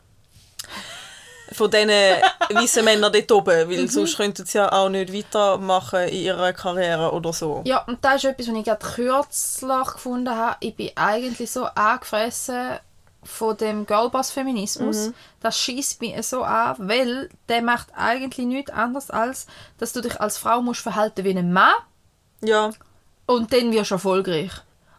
[1.53, 6.23] Von diesen weißen Männern dort oben, weil sonst könnten sie ja auch nicht weitermachen in
[6.23, 7.63] ihrer Karriere oder so.
[7.65, 10.57] Ja, und das ist etwas, was ich gerade kürzlich gefunden habe.
[10.61, 12.79] Ich bin eigentlich so angefressen
[13.25, 15.11] von dem Girlboss-Feminismus.
[15.41, 19.47] Das schießt mich so an, weil der macht eigentlich nichts anderes, als
[19.79, 21.73] dass du dich als Frau musst verhalten wie ein Mann
[22.41, 22.71] Ja,
[23.27, 24.51] und dann wirst du erfolgreich.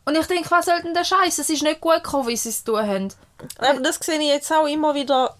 [0.05, 1.37] Und ich denke, was soll denn der Scheiß?
[1.39, 3.13] Es ist nicht gut gekommen, wie sie es tun haben.
[3.59, 5.35] Aber das sehe ich jetzt auch immer wieder.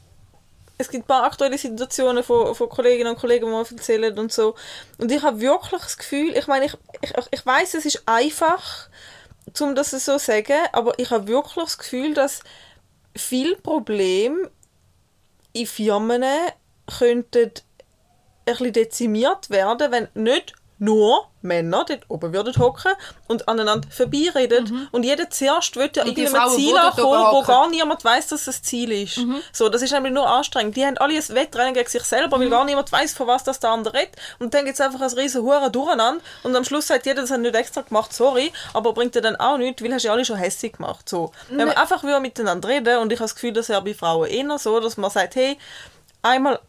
[0.84, 4.34] Es gibt ein paar aktuelle Situationen von, von Kolleginnen und Kollegen, die mir erzählen und
[4.34, 4.54] so.
[4.98, 8.90] Und ich habe wirklich das Gefühl, ich meine, ich, ich, ich weiß, es ist einfach,
[9.62, 12.42] um das so zu sagen, aber ich habe wirklich das Gefühl, dass
[13.16, 14.52] viele Probleme
[15.54, 16.26] in Firmen
[17.00, 17.52] könnten
[18.46, 20.54] ein bisschen dezimiert werden, wenn nicht
[20.84, 22.92] nur Männer dort oben würden hocken
[23.28, 24.88] und aneinander vorbeireden.
[24.92, 26.10] Und jeder zuerst will ja Mhm.
[26.10, 29.20] Irgendeinem Ziel ankommen, wo gar niemand weiß, dass das Ziel ist.
[29.52, 30.76] So, das ist nämlich nur anstrengend.
[30.76, 33.60] Die haben alle ein Wettrennen gegen sich selber, weil gar niemand weiß, von was das
[33.60, 34.16] der andere redet.
[34.40, 36.22] Und dann gibt es einfach ein riesen Huren durcheinander.
[36.44, 39.36] Und am Schluss sagt jeder, das hat nicht extra gemacht, sorry, aber bringt dir dann
[39.36, 41.08] auch nichts, weil hast ja alle schon hässlich gemacht.
[41.08, 41.32] So.
[41.50, 43.94] Wenn man einfach wieder miteinander reden und ich habe das Gefühl, das ist ja bei
[43.94, 45.58] Frauen eher so, dass man sagt, hey,
[46.22, 46.60] einmal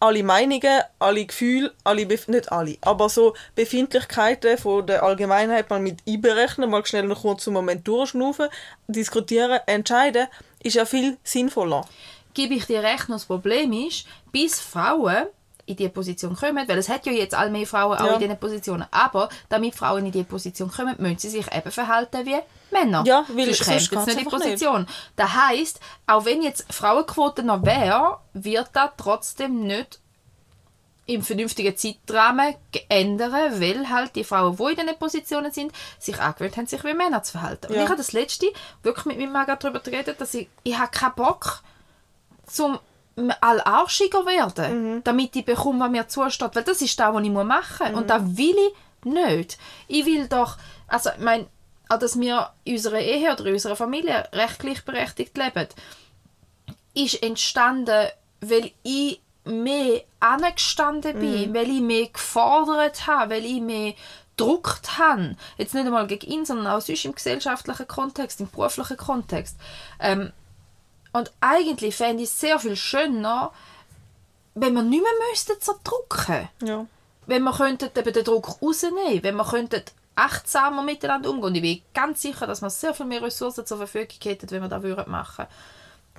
[0.00, 5.80] alle Meinungen, alle Gefühle, alle Bef nicht alle, aber so Befindlichkeiten von der Allgemeinheit mal
[5.80, 8.48] mit einberechnen, mal schnell einen kurzen Moment durchschnaufen,
[8.88, 10.28] diskutieren, entscheiden,
[10.62, 11.86] ist ja viel sinnvoller.
[12.34, 15.26] Gebe ich dir recht, das Problem ist, bis Frauen
[15.64, 18.12] in diese Position kommen, weil es hat ja jetzt all mehr Frauen auch Ja.
[18.14, 22.24] in diesen Positionen, aber damit Frauen in diese Position kommen, müssen sie sich eben verhalten
[22.26, 22.36] wie
[22.70, 23.04] Männer.
[23.06, 24.50] Ja, weil sonst sie geht's nicht in die einfach nicht.
[24.50, 24.86] Position.
[25.16, 30.00] Das heisst, auch wenn jetzt Frauenquote noch wäre, wird das trotzdem nicht
[31.08, 32.56] im vernünftigen Zeitrahmen
[32.88, 36.94] ändern, weil halt die Frauen, die in diesen Positionen sind, sich angewöhnt haben, sich wie
[36.94, 37.68] Männer zu verhalten.
[37.68, 37.84] Und Ja.
[37.84, 38.46] ich habe das letzte
[38.82, 41.62] wirklich mit meinem Mann darüber geredet, dass ich, ich habe keinen Bock,
[42.46, 42.78] zum
[43.40, 46.54] allarschiger werden, damit ich bekomme, was mir zusteht.
[46.54, 48.00] Weil das ist das, was ich machen muss.
[48.00, 49.58] Und das will ich nicht.
[49.88, 50.56] Ich will doch,
[50.88, 51.46] also ich meine,
[51.88, 55.68] auch dass wir in unserer Ehe oder in unserer Familie recht gleichberechtigt leben,
[56.94, 58.08] ist entstanden,
[58.40, 63.94] weil ich mehr angestanden bin, weil ich mehr gefordert habe, weil ich mehr
[64.36, 65.36] gedruckt habe.
[65.56, 69.56] Jetzt nicht einmal gegen ihn, sondern auch sonst im gesellschaftlichen Kontext, im beruflichen Kontext.
[70.00, 70.32] Ähm,
[71.12, 73.52] und eigentlich fände ich es sehr viel schöner,
[74.54, 76.48] wenn wir nicht mehr müssten zerdrucken.
[76.62, 76.86] Ja.
[77.26, 79.82] Wenn wir könnten eben den Druck rausnehmen, wenn wir könnten
[80.16, 81.44] achtsamer miteinander umgehen.
[81.44, 84.62] Und ich bin ganz sicher, dass wir sehr viel mehr Ressourcen zur Verfügung hätten, wenn
[84.62, 85.46] wir das würden machen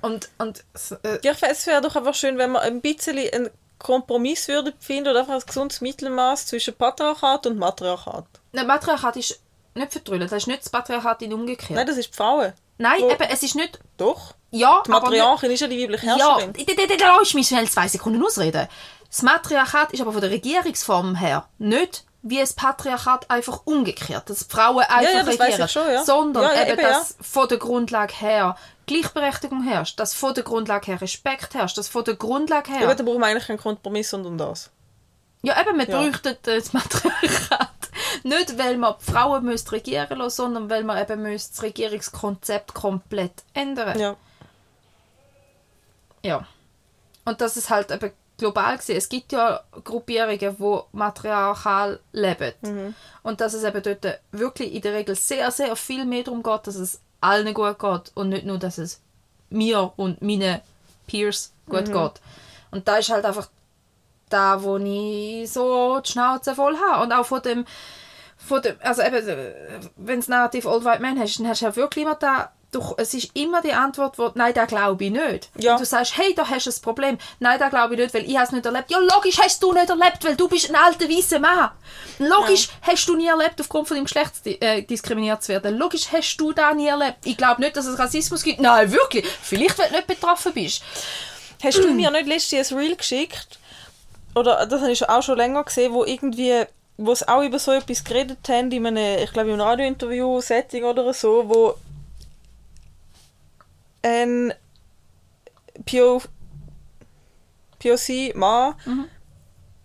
[0.02, 0.64] Und, und
[1.02, 4.48] äh, Ja, ich weiss, es wäre doch einfach schön, wenn man ein bisschen einen Kompromiss
[4.48, 8.24] würde finden oder einfach ein gesundes Mittelmaß zwischen Patriarchat und Matriarchat.
[8.52, 9.40] Nein, Patriarchat ist
[9.74, 10.22] nicht verdrüllt.
[10.22, 11.70] Das ist nicht das Patriarchat in umgekehrt.
[11.70, 12.52] Nein, das ist die Frauen.
[12.78, 13.78] Nein, wo- eben, es ist nicht...
[13.96, 14.34] Doch.
[14.50, 16.52] Ja, Die Matriarchin ist ja die weibliche Ja, Herrscherin.
[16.54, 16.64] d-
[16.98, 18.66] da lass mich schnell zwei Sekunden ausreden.
[19.08, 24.44] Das Matriarchat ist aber von der Regierungsform her nicht wie ein Patriarchat einfach umgekehrt, dass
[24.44, 26.04] Frauen einfach ja, das weiss regieren, schon, ja.
[26.04, 28.56] sondern Ja, ja, eben, eben, dass von der Grundlage her
[28.86, 32.88] Gleichberechtigung herrscht, dass von der Grundlage her Respekt herrscht, dass von der Grundlage her...
[32.88, 34.70] Ja, da brauchen wir eigentlich keinen Kompromiss, sondern das.
[35.42, 36.00] Ja, eben, man Ja.
[36.00, 37.70] bräuchte das Matriarchat.
[38.24, 42.74] Nicht, weil man die Frauen müsste regieren lassen, sondern weil man eben müsste das Regierungskonzept
[42.74, 44.16] komplett ändern Ja.
[46.24, 46.46] Ja.
[47.24, 48.96] Und das ist halt eben global gesehen.
[48.96, 52.54] Es gibt ja Gruppierungen, die matriarchal leben.
[53.22, 56.66] Und dass es eben dort wirklich in der Regel sehr, sehr viel mehr darum geht,
[56.66, 59.00] dass es allen gut geht und nicht nur, dass es
[59.50, 60.60] mir und meinen
[61.06, 62.20] Peers gut geht.
[62.70, 63.48] Und da ist halt einfach
[64.28, 67.02] da, wo ich so die Schnauze voll habe.
[67.02, 67.64] Und auch von dem,
[68.36, 69.26] von dem also eben,
[69.96, 72.94] wenn es Narrativ Old White Man hast, dann hast du ja wirklich immer da, du,
[72.98, 75.48] es ist immer die Antwort, wo, nein, da glaube ich nicht.
[75.58, 75.72] Ja.
[75.72, 77.18] Und du sagst, hey, da hast du ein Problem.
[77.38, 78.90] Nein, da glaube ich nicht, weil ich es nicht erlebt.
[78.90, 81.70] Ja, logisch hast du nicht erlebt, weil du bist ein alter weißer Mann.
[82.18, 85.78] Logisch hast du nie erlebt, aufgrund von deinem Geschlecht äh, diskriminiert zu werden.
[85.78, 87.18] Logisch hast du da nie erlebt.
[87.24, 88.60] Ich glaube nicht, dass es Rassismus gibt.
[88.60, 89.26] Nein, wirklich.
[89.26, 90.82] Vielleicht, wenn du nicht betroffen bist.
[91.62, 93.58] Hast du mir nicht letztens ein Reel geschickt?
[94.34, 96.64] Oder das habe ich auch schon länger gesehen, wo irgendwie,
[96.98, 100.84] wo es auch über so etwas geredet haben, in einem, ich glaube, im Radiointerview, Setting
[100.84, 101.74] oder so, wo
[104.08, 104.54] ein
[105.84, 106.22] PO,
[107.78, 108.74] POC-Mann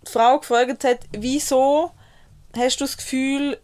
[0.06, 1.92] die Frau gefragt hat, wieso
[2.56, 3.58] hast du das Gefühl,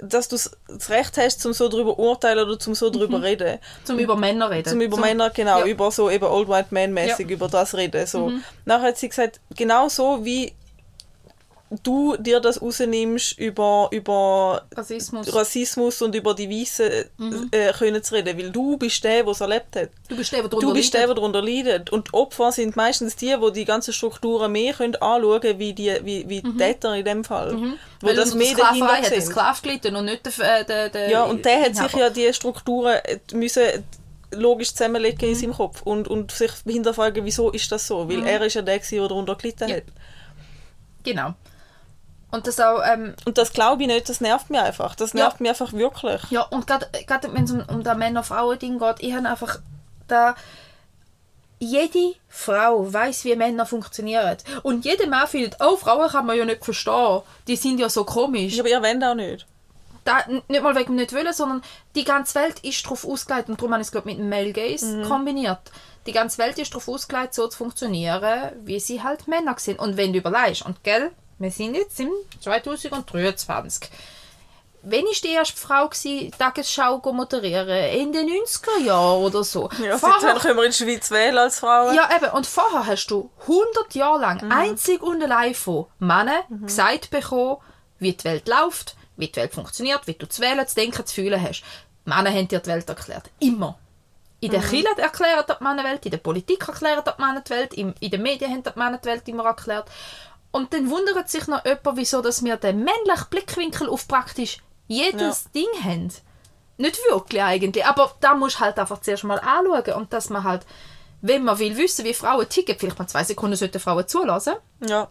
[0.00, 3.58] dass du das Recht hast, zum so darüber urteilen oder zum so darüber reden?
[3.84, 4.68] Zum über Männer reden.
[4.68, 5.66] Zum über Männer, genau, ja.
[5.66, 8.06] über so eben Old White Man mäßig über das reden.
[8.06, 8.32] So.
[8.64, 10.52] Nachher hat sie gesagt, genau so wie
[11.82, 15.34] du dir das rausnimmst, über, über Rassismus.
[15.34, 16.90] Rassismus und über die Weißen
[17.52, 19.90] äh, können zu reden, weil du bist der, der es erlebt hat.
[20.08, 21.90] Du bist der, der Du bist der, der darunter leidet.
[21.90, 25.72] Und die Opfer sind meistens die, die die ganzen Strukturen mehr können anschauen können, wie
[25.74, 27.56] die, wie, wie die Täter in dem Fall.
[28.00, 29.30] Wo Weil das mehr dahinter hat der sind.
[29.30, 32.32] Sklave gelitten und nicht der, äh, der, der Ja, und der hat sich ja die
[32.32, 33.62] Strukturen äh, müssen
[34.30, 38.08] logisch zusammenlegen in seinem Kopf und, und sich hinterfragen, wieso ist das so?
[38.08, 39.76] Weil er ist ja der, der darunter gelitten Ja.
[39.76, 39.84] hat.
[41.02, 41.34] Genau.
[42.30, 44.94] Und das auch, ähm, Und das glaube ich nicht, das nervt mich einfach.
[44.94, 45.20] Das Ja.
[45.20, 46.22] nervt mich einfach wirklich.
[46.30, 46.86] ja, und gerade
[47.32, 49.60] wenn es um, um das Männer-Frauen-Ding geht, ich habe einfach
[50.08, 50.34] da
[51.60, 54.36] jede Frau weiß, wie Männer funktionieren.
[54.62, 57.22] Und jeder Mann findet, oh, Frauen kann man ja nicht verstehen.
[57.48, 58.58] Die sind ja so komisch.
[58.60, 59.46] Aber ihr wollt auch nicht.
[60.04, 60.18] da,
[60.48, 61.62] nicht mal wegen nicht wollen, sondern
[61.94, 64.52] die ganze Welt ist darauf ausgelegt, und darum habe ich es glaub, mit dem Male
[64.52, 65.58] Gaze kombiniert.
[66.06, 69.78] Die ganze Welt ist darauf ausgelegt, so zu funktionieren, wie sie halt Männer sind.
[69.80, 72.10] Und wenn du überlegst, und gell, wir sind jetzt im
[72.40, 73.90] 2023.
[74.82, 77.68] Wenn ich die erste Frau gsi, Tagesschau moderieren,
[78.00, 79.68] in den 90er Jahren oder so.
[79.82, 81.94] Ja, Vorher- seitdem können wir in der Schweiz wählen als Frauen.
[81.94, 82.30] ja, eben.
[82.30, 84.52] Und vorher hast du 100 Jahre lang Mhm.
[84.52, 87.56] einzig und allein von Männern gesagt bekommen,
[87.98, 91.14] wie die Welt läuft, wie die Welt funktioniert, wie du zu wählen, zu denken, zu
[91.16, 91.62] fühlen hast.
[92.06, 93.24] Die Männer haben dir die Welt erklärt.
[93.40, 93.76] Immer.
[94.40, 94.52] In Mhm.
[94.52, 97.74] der Kirche erklären die Männer die Welt, in der Politik erklären die Männer die Welt,
[97.74, 99.88] in den Medien haben die Männer die Welt immer erklärt.
[100.58, 105.50] Und dann wundert sich noch jemand, wieso dass wir den männlichen Blickwinkel auf praktisch jedes
[105.52, 106.12] Ding haben.
[106.78, 110.42] Nicht wirklich eigentlich, aber da musst du halt einfach zuerst mal anschauen und dass man
[110.42, 110.66] halt,
[111.20, 114.54] wenn man will wissen, wie Frauen ticken, vielleicht mal zwei Sekunden sollten Frauen zulassen.
[114.84, 115.08] Ja.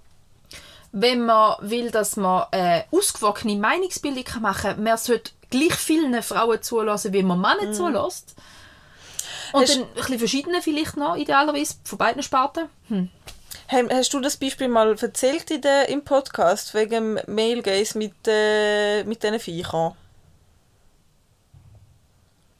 [0.92, 6.62] Wenn man will, dass man eine ausgewogene Meinungsbildung machen kann, man sollte gleich vielen Frauen
[6.62, 8.36] zulassen, wie man Männer zulässt.
[9.54, 12.68] Und Hast- dann ein bisschen verschiedene vielleicht noch, idealerweise, von beiden Sparten.
[12.90, 13.10] Hm.
[13.70, 18.14] Hast du das Beispiel mal erzählt in der, im Podcast wegen dem Male Gaze mit,
[18.26, 19.94] äh, mit diesen Viechern?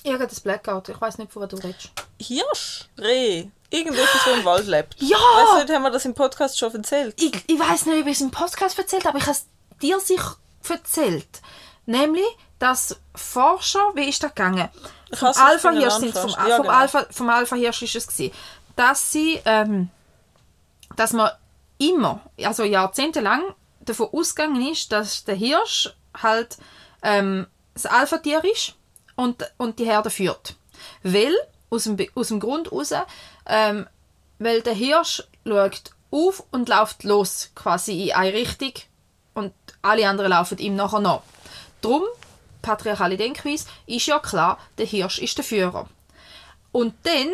[0.04, 1.92] Ich habe das Blackout, ich weiß nicht, von was du redest.
[2.20, 2.90] Hirsch?
[2.98, 3.48] Reh?
[3.70, 4.96] Irgendetwas, das im Wald lebt.
[5.00, 5.18] Ja!
[5.18, 7.22] Weißt du, nicht, haben wir das im Podcast schon erzählt?
[7.22, 9.46] ich, ich weiß nicht, ob ich es im Podcast erzählt habe, aber ich habe es
[9.82, 10.36] dir sicher
[10.70, 11.42] erzählt.
[11.86, 12.26] Nämlich,
[12.60, 14.70] dass Forscher, wie ist das gegangen?
[15.14, 16.30] Vom hasse es, Alpha wenn du Hirsch einen sind vom.
[16.32, 16.78] Ja, vom genau.
[16.78, 18.34] Alpha vom Alpha Hirsch ist es gewesen,
[18.76, 19.90] dass sie ähm,
[20.98, 21.32] dass man
[21.78, 23.42] immer, also jahrzehntelang
[23.80, 26.58] davon ausgegangen ist, dass der Hirsch halt
[27.04, 28.76] ähm, das Alpha-Tier ist
[29.16, 30.56] und, und die Herde führt.
[31.04, 31.34] Weil,
[31.70, 32.94] aus dem, aus dem Grund raus,
[33.46, 33.88] ähm,
[34.40, 38.74] weil der Hirsch schaut auf und läuft los, quasi in eine Richtung
[39.34, 41.22] und alle anderen laufen ihm nachher nach.
[41.82, 42.04] Drum,
[42.62, 45.88] patriarchale Denkweise, ist ja klar, der Hirsch ist der Führer.
[46.72, 47.30] Und dann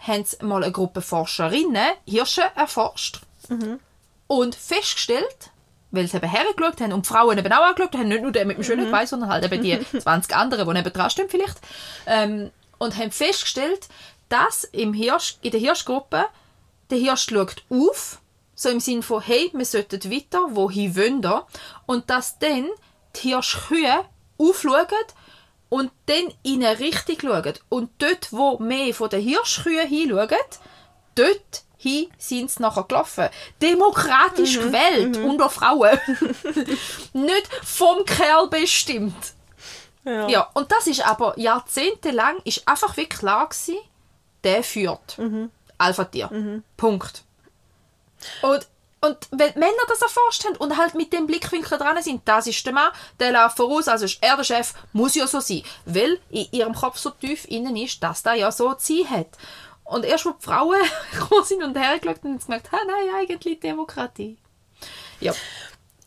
[0.00, 3.20] haben sie mal eine Gruppe Forscherinnen Hirsche erforscht.
[4.28, 5.50] Und festgestellt,
[5.90, 8.44] weil sie eben hergeschaut haben und die Frauen eben auch angeschaut haben, nicht nur der
[8.44, 11.60] mit dem schönen Bein, sondern halt eben die 20 anderen, die neben dran stehen vielleicht,
[12.06, 13.88] ähm, und haben festgestellt,
[14.28, 16.26] dass im Hirsch, in der Hirschgruppe
[16.90, 18.20] der Hirsch schaut auf,
[18.54, 21.46] so im Sinne von, hey, wir sollten weiter, wohin wollen wir?
[21.84, 22.68] Und dass dann
[23.16, 24.04] die Hirschkühe
[24.38, 24.86] aufschauen
[25.68, 27.54] und dann in eine Richtung schauen.
[27.68, 30.28] Und dort, wo mehr von den Hirschkühen hinschauen,
[31.14, 33.28] dort hin sind sie nachher gelaufen.
[33.60, 35.98] Demokratisch gewählt unter Frauen.
[37.12, 39.34] Nicht vom Kerl bestimmt.
[40.04, 40.28] Ja.
[40.28, 43.78] Ja, und das ist aber jahrzehntelang ist einfach wie klar gewesen,
[44.44, 45.18] der führt.
[45.78, 46.62] Alpha-Tier.
[46.76, 47.24] Punkt.
[48.42, 48.66] Und,
[49.06, 52.46] und wenn die Männer das erforscht haben und halt mit dem Blickwinkel dran sind, das
[52.46, 52.90] ist der Mann,
[53.20, 55.62] der läuft voraus, also ist er der Chef, muss ja so sein.
[55.84, 59.28] Weil in ihrem Kopf so tief innen ist, dass der ja so zu sein hat.
[59.84, 60.80] Und erst, wo die Frauen
[61.12, 64.36] gekommen sind und hergeschaut haben, haben sie gemerkt, nein, eigentlich Demokratie.
[65.20, 65.32] Ja.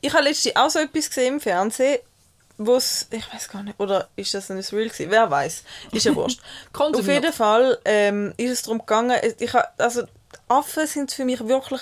[0.02, 2.00] Ich habe letztens auch so etwas gesehen im Fernsehen,
[2.58, 5.12] wo es, ich weiß gar nicht, oder ist das ein Real gewesen?
[5.12, 6.42] Wer weiß, ist ja wurscht.
[6.74, 10.04] Auf jeden Fall ähm, ist es darum gegangen, ich, also
[10.50, 11.82] Affen sind für mich wirklich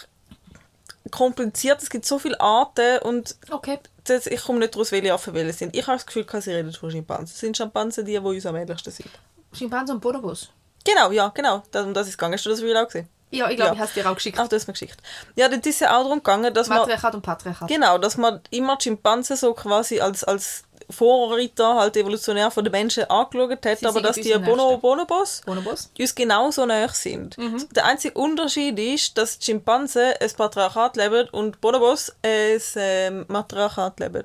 [1.12, 1.82] kompliziert.
[1.82, 3.80] Es gibt so viele Arten und Okay.
[4.06, 5.76] das, ich komme nicht daraus, welche Affen welche sind.
[5.76, 7.36] Ich habe das Gefühl, sie reden von Schimpansen.
[7.36, 9.10] Sind Schimpansen die, die uns am ähnlichsten sind?
[9.54, 10.50] Schimpansen und Bonobos.
[10.84, 11.64] Genau, ja, genau.
[11.72, 12.34] Das, um das ist es gegangen.
[12.34, 13.10] Hast du das Real auch gesehen?
[13.30, 13.74] Ja, ich glaube, Ja.
[13.74, 14.40] ich habe es dir auch geschickt.
[14.40, 14.98] Ach, du hast mir geschickt.
[15.36, 16.78] Ja, das ist ja auch darum gegangen, dass man...
[16.80, 17.68] Matriarchat und Patriarchat.
[17.68, 23.04] Genau, dass man immer Schimpansen so quasi als, als Vorreiter halt evolutionär von den Menschen
[23.10, 24.78] angeschaut hat, aber dass die Bono.
[24.78, 25.92] Bonobos Bonobos.
[26.00, 27.36] uns genauso nahe sind.
[27.76, 34.24] Der einzige Unterschied ist, dass Schimpansen ein Patriarchat leben und Bonobos ein ähm, Matriarchat leben.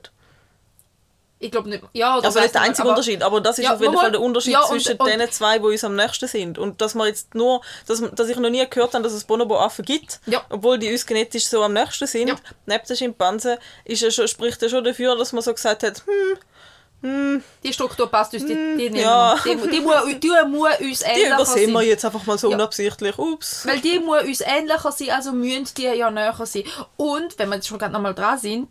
[1.44, 1.82] Ich glaube nicht.
[1.92, 4.20] Ja, Also nicht der einzige aber- Unterschied, aber das ist Ja, auf jeden Fall der
[4.20, 6.56] Unterschied ja, und- zwischen und- den zwei, die uns am nächsten sind.
[6.56, 9.84] Und dass man jetzt nur, dass, dass ich noch nie gehört habe, dass es Bonobo-Affen
[9.84, 10.44] gibt, Ja.
[10.50, 12.32] obwohl die uns genetisch so am nächsten sind,
[12.66, 16.04] neben den Schimpansen, ist ja schon, spricht ja schon dafür, dass man so gesagt hat,
[16.06, 16.38] hm,
[17.02, 19.36] Die Struktur passt uns, die, die, nehmen ja.
[19.42, 19.56] wir.
[19.56, 21.88] die, die, muss, die muss uns die ähnlicher übersehen wir sein.
[21.88, 22.54] jetzt einfach mal so Ja.
[22.56, 23.18] unabsichtlich.
[23.18, 23.66] Ups.
[23.66, 26.64] Weil die muss uns ähnlicher sein, also müssen die ja näher sein.
[26.96, 28.68] Und, wenn wir jetzt schon gerade nochmal dran sind,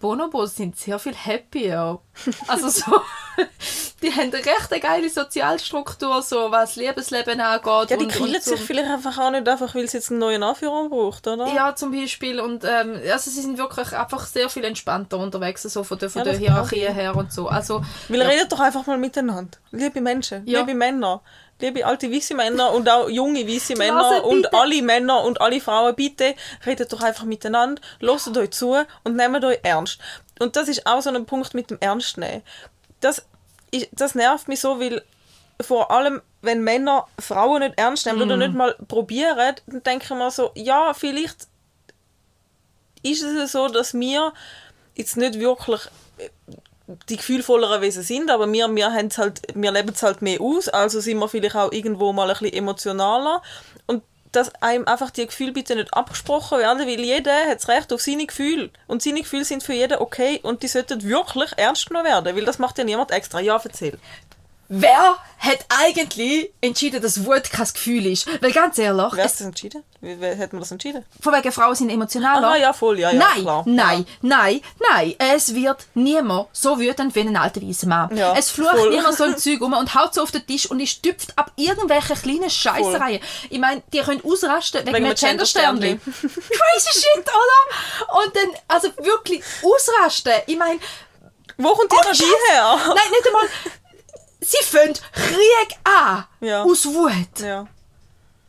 [0.00, 1.98] Bonobos sind sehr viel happier.
[2.48, 3.00] Also so,
[4.02, 7.90] die haben eine recht geile Sozialstruktur, so was Lebensleben angeht.
[7.90, 10.88] Ja, die killen sich vielleicht einfach auch nicht einfach, weil sie jetzt einen neuen Anführer
[10.88, 11.46] braucht, oder?
[11.52, 12.40] Ja, zum Beispiel.
[12.40, 16.20] Und ähm, also sie sind wirklich einfach sehr viel entspannter unterwegs, so von der, von
[16.20, 17.48] Ja, der Hierarchie her und so.
[17.48, 18.28] Also, Weil ja.
[18.28, 19.58] redet doch einfach mal miteinander.
[19.70, 20.60] Liebe Menschen, Ja.
[20.60, 21.20] liebe Männer,
[21.60, 25.60] liebe alte weiße Männer und auch junge weiße Männer Nase, und alle Männer und alle
[25.60, 26.34] Frauen, bitte
[26.66, 29.98] redet doch einfach miteinander, hört euch zu und nehmt euch ernst.
[30.38, 32.42] Und das ist auch so ein Punkt mit dem Ernstnehmen.
[33.00, 33.24] Das,
[33.70, 35.02] ist, das nervt mich so, weil
[35.60, 40.10] vor allem, wenn Männer Frauen nicht ernst nehmen oder nicht mal probieren, dann denke ich
[40.10, 41.48] mir so, ja, vielleicht
[43.02, 44.32] ist es so, dass wir
[44.94, 45.80] jetzt nicht wirklich
[46.18, 46.30] äh,
[47.08, 51.00] die gefühlvolleren Wesen sind, aber wir, wir, halt, wir leben es halt mehr aus, also
[51.00, 53.42] sind wir vielleicht auch irgendwo mal ein bisschen emotionaler
[54.32, 58.00] dass einem einfach die Gefühle bitte nicht abgesprochen werden, weil jeder hat das Recht auf
[58.00, 62.06] seine Gefühle und seine Gefühle sind für jeden okay und die sollten wirklich ernst genommen
[62.06, 63.40] werden, weil das macht ja niemand extra.
[63.40, 63.98] Ja, erzähl.
[64.68, 68.26] Wer hat eigentlich entschieden, dass Wut kein Gefühl ist?
[68.42, 69.84] Weil ganz ehrlich, Wer hat das entschieden?
[70.00, 71.04] Wie, wie hat man das entschieden?
[71.20, 72.48] von wegen Frauen sind emotionaler.
[72.48, 73.62] Aha, ja, voll, ja, ja, nein, klar.
[73.66, 74.60] nein, nein,
[74.90, 75.14] nein.
[75.18, 78.16] Es wird niemand so wütend wie ein alter weißer Mann.
[78.16, 78.90] Ja, es flucht voll.
[78.90, 81.52] niemand so ein Zeug um und haut so auf den Tisch und ist stüpft ab
[81.56, 83.20] irgendwelchen kleinen Scheissereien.
[83.50, 85.98] Ich meine, die können ausrasten wegen, Wegen einem Gendersternli.
[86.12, 88.22] Crazy shit, oder?
[88.24, 90.32] Und dann, also wirklich ausrasten.
[90.46, 90.78] Ich meine,
[91.56, 92.76] Wo kommt die Oh, Energie her?
[92.88, 93.48] nein, nicht einmal.
[94.40, 96.24] Sie fängt Krieg an.
[96.40, 96.62] Ja.
[96.62, 97.40] Aus Wut.
[97.40, 97.66] Ja,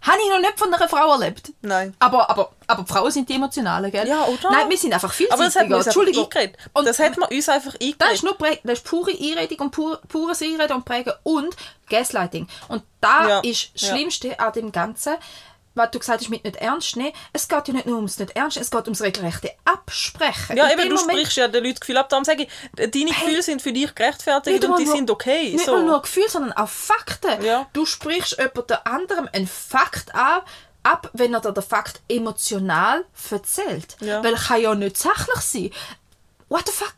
[0.02, 1.52] Habe ich noch nicht von einer Frau erlebt.
[1.62, 1.94] nein.
[2.00, 4.08] Aber, aber, aber Frauen sind die Emotionalen, gell?
[4.08, 4.52] Ja, oder?
[4.52, 6.26] Nein, wir sind einfach viel Aber das hat man uns Entschuldigung.
[6.26, 6.58] eingeredet.
[6.74, 8.24] Und Das hat man uns einfach das ist eingeredet.
[8.24, 11.56] nur Prä das ist pure Einredung und pur, pures Einreden und Prägen und
[11.90, 12.48] Gaslighting.
[12.70, 13.90] Und da Ja, ist das ja.
[13.96, 15.16] Schlimmste an dem Ganzen,
[15.80, 17.14] was du gesagt hast mit nicht ernst nehmen.
[17.34, 20.56] Es geht ja nicht nur ums nicht ernst es geht ums regelrechte Absprechen.
[20.56, 22.10] Ja, In eben, du Moment- sprichst ja den Leuten Gefühl ab.
[22.10, 25.54] Darum sage ich, deine Gefühle sind für dich gerechtfertigt und die nur- sind okay.
[25.54, 25.80] Nicht So.
[25.82, 27.44] nur Gefühl, sondern auch Fakten.
[27.44, 27.66] Ja.
[27.74, 30.42] Du sprichst jemand anderem einen Fakt an,
[30.84, 33.98] ab, wenn er dir den Fakt emotional erzählt.
[34.02, 34.24] Ja.
[34.24, 35.72] Weil er kann ja nicht sachlich sein.
[36.50, 36.96] What the fuck?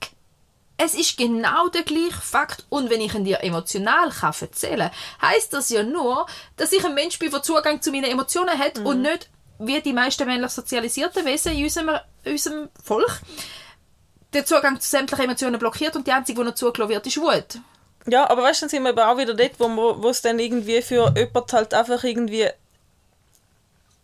[0.84, 2.66] Es ist genau der gleiche Fakt.
[2.70, 6.26] Und wenn ich ihn dir emotional kann erzählen kann, heisst das ja nur,
[6.58, 8.86] dass ich ein Mensch bin, der Zugang zu meinen Emotionen hat Mhm.
[8.86, 9.30] und nicht
[9.60, 13.22] wie die meisten männlich sozialisierten Wesen in unserem, unserem Volk
[14.34, 17.60] den Zugang zu sämtlichen Emotionen blockiert und die einzige, die noch zugelassen wird, ist Wut.
[18.08, 20.82] Ja, aber weißt du, dann sind wir eben auch wieder dort, wo, es dann irgendwie
[20.82, 22.48] für jemand halt einfach irgendwie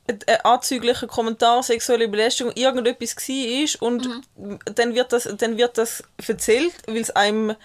[0.08, 4.10] ein ein anzüglicher Kommentar, sexuelle Belästigung, irgendetwas war und
[4.76, 7.56] dann, wird das, dann wird das erzählt, weil es einem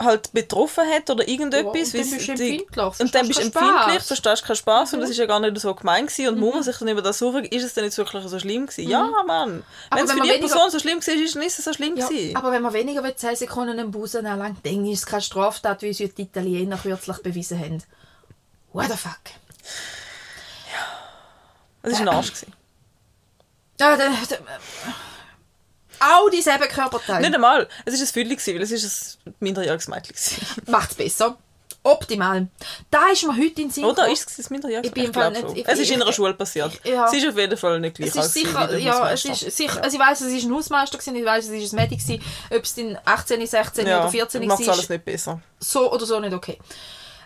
[0.00, 1.92] halt betroffen hat oder irgendetwas.
[1.92, 2.60] Ja, und dann bist du empfindlich,
[3.00, 4.06] Und dann bist verstehst du keinen empfindlich, Spass.
[4.06, 6.62] verstehst keinen Spaß und das ist ja gar nicht so gemein gewesen und muss man
[6.62, 8.88] sich dann über das suchen, ist es denn jetzt wirklich so schlimm gewesen?
[8.88, 9.64] Ja, Mann.
[9.92, 12.06] Wenn es für die weniger- Person so schlimm war, ist es nicht so schlimm Ja,
[12.06, 12.36] gewesen.
[12.36, 15.82] aber wenn man weniger als 10 Sekunden einen Busen anlangt, dann ist es keine Straftat,
[15.82, 17.82] wie es die Italiener kürzlich bewiesen haben.
[18.72, 19.18] What the fuck?
[21.92, 22.32] Es war ein Arsch.
[23.80, 24.38] Ja, der, der,
[26.00, 27.20] auch dieselben Körperteile.
[27.22, 27.68] Nicht einmal.
[27.84, 30.14] Es war ein gewesen, weil es ist ein minderjähriges Mädchen.
[30.66, 31.36] Macht es besser.
[31.82, 32.48] Optimal.
[32.90, 35.56] Da ist mir heute in Sinn Oder ist es ein minderjähriges Ich bin Ich nicht-
[35.58, 36.72] ich- Es ist in einer Schule passiert.
[36.84, 37.06] Ja.
[37.06, 39.46] Es ist auf jeden Fall nicht gleich Es ist sicher, ja, es Hausmeister.
[39.46, 41.76] ist sicher, also ich weiß, es ist ein Hausmeister gewesen, ich weiß, es ist ein
[41.76, 45.04] Medic gewesen, ob es dann 18, 16 ja, oder 14 macht es war, alles nicht
[45.04, 45.40] besser.
[45.60, 46.58] so oder so nicht okay.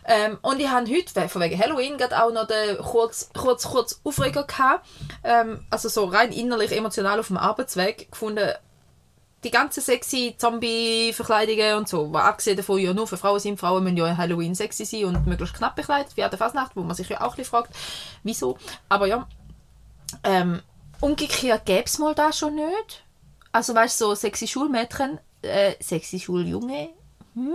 [0.05, 2.48] Ähm, und ich habe heute, we- von wegen Halloween, gerade auch noch
[2.82, 4.86] kurz, kurz, kurz Aufreger gehabt.
[5.22, 8.50] Ähm, also so rein innerlich, emotional auf dem Arbeitsweg gefunden,
[9.44, 13.82] die ganzen sexy Zombie-Verkleidungen und so, was abgesehen davon ja nur für Frauen sind, Frauen
[13.82, 16.82] müssen ja in Halloween sexy sein und möglichst knapp bekleidet, wie an der Fasnacht, wo
[16.82, 17.74] man sich ja auch ein bisschen fragt,
[18.22, 18.57] wieso.
[18.88, 19.26] Aber ja,
[20.22, 20.62] ähm,
[21.00, 23.05] umgekehrt gäbe es mal da schon nicht.
[23.50, 26.90] Also weißt du, so sexy Schulmädchen, äh, sexy Schuljunge,
[27.35, 27.55] hm,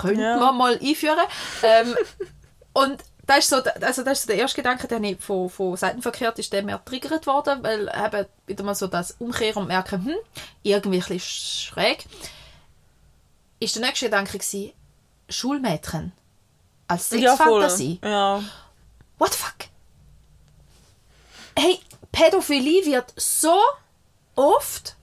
[0.00, 0.36] könnte Ja.
[0.36, 1.18] man mal einführen.
[1.62, 1.96] Ähm,
[2.72, 5.76] und das ist, so, also das ist so der erste Gedanke, der nicht von, von
[5.76, 9.68] Seiten verkehrt ist, der mir triggert worden, weil eben wieder mal so das Umkehren und
[9.68, 10.14] merken, hm,
[10.62, 12.04] irgendwie ein schräg.
[13.58, 14.72] Ist der nächste Gedanke gewesen,
[15.28, 16.12] Schulmädchen
[16.88, 17.34] als Ja.
[17.36, 17.98] Sexfantasie.
[18.04, 18.42] Ja.
[19.18, 19.54] What the fuck?
[21.58, 21.80] Hey,
[22.12, 23.58] Pädophilie wird so
[24.34, 24.95] oft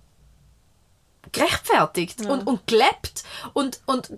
[1.33, 3.23] gerechtfertigt und, und gelebt
[3.53, 4.11] und, und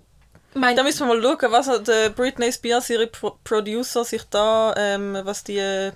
[0.54, 4.74] mein, Da müssen wir mal schauen, was hat Britney Spears, ihre Pro Producer, sich da,
[4.76, 5.92] ähm, was die äh,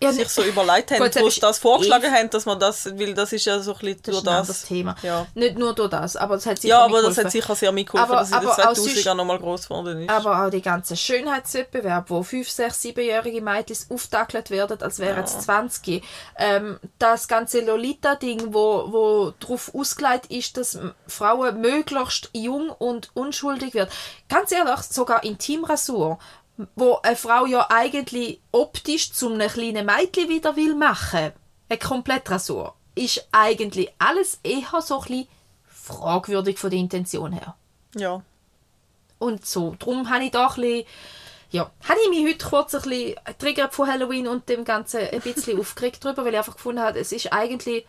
[0.00, 2.86] Ja, sich so überlegt haben, das wo sie das vorgeschlagen eh- haben, dass man das,
[2.98, 4.34] weil das ist ja so ein bisschen das durch das.
[4.34, 4.94] anderes Thema.
[5.02, 5.26] Ja.
[5.34, 8.10] Nicht nur durch das, aber es hat sicher Ja, aber das hat sicher sehr mitgeholfen,
[8.12, 10.10] Aber- dass in den aber auch 2000er nochmal groß geworden ist.
[10.10, 15.38] Aber auch die ganzen Schönheitswettbewerbe, wo 5, 6, 7-jährige Mädchen auftackelt werden, als wären es
[15.40, 16.02] 20.
[16.36, 23.74] Ähm, das ganze Lolita-Ding, wo, wo darauf ausgelegt ist, dass Frauen möglichst jung und unschuldig
[23.74, 23.90] wird.
[24.28, 26.18] Ganz ehrlich, sogar Intimrasur,
[26.74, 31.32] wo eine Frau ja eigentlich optisch zum einem kleinen Mädchen wieder will machen,
[31.68, 35.28] eine Komplettrasur, ist eigentlich alles eher so ein bisschen
[35.66, 37.54] fragwürdig von der Intention her.
[37.94, 38.22] ja.
[39.20, 39.74] Und so.
[39.80, 40.84] Darum habe ich da ein bisschen,
[41.50, 45.20] ja, habe ich mich heute kurz ein bisschen triggert von Halloween und dem Ganzen ein
[45.20, 47.84] bisschen aufgeregt drüber, weil ich einfach gefunden habe, es ist eigentlich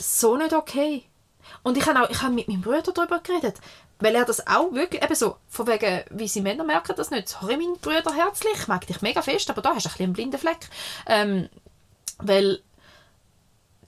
[0.00, 1.04] so nicht okay.
[1.62, 3.56] Und ich habe auch ich habe mit meinem Bruder darüber geredet,
[3.98, 7.28] weil er das auch wirklich, eben so, von wegen, wie sie Männer merken das nicht.
[7.28, 10.04] Sorry, mein Bruder, herzlich, ich mag dich mega fest, aber da hast du ein bisschen
[10.04, 10.68] einen blinden Fleck.
[11.06, 11.48] Ähm,
[12.18, 12.62] weil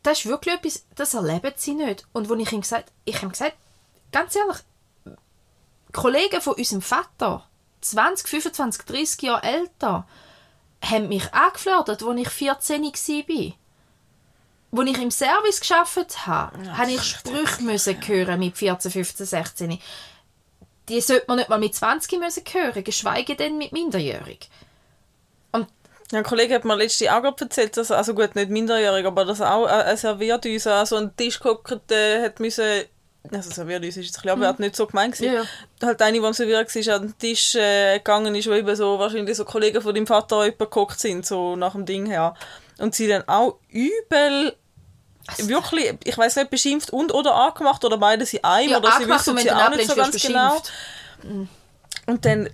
[0.03, 2.07] das ist wirklich etwas, das erleben sie nicht.
[2.13, 3.57] Und wo ich ihm gesagt ich habe ihm gesagt,
[4.13, 4.59] ganz ehrlich,
[5.93, 7.47] Kollegen von unserem Vater,
[7.81, 10.07] 20, 25, 30 Jahre älter,
[10.83, 13.53] haben mich angeflirtet, als ich 14 war.
[14.71, 19.79] Als ich im Service gearbeitet habe, habe ich Sprüche müssen hören mit 14, 15, 16.
[20.89, 24.49] Die sollte man nicht mal mit 20 müssen hören, geschweige denn mit minderjährig.
[26.11, 29.27] Ja, ein Kollege hat mir letzte auch gerade erzählt, dass, also gut, nicht minderjährig, aber
[29.27, 32.85] dass auch äh, ein Serviert an so einen Tisch gehockt äh, hat müssen,
[33.31, 35.35] also serviert uns ist jetzt ein bisschen, aber er hat nicht so gemeint gewesen.
[35.35, 35.87] Ja, ja.
[35.87, 38.99] Halt eine, die am Serviert war, an den Tisch äh, gegangen ist, wo eben so
[38.99, 42.35] wahrscheinlich so Kollegen von deinem Vater gehockt sind, so nach dem Ding her.
[42.79, 44.57] Und sie dann auch übel
[45.39, 49.09] wirklich, ich weiß nicht, beschimpft und oder angemacht oder beides in einem Ja, oder sie
[49.09, 50.55] wissen sie auch nicht so ganz genau.
[50.55, 50.73] beschimpft.
[52.07, 52.49] Und dann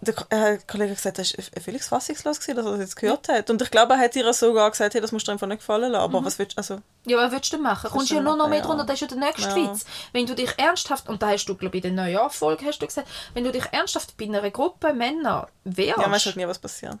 [0.00, 3.28] der äh, Kollege hat gesagt, das war völlig fassungslos, gewesen, dass er das jetzt gehört
[3.28, 3.50] hat.
[3.50, 5.90] Und ich glaube, er hat ihr sogar gesagt, hey, das musst du einfach nicht gefallen
[5.90, 6.10] lassen.
[6.10, 6.16] Mhm.
[6.16, 6.80] Aber was willst du, also...
[7.04, 7.90] Ja, was willst du denn machen?
[7.90, 8.64] Kommst du ja nur noch mehr ja.
[8.64, 9.56] drunter, das ist ja der nächste Ja.
[9.56, 9.84] Witz.
[10.12, 12.86] Wenn du dich ernsthaft, und da hast du, glaube ich, in der Neujahrfolge hast du
[12.86, 16.46] gesagt, wenn du dich ernsthaft bei einer Gruppe Männer wehrst, Ja, man weiß halt nie,
[16.46, 16.98] was passiert.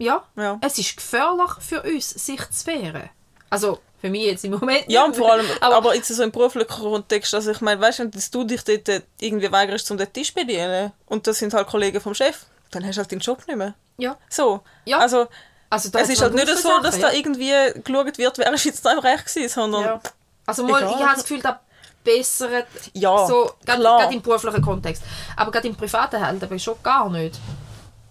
[0.00, 0.58] Ja, Ja.
[0.62, 3.08] es ist gefährlich für uns, sich zu wehren.
[3.48, 6.30] Also, für mich jetzt im Moment Ja, und vor allem, aber, aber, jetzt so im
[6.32, 9.96] beruflichen Kontext, also ich meine, weißt du, wenn du dich dort äh, irgendwie weigerst, zum
[9.98, 13.12] den Tisch zu bedienen, und das sind halt Kollegen vom Chef, dann hast du halt
[13.12, 13.74] deinen Job nicht mehr.
[13.98, 14.16] ja.
[14.28, 14.98] So, Ja.
[14.98, 15.26] also
[15.72, 17.08] Also, da Es ist halt nicht so, Sachen, dass ja.
[17.08, 17.52] da irgendwie
[17.84, 20.00] geschaut wird, wer ist jetzt einfach recht gewesen, sondern Ja.
[20.46, 20.94] Also mal, Egal.
[20.94, 21.60] ich habe das Gefühl, da
[22.02, 25.02] bessere Ja, so, gerade gerade im beruflichen Kontext.
[25.36, 27.38] Aber gerade im privaten halt aber schon gar nicht.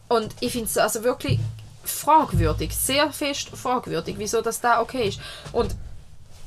[0.07, 1.39] Und ich finde es also wirklich
[1.89, 5.19] fragwürdig, sehr fest fragwürdig, wieso das da okay ist.
[5.51, 5.75] Und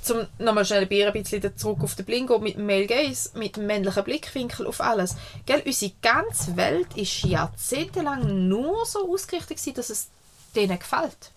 [0.02, 3.66] zum nochmal schnell ein bisschen zurück auf den Blingo mit dem Male Gaze, mit dem
[3.66, 5.16] männlichen Blickwinkel auf alles.
[5.46, 10.08] Gell, unsere ganze Welt ist jahrzehntelang nur so ausgerichtet gewesen, dass es
[10.54, 11.30] denen gefällt.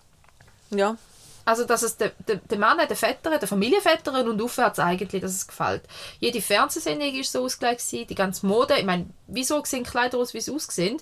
[0.70, 0.96] ja.
[1.46, 5.30] Also, dass es den de, de Mann, den Vätern, den Familienvätern und aufwärts eigentlich, dass
[5.30, 5.84] es gefällt.
[6.18, 8.76] Jede Fernsehsendung war so ausgelegt, gewesen, die ganze Mode.
[8.76, 11.00] Ich meine, wieso sehen Kleider aus, wie sie aussehen?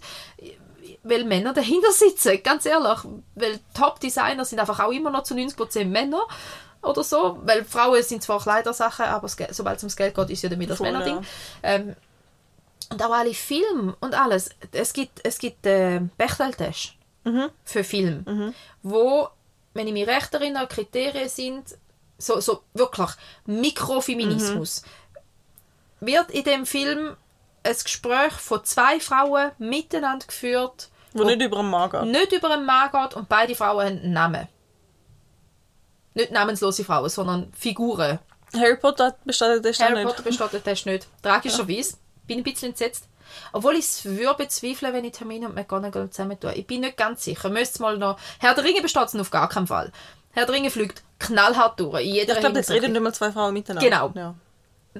[1.04, 2.98] Weil Männer dahinter sitzen, ganz ehrlich.
[3.34, 6.22] Weil Top-Designer sind einfach auch immer noch zu 90% Männer
[6.82, 7.38] oder so.
[7.42, 10.78] Weil Frauen sind zwar Kleidersachen, aber sobald es ums Geld geht, ist ja damit das
[10.78, 11.16] Voll, Männerding.
[11.16, 11.22] ja.
[11.62, 11.96] Ähm,
[12.90, 14.50] und auch alle Filme und alles.
[14.72, 16.94] Es gibt, es gibt äh, Bechteltest
[17.64, 19.28] für Film, wo,
[19.72, 21.64] wenn ich mich recht erinnere, Kriterien sind,
[22.18, 23.08] so, so wirklich
[23.46, 24.82] Mikrofeminismus.
[26.00, 27.16] Wird in dem Film
[27.62, 32.02] ein Gespräch von zwei Frauen miteinander geführt, Wo nicht über einen Mann geht.
[32.04, 34.48] nicht über einen Mann geht und beide Frauen haben einen Namen.
[36.14, 38.18] Nicht namenslose Frauen, sondern Figuren.
[38.54, 40.06] Harry Potter besteht das Harry nicht.
[40.06, 41.06] Potter besteht der Test nicht.
[41.22, 41.96] Tragischerweise.
[42.26, 43.08] Bin ein bisschen entsetzt.
[43.52, 46.54] Obwohl ich es würde bezweifeln, wenn ich Termine und McGonagall zusammen tue.
[46.54, 47.48] Ich bin nicht ganz sicher.
[47.48, 48.18] Müsste mal noch...
[48.38, 49.90] Herr der Ringe besteht es auf gar keinen Fall.
[50.30, 52.04] Herr der Ringe fliegt knallhart durch.
[52.04, 53.88] In jeder Ich glaube, jetzt reden nicht mal zwei Frauen miteinander.
[53.88, 54.12] Genau.
[54.14, 54.34] Ja.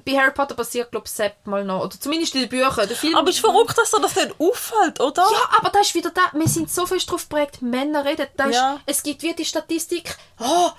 [0.05, 1.85] Bei Harry Potter passiert, glaube ich, mal noch.
[1.85, 2.89] Oder zumindest in den Büchern.
[2.89, 5.23] Der Film Aber es ist verrückt, dass dir das nicht auffällt, oder?
[5.23, 6.23] Ja, aber da ist wieder da.
[6.33, 8.27] Wir sind so fest darauf geprägt, Männer reden.
[8.37, 8.81] Da ist, Ja.
[8.87, 10.17] Es gibt wie die Statistik.
[10.41, 10.71] Oh,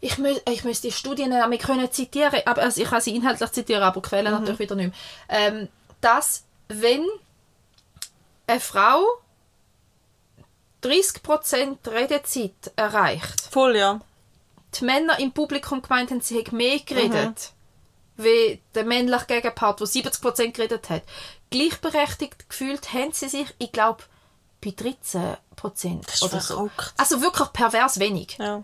[0.00, 2.40] ich, mü ich müsste die Studien nämlich können zitieren.
[2.46, 4.40] Aber, also ich kann sie inhaltlich zitieren, aber Quellen Mhm.
[4.40, 4.92] natürlich wieder nicht
[5.28, 5.38] mehr.
[5.40, 5.68] Ähm,
[6.00, 7.04] dass, wenn
[8.46, 9.02] eine Frau
[10.82, 14.00] 30% Redezeit erreicht, Voll, ja.
[14.74, 17.52] die Männer im Publikum gemeint haben, sie hätten mehr geredet,
[18.16, 21.02] wie der männliche Gegenpart, der 70% geredet hat.
[21.50, 24.02] Gleichberechtigt gefühlt haben sie sich, ich glaube,
[24.62, 25.36] bei 13%
[26.12, 26.54] ist oder so.
[26.54, 26.94] verrückt.
[26.96, 28.36] Also wirklich pervers wenig.
[28.38, 28.62] ja.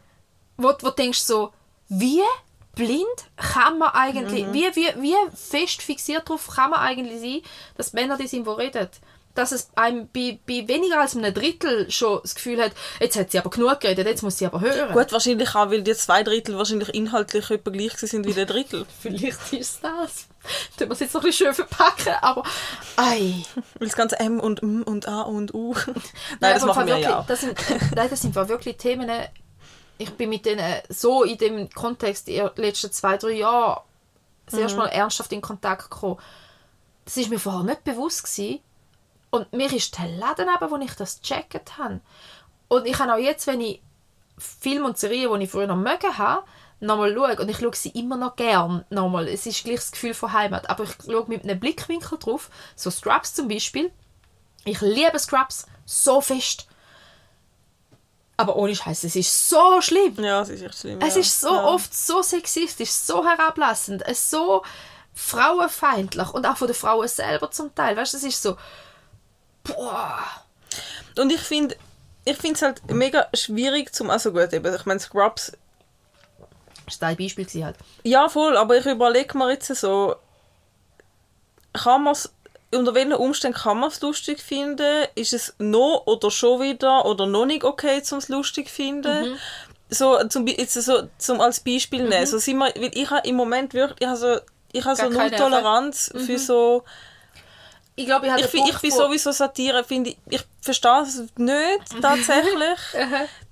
[0.57, 1.53] Wo, wo du denkst so,
[1.89, 2.23] wie
[2.75, 4.53] blind kann man eigentlich, Mhm.
[4.53, 7.43] wie, wie, wie fest fixiert darauf kann man eigentlich sein,
[7.77, 8.89] dass Männer die sind, die reden.
[9.35, 13.31] Dass es einem bei, bei weniger als einem Drittel schon das Gefühl hat, jetzt hat
[13.31, 14.93] sie aber genug geredet, jetzt muss sie aber hören.
[14.93, 18.87] Gut, wahrscheinlich auch, weil die zwei Drittel wahrscheinlich inhaltlich etwa gleich sind wie der Drittel.
[19.01, 20.27] Vielleicht ist das.
[20.77, 22.43] Tun wir es jetzt noch ein bisschen schön verpacken, aber
[22.97, 23.35] ei.
[23.79, 25.75] Weil das ganze M und M und A und U.
[25.87, 25.95] Nein,
[26.41, 27.25] Nein, das machen wir wirklich, ja.
[27.29, 27.59] Das sind,
[27.95, 29.09] nein, das sind wirklich Themen,
[29.99, 33.83] ich bin mit denen so in dem Kontext in den letzten zwei, drei Jahren
[34.47, 34.61] das Mhm.
[34.63, 36.19] erste Mal ernsthaft in Kontakt gekommen.
[37.05, 38.61] Das ist mir vorher nicht bewusst gewesen.
[39.31, 42.01] Und mir ist der Laden aber, wo ich das gecheckt habe.
[42.69, 43.81] Und ich habe auch jetzt, wenn ich
[44.39, 46.45] Filme und Serien, die ich früher noch mögen habe,
[46.81, 49.29] nochmal schaue, und ich schaue sie immer noch gern nochmal.
[49.29, 50.69] Es ist gleich das Gefühl von Heimat.
[50.69, 53.93] Aber ich schaue mit einem Blickwinkel drauf, so Scrubs zum Beispiel.
[54.65, 56.67] Ich liebe Scrubs so fest.
[58.37, 60.15] Aber ohne Scheiß, es ist so schlimm.
[60.19, 60.99] Ja, es ist echt schlimm.
[61.03, 61.21] Es ja.
[61.21, 61.65] ist so ja.
[61.65, 64.63] oft so sexistisch, so herablassend, es so
[65.13, 67.97] frauenfeindlich und auch von den Frauen selber zum Teil.
[67.97, 68.57] Weißt du, es ist so.
[69.65, 70.19] Boah.
[71.19, 71.77] Und ich finde
[72.25, 75.53] ich finde es halt mega schwierig zum also gut eben ich meine Scrubs
[76.87, 77.77] Das war ein Beispiel gewesen halt.
[78.05, 80.17] ja voll aber ich überlege mir jetzt so
[81.73, 82.33] kann man es
[82.73, 87.27] unter welchen Umständen kann man es lustig finden ist es noch oder schon wieder oder
[87.27, 89.37] noch nicht okay zum es lustig finden Mhm.
[89.89, 93.37] so zum jetzt so zum als Beispiel nehmen so sind wir weil ich habe im
[93.37, 94.37] Moment wirklich ich habe so
[94.73, 95.31] ich habe so null.
[95.33, 96.85] Toleranz für so
[97.97, 101.81] Ich glaube, ich habe ich, ich bin sowieso Satire finde ich ich verstehe es nicht
[102.03, 102.79] tatsächlich.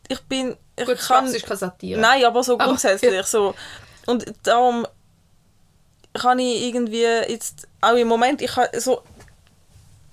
[0.09, 2.01] Ich bin ich Gut, kann ist keine Satire.
[2.01, 3.55] nein aber so Aber- grundsätzlich so.
[4.07, 4.87] Und darum
[6.15, 9.03] kann ich irgendwie jetzt auch im Moment ich kann so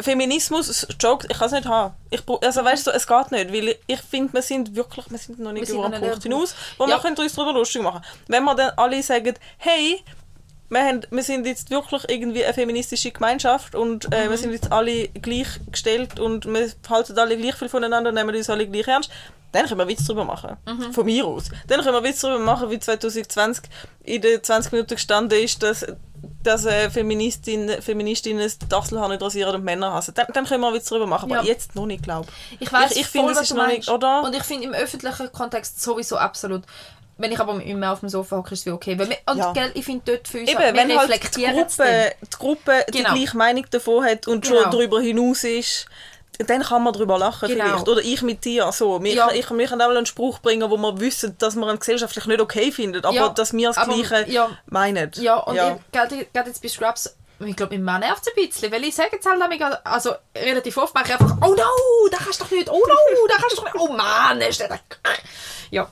[0.01, 1.93] Feminismus Joke ich kann es nicht haben.
[2.09, 5.17] Ich also weißt du es geht nicht weil ich, ich finde wir sind wirklich wir
[5.17, 6.95] sind noch nicht Wir über einen Punkt hinaus wo Ja.
[6.97, 8.01] wir können uns darüber lustig machen.
[8.27, 10.03] Wenn wir dann alle sagen hey
[10.75, 14.29] wir, haben, wir sind jetzt wirklich irgendwie eine feministische Gemeinschaft und äh, Mhm.
[14.31, 18.49] wir sind jetzt alle gleichgestellt und wir halten alle gleich viel voneinander und nehmen uns
[18.49, 19.09] alle gleich ernst,
[19.51, 20.57] dann können wir Witz drüber machen.
[20.67, 20.91] Mhm.
[20.93, 21.45] Von mir aus.
[21.67, 23.63] Dann können wir Witz drüber machen, wie 2020
[24.03, 25.85] in den 20 Minuten gestanden ist, dass,
[26.43, 30.13] dass äh, Feministinnen, Feministinnen das Dachselhaar nicht rasieren und Männer hassen.
[30.13, 31.47] Dann, dann können wir Witz drüber machen, aber Ja.
[31.47, 32.27] jetzt noch nicht, glaube
[32.59, 33.77] Ich weiß ich, ich voll, finde, es was du meinst.
[33.77, 34.23] nicht, oder?
[34.23, 36.63] Und ich finde im öffentlichen Kontext sowieso absolut.
[37.17, 38.99] Wenn ich aber mit mir auf dem Sofa hocke, ist es wie okay.
[38.99, 39.53] Weil wir, und Ja.
[39.53, 41.45] gell, ich finde dort für uns, Eben, wir wenn halt die.
[41.45, 43.13] Gruppe, die, Gruppe die Genau.
[43.13, 44.61] gleiche Meinung davon hat und Genau.
[44.63, 45.85] schon darüber hinaus ist,
[46.39, 47.63] dann kann man darüber lachen Genau.
[47.65, 47.87] vielleicht.
[47.87, 48.69] Oder ich mit dir.
[48.73, 49.01] So.
[49.01, 49.31] Wir, Ja.
[49.31, 52.41] Ich kann mir auch mal einen Spruch bringen, wo wir wissen, dass man gesellschaftlich nicht
[52.41, 54.49] okay findet, aber Ja, dass wir das Gleiche ja.
[54.65, 55.09] meinen.
[55.15, 55.77] Ja, und ja.
[55.77, 58.93] ich- gerade jetzt bei Scrubs, ich glaube, mein Mann nervt es ein bisschen, weil ich
[58.95, 59.41] sage jetzt halt
[59.85, 63.27] also relativ oft mache ich einfach, oh no, da kannst du doch nicht, oh no,
[63.29, 64.79] da kannst du doch nicht, oh Mann, ist der da.
[65.71, 65.89] Ja.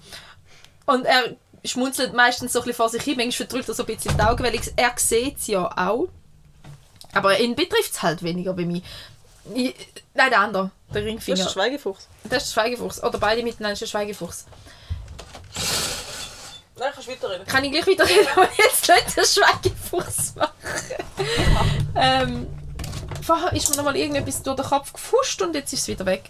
[0.86, 3.96] Und er schmunzelt meistens so ein bisschen vor sich hin, manchmal verdrückt er so ein
[3.96, 6.08] bisschen die Augen, weil ich, er sieht es ja auch.
[7.14, 8.82] Aber ihn betrifft es halt weniger bei mir.
[9.54, 9.76] Ich,
[10.14, 11.38] nein, der andere, der Das Ringfinger.
[11.38, 12.08] ist der Schweigefuchs.
[12.24, 13.04] Das ist der Schweigefuchs.
[13.04, 14.46] Oder beide miteinander ist der Schweigefuchs.
[16.78, 17.46] Nein, kannst du weiterreden.
[17.48, 20.52] Kann ich gleich weiterreden, aber jetzt nicht den Schweigefuchs machen.
[21.96, 22.48] ähm,
[23.22, 26.06] vorher ist mir noch mal irgendetwas durch den Kopf gefuscht und jetzt ist es wieder
[26.06, 26.24] weg.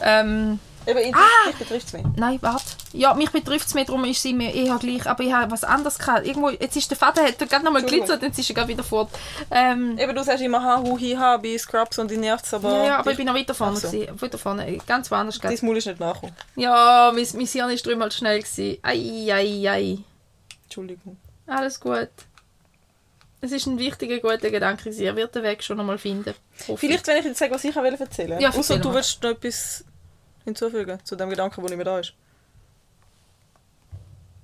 [0.00, 1.50] Ähm, Eben, ich, Ah!
[1.58, 2.04] betrifft es mich.
[2.16, 2.64] nein, warte.
[2.92, 5.06] Ja, mich betrifft es mehr, darum ist sie mir eher gleich.
[5.06, 6.26] Aber ich habe was anderes gehabt.
[6.26, 8.06] Irgendwo, jetzt ist der Vater, hat gerade noch mal Entschuldigung.
[8.06, 9.10] glitzert, jetzt ist er gerade wieder fort.
[9.50, 12.70] Ähm, Eben, du sagst immer ha, hu, hi, ha bei Scrubs und die nervt aber...
[12.78, 13.76] ja, ja, aber ich bin noch weiter vorne.
[13.76, 13.90] So.
[13.90, 14.20] gewesen.
[14.20, 15.38] Weiter vorne, ganz woanders.
[15.38, 16.34] Dein Maul ist nicht nachgekommen.
[16.56, 18.40] Ja, mein, mein Hirn ist dreimal schnell.
[18.40, 18.78] Gewesen.
[18.82, 19.98] Ei, ei, ei.
[20.64, 21.16] Entschuldigung.
[21.46, 22.08] Alles gut.
[23.42, 24.90] Es ist ein wichtiger, guter Gedanke.
[24.90, 26.34] Er wird den Weg schon noch mal finden.
[26.76, 28.42] Vielleicht, wenn ich jetzt sage, was ich erzählen wollte.
[28.42, 29.84] Ja, Außer du willst noch etwas
[30.44, 32.12] hinzufügen zu dem Gedanken, der nicht mehr da ist.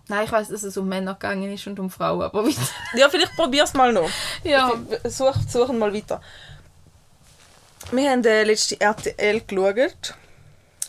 [0.09, 2.61] Nein, ich weiß, dass es um Männer gegangen ist und um Frauen, aber weiter.
[2.95, 4.09] Ja, vielleicht probier's mal noch.
[4.45, 4.73] Ja.
[5.05, 6.21] Such, suchen mal weiter.
[7.91, 10.15] Wir haben äh, letzte RTL geschaut,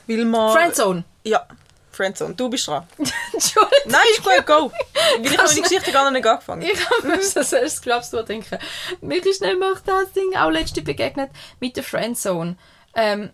[0.07, 0.51] weil wir...
[0.51, 1.03] Friendzone.
[1.23, 1.47] Ja,
[1.91, 2.35] Friendzone.
[2.35, 2.85] Du bist dran.
[3.33, 3.77] Entschuldigung.
[3.85, 4.71] Nein, ist gut, go.
[5.17, 6.61] Weil ich habe die du- Geschichte gar noch nicht angefangen.
[6.61, 8.59] Ich habe mir das erst glaubst du denken.
[9.01, 12.55] Mir schnell macht das Ding auch letzte begegnet mit der Friendzone.
[12.95, 13.31] Ähm,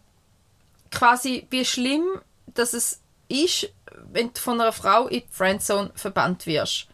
[0.93, 3.69] quasi wie schlimm, dass es ist,
[4.11, 6.87] wenn du von einer Frau in die Friendzone verbannt wirst.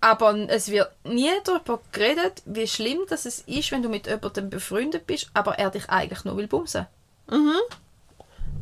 [0.00, 4.48] Aber es wird nie darüber geredet, wie schlimm dass es ist, wenn du mit jemandem
[4.48, 6.86] befreundet bist, aber er dich eigentlich nur will bumsen.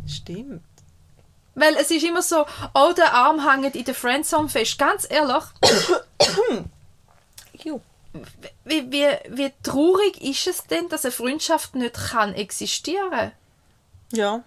[0.06, 0.62] Stimmt.
[1.54, 4.78] Weil es ist immer so, oh, der Arm hängt in der Friendzone fest.
[4.78, 5.44] Ganz ehrlich,
[7.64, 7.80] Ju.
[8.64, 13.32] wie, wie, wie traurig ist es denn, dass eine Freundschaft nicht kann existieren
[14.12, 14.42] Ja.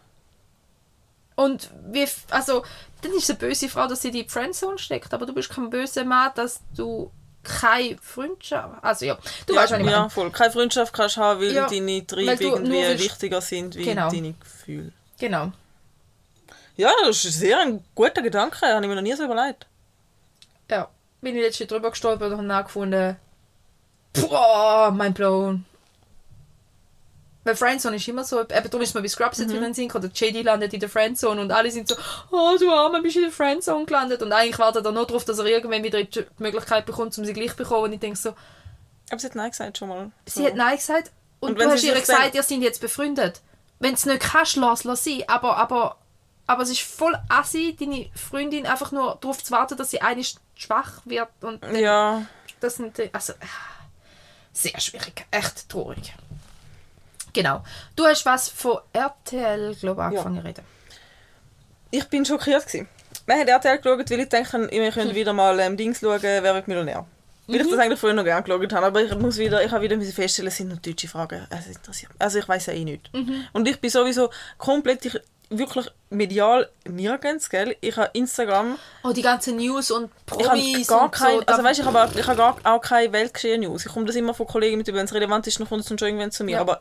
[1.35, 2.63] Und wie, also,
[3.01, 5.69] dann ist es eine böse Frau, dass sie die Friendzone steckt, aber du bist kein
[5.69, 7.11] böser Mann, dass du
[7.43, 10.09] keine Freundschaft, also ja, du ja, weißt, was ich ja, meine.
[10.09, 10.29] voll.
[10.31, 14.11] Keine Freundschaft kannst du haben, weil Ja, deine Triebe irgendwie willst- wichtiger sind wie Genau.
[14.11, 14.91] deine Gefühle.
[15.17, 15.51] Genau.
[16.75, 18.59] Ja, das ist sehr ein guter Gedanke.
[18.61, 19.67] Habe ich mir noch nie so überlegt.
[20.69, 20.89] Ja,
[21.21, 23.15] bin ich letztens drüber gestolpert und habe gefunden,
[24.13, 25.65] boah, mein blown.
[27.49, 29.87] Weil Friendzone ist immer so, eben darum ist mir bei Scrubs jetzt wieder ein Sinn
[29.87, 31.95] gekommen, der JD landet in der Friendzone und alle sind so,
[32.29, 35.39] oh du Arme, bist in der Friendzone gelandet und eigentlich wartet er nur darauf, dass
[35.39, 38.35] er irgendwann wieder die Möglichkeit bekommt, um sie gleich zu bekommen und ich denke so,
[39.09, 40.11] Aber sie hat Nein gesagt schon mal.
[40.27, 43.41] sie hat Nein gesagt und, Und du hast ihr gesagt, dann- ihr seid jetzt befreundet.
[43.79, 45.97] Wenn es nicht kannst, lass, lass sie, aber, aber,
[46.45, 50.35] aber es ist voll assi, deine Freundin einfach nur darauf zu warten, dass sie eigentlich
[50.53, 52.25] schwach wird und Ja.
[52.59, 53.87] das sind also ah,
[54.53, 56.13] sehr schwierig, echt traurig.
[57.33, 57.63] Genau.
[57.95, 60.63] Du hast was von RTL, ich, angefangen zu reden.
[61.91, 62.65] Ich bin schockiert.
[62.65, 62.87] Gewesen.
[63.25, 66.43] Wir haben RTL geschaut, weil ich denke, wir können wieder mal ähm, Dings schauen, wer
[66.43, 67.05] wird Millionär.
[67.47, 69.83] Weil ich das eigentlich früher noch gerne geschaut habe, aber ich muss wieder, ich habe
[69.83, 71.47] wieder müssen feststellen, es sind noch deutsche Fragen.
[71.49, 72.11] Es interessiert.
[72.19, 73.09] Also ich weiß ja eh nicht.
[73.53, 75.19] Und ich bin sowieso komplett, ich,
[75.49, 77.75] wirklich medial nirgends, gell?
[77.81, 81.45] Ich habe Instagram, Oh, die ganzen News und ich Promis gar und kein, so.
[81.45, 83.85] also weißt, ich habe auch, ich habe gar, auch keine Weltgeschehen-News.
[83.85, 85.97] Ich komme das immer von Kollegen mit, wenn es relevant ist, dann kommt es dann
[85.97, 86.53] schon irgendwann zu mir.
[86.53, 86.61] Ja.
[86.61, 86.79] Aber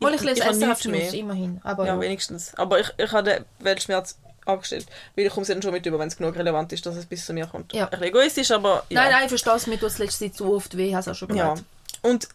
[0.00, 1.14] ich, Mal, ich lese habe SRF nichts News, mehr.
[1.14, 1.60] immerhin.
[1.62, 2.54] Aber Ja, ja, wenigstens.
[2.56, 4.86] Aber ich, ich habe den Weltschmerz angestellt.
[5.14, 7.06] Weil ich komme es dann schon mit über, wenn es genug relevant ist, dass es
[7.06, 7.72] bis zu mir kommt.
[7.72, 7.84] Ja.
[7.84, 9.02] Ein bisschen egoistisch, aber ja.
[9.02, 11.14] Nein, nein, ich verstehe es, mir tut es letzte zu oft weh, hast du auch
[11.14, 11.50] schon Ja.
[11.54, 11.68] gesagt.
[12.02, 12.28] Und...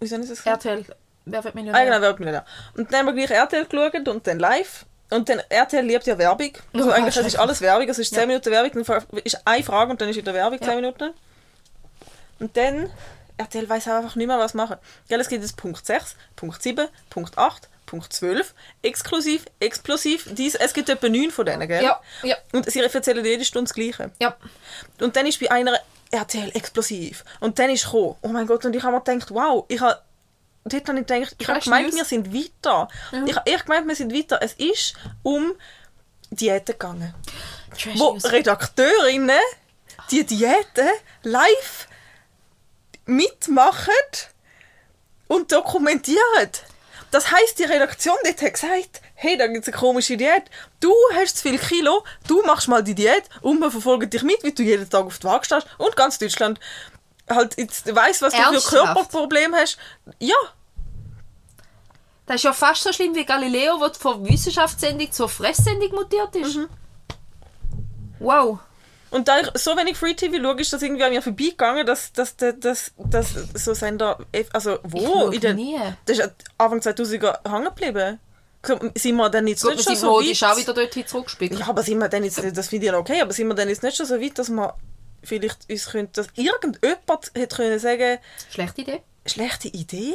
[0.00, 0.64] Wieso ist es gesagt?
[0.64, 0.84] RTL,
[1.24, 1.84] wer wird Ah, Millionär?
[1.84, 2.44] genau, Wer wird Millionär.
[2.76, 4.84] Und dann haben wir gleich RTL geschaut und dann live.
[5.10, 6.52] Und dann RTL liebt ja Werbung.
[6.74, 7.88] Also Oh, eigentlich es ist alles Werbung.
[7.88, 8.26] Es ist 10 Ja.
[8.26, 10.74] Minuten Werbung, dann ist eine Frage und dann ist wieder Werbung, 10 Ja.
[10.76, 11.10] Minuten.
[12.38, 12.90] Und dann...
[13.38, 14.76] RTL weiß einfach nicht mehr, was machen.
[15.08, 20.28] Gell, es gibt jetzt Punkt 6, Punkt 7, Punkt 8, Punkt 12, exklusiv, explosiv.
[20.30, 21.82] Dies, es gibt etwa 9 von denen, gell?
[21.82, 24.10] Ja, ja, Und sie erzählen jede Stunde das Gleiche.
[24.20, 24.36] ja.
[25.00, 25.78] Und dann ist bei einer
[26.10, 27.24] RTL explosiv.
[27.40, 28.16] Und dann ist gekommen.
[28.22, 30.00] Oh mein Gott, und ich habe mir gedacht, wow, ich habe
[30.64, 32.88] dort habe ich gedacht, ich habe gemeint, wir sind weiter.
[33.26, 34.38] Ich habe gemeint, wir sind weiter.
[34.42, 35.52] Es ist um
[36.30, 37.14] Diäten gegangen.
[37.70, 38.18] Trash Wo.
[38.22, 39.40] Redakteurinnen
[40.10, 40.88] die Diäten
[41.22, 41.88] live
[43.08, 43.92] mitmachen
[45.28, 46.50] und dokumentieren.
[47.10, 50.44] Das heisst, die Redaktion dort hat gesagt, hey, da gibt es eine komische Diät.
[50.80, 54.44] Du hast zu viel Kilo, du machst mal die Diät und wir verfolgen dich mit,
[54.44, 55.66] wie du jeden Tag auf die Waage stehst.
[55.78, 56.60] Und ganz Deutschland
[57.28, 58.84] halt jetzt weiss, was du für Ernsthaft?
[58.84, 59.78] Körperprobleme hast.
[60.18, 60.36] Ja,
[62.26, 66.56] Das ist ja fast so schlimm wie Galileo, der von Wissenschaftssendung zur Fresssendung mutiert ist.
[66.56, 66.68] Mhm.
[68.18, 68.58] Wow.
[69.10, 72.12] Und da ich so wenig Free TV schaue, ist das irgendwie an mir vorbeigegangen, dass,
[72.12, 74.18] dass, dass, dass, so Sender.
[74.52, 75.00] Also, Ich wo?
[75.06, 75.78] schaue In den, nie.
[76.04, 78.20] das ist Anfang 2000er hängen geblieben.
[78.96, 80.58] Sind wir dann jetzt Gut, nicht schon so modisch auch weit?
[80.58, 81.58] wieder dorthin zurückgespielt.
[81.58, 83.68] Ja, aber sind wir dann jetzt, das finde ich ja okay, aber sind wir dann
[83.68, 84.74] jetzt nicht schon so weit, dass wir
[85.22, 88.18] vielleicht uns könnte, dass irgendjemand hätte können sagen,
[88.50, 89.00] Schlechte Idee.
[89.26, 90.14] schlechte Idee?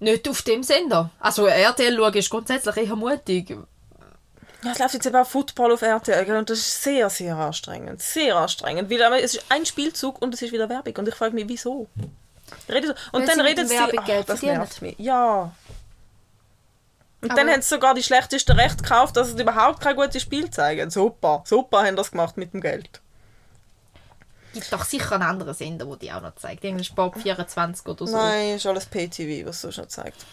[0.00, 1.10] Nicht auf dem Sender.
[1.20, 3.56] Also RTL schauen ist grundsätzlich eher mutig.
[4.72, 8.00] Es läuft jetzt eben auch Football auf RTL gell, und das ist sehr, sehr anstrengend.
[8.00, 8.90] Sehr anstrengend.
[8.90, 10.94] Weil aber es ist ein Spielzug und es ist wieder Werbung.
[10.96, 11.86] Und ich frage mich, wieso?
[12.68, 12.94] Rede so.
[13.12, 13.74] Und Weil dann redet sie.
[13.74, 14.58] Werbung Ach, das verdienen.
[14.58, 14.98] nervt mich.
[14.98, 15.52] Ja.
[17.20, 20.22] Und Aber- dann haben sie sogar die schlechtesten Rechte gekauft, dass sie überhaupt kein gutes
[20.22, 20.90] Spiel zeigen.
[20.90, 21.42] Super.
[21.46, 23.00] Super haben das gemacht mit dem Geld.
[24.52, 26.62] gibt doch sicher einen anderen Sender, der die auch noch zeigt.
[26.62, 28.16] Irgendein Sport 24 oder so.
[28.16, 30.24] Nein, ist alles Pay-TV, was so schon zeigt.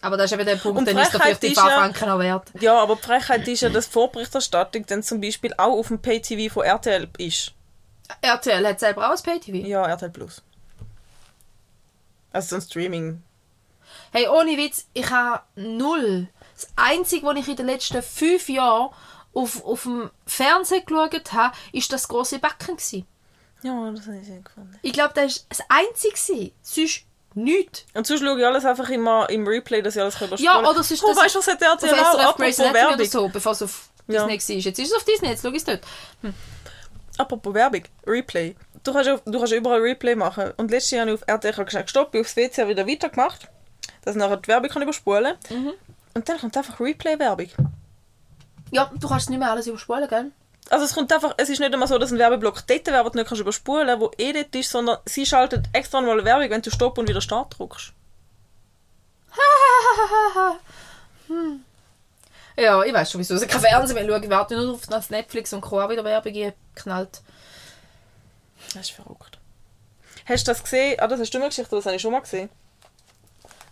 [0.00, 2.18] Aber das ist eben der Punkt, Und dann ist dafür Frechheit die paar ja- noch
[2.18, 2.50] wert.
[2.60, 6.00] Ja, aber die Frechheit ist ja, dass die Vorberichterstattung dann zum Beispiel auch auf dem
[6.00, 7.52] Pay-TV von RTL ist.
[8.20, 9.66] RTL hat selber auch ein Pay-TV.
[9.66, 10.42] Ja, RTL Plus.
[12.32, 13.22] Also so ein Streaming.
[14.12, 16.28] Hey, ohne Witz, ich habe null.
[16.54, 18.90] Das Einzige, was ich in den letzten fünf Jahren
[19.34, 22.76] auf, auf dem Fernsehen geschaut habe, ist das große Backen.
[22.76, 23.06] Gewesen.
[23.62, 24.78] Ja, das habe ich sehr gefunden.
[24.82, 26.52] Ich glaube, das war das Einzige.
[26.62, 27.04] Sonst
[27.34, 27.84] nichts.
[27.94, 30.82] Und sonst schaue ich alles einfach immer im Replay, dass ich alles überspulen Ja, oder
[30.82, 31.96] sonst Oh, das- weißt du, was hat RTL auch?
[31.96, 33.06] SRF Grey's Apropos Anatomy oder Werbung.
[33.06, 34.26] so, bevor es auf Ja.
[34.26, 34.62] Disney war.
[34.62, 35.80] Jetzt ist es auf Disney, jetzt schau ich es dort.
[37.18, 37.82] Apropos Werbung.
[38.06, 38.56] Replay.
[38.84, 40.52] Du kannst, du kannst überall Replay machen.
[40.56, 43.48] Und letztes Jahr habe ich auf RTL gesagt, stopp, bin aufs WC wieder weitergemacht,
[44.04, 45.72] dass ich nachher die Werbung kann überspulen Mhm.
[46.14, 47.48] Und dann kommt einfach Replay-Werbung.
[48.70, 50.30] Ja, du kannst nicht mehr alles überspulen, gell?
[50.70, 53.26] Also es kommt einfach, es ist nicht immer so, dass ein Werbeblock dort du nicht
[53.28, 56.70] kannst überspulen wo eh dort ist, sondern sie schaltet extra mal eine Werbung, wenn du
[56.70, 57.92] Stopp und wieder Start drückst.
[62.56, 64.22] Ja, ich weiß schon, wieso ich kein Fernsehen mehr schaue.
[64.22, 65.80] Ich warte nur auf dass Netflix und Co.
[65.80, 67.22] auch wieder Werbung knallt.
[68.74, 69.38] Das ist verrückt.
[70.26, 71.00] Hast du das gesehen?
[71.00, 72.50] Ah, das hast du mir geschickt, das habe ich schon mal gesehen.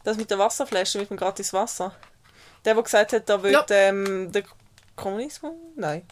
[0.03, 1.95] Das mit der Wasserflasche, mit dem gratis Wasser.
[2.64, 3.64] Der, der gesagt hat, da will Ja.
[3.68, 4.45] ähm, der
[4.97, 5.53] Kommunismus?
[5.76, 6.07] Nein.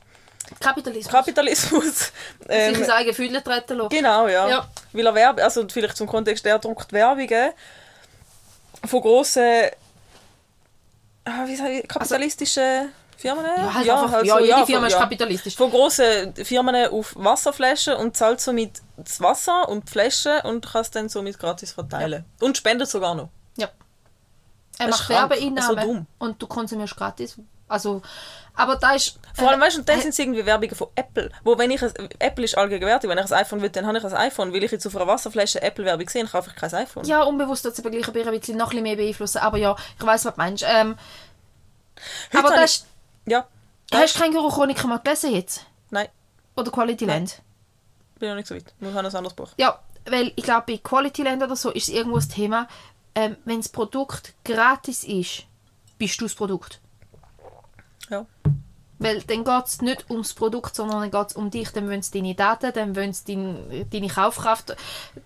[0.61, 1.13] Kapitalismus.
[1.13, 1.99] Kapitalismus.
[1.99, 2.13] Sich
[2.49, 3.89] Ähm, ins eigene Fühlen treten lassen.
[3.91, 4.49] genau, ja.
[4.49, 4.69] Ja.
[4.93, 7.53] Weil er Werbe, also vielleicht zum Kontext, der druckt Werbungen
[8.87, 9.67] von grossen
[11.25, 13.45] ah, wie sag ich, kapitalistischen Firmen.
[13.45, 15.01] Ja, halt einfach, halt ja, so, jede von- Firma ist ja.
[15.01, 15.57] kapitalistisch.
[15.57, 20.83] von grossen Firmen auf Wasserflaschen und zahlt somit das Wasser und die Flaschen und kann
[20.83, 22.25] es dann somit gratis verteilen.
[22.41, 23.29] Und spendet sogar noch.
[23.57, 23.69] Ja.
[24.79, 25.31] Er ist macht krank.
[25.31, 27.37] Werbeeinnahmen So und du konsumierst gratis.
[27.69, 28.03] Also,
[28.55, 29.19] aber da ist...
[29.35, 31.31] Vor allem, weißt du, und dann äh, sind es irgendwie Werbungen von Apple.
[31.45, 34.05] Wo, wenn ich ein, Apple ist allgegenwärtig, wenn ich ein iPhone will, dann habe ich
[34.05, 34.53] ein iPhone.
[34.53, 37.05] Will ich jetzt auf einer Wasserflasche Apple-Werbung sehen, kaufe ich kein iPhone.
[37.05, 39.39] Ja, unbewusst tut es aber gleich ein bisschen, noch ein bisschen mehr beeinflussen.
[39.39, 40.65] Aber ja, ich weiß was du meinst.
[40.69, 40.97] Ähm,
[42.35, 42.85] aber das
[43.27, 43.47] ich- Ja,
[43.93, 45.65] Hast du kein Chroniker mal gelesen jetzt?
[45.91, 46.09] nein,
[46.57, 47.41] Oder Quality Land?
[48.19, 48.65] bin noch nicht so weit.
[48.81, 49.49] Wir haben ein anderes Buch.
[49.59, 52.67] Ja, weil ich glaube, bei Quality Land oder so ist es irgendwo das Thema,
[53.15, 55.45] ähm, wenn das Produkt gratis ist,
[55.99, 56.81] bist du das Produkt.
[58.11, 58.27] Ja.
[59.01, 61.71] Weil dann geht es nicht ums Produkt, sondern dann geht es um dich.
[61.71, 64.77] Dann wollen sie deine Daten, dann wollen sie dein, deine Kaufkraft,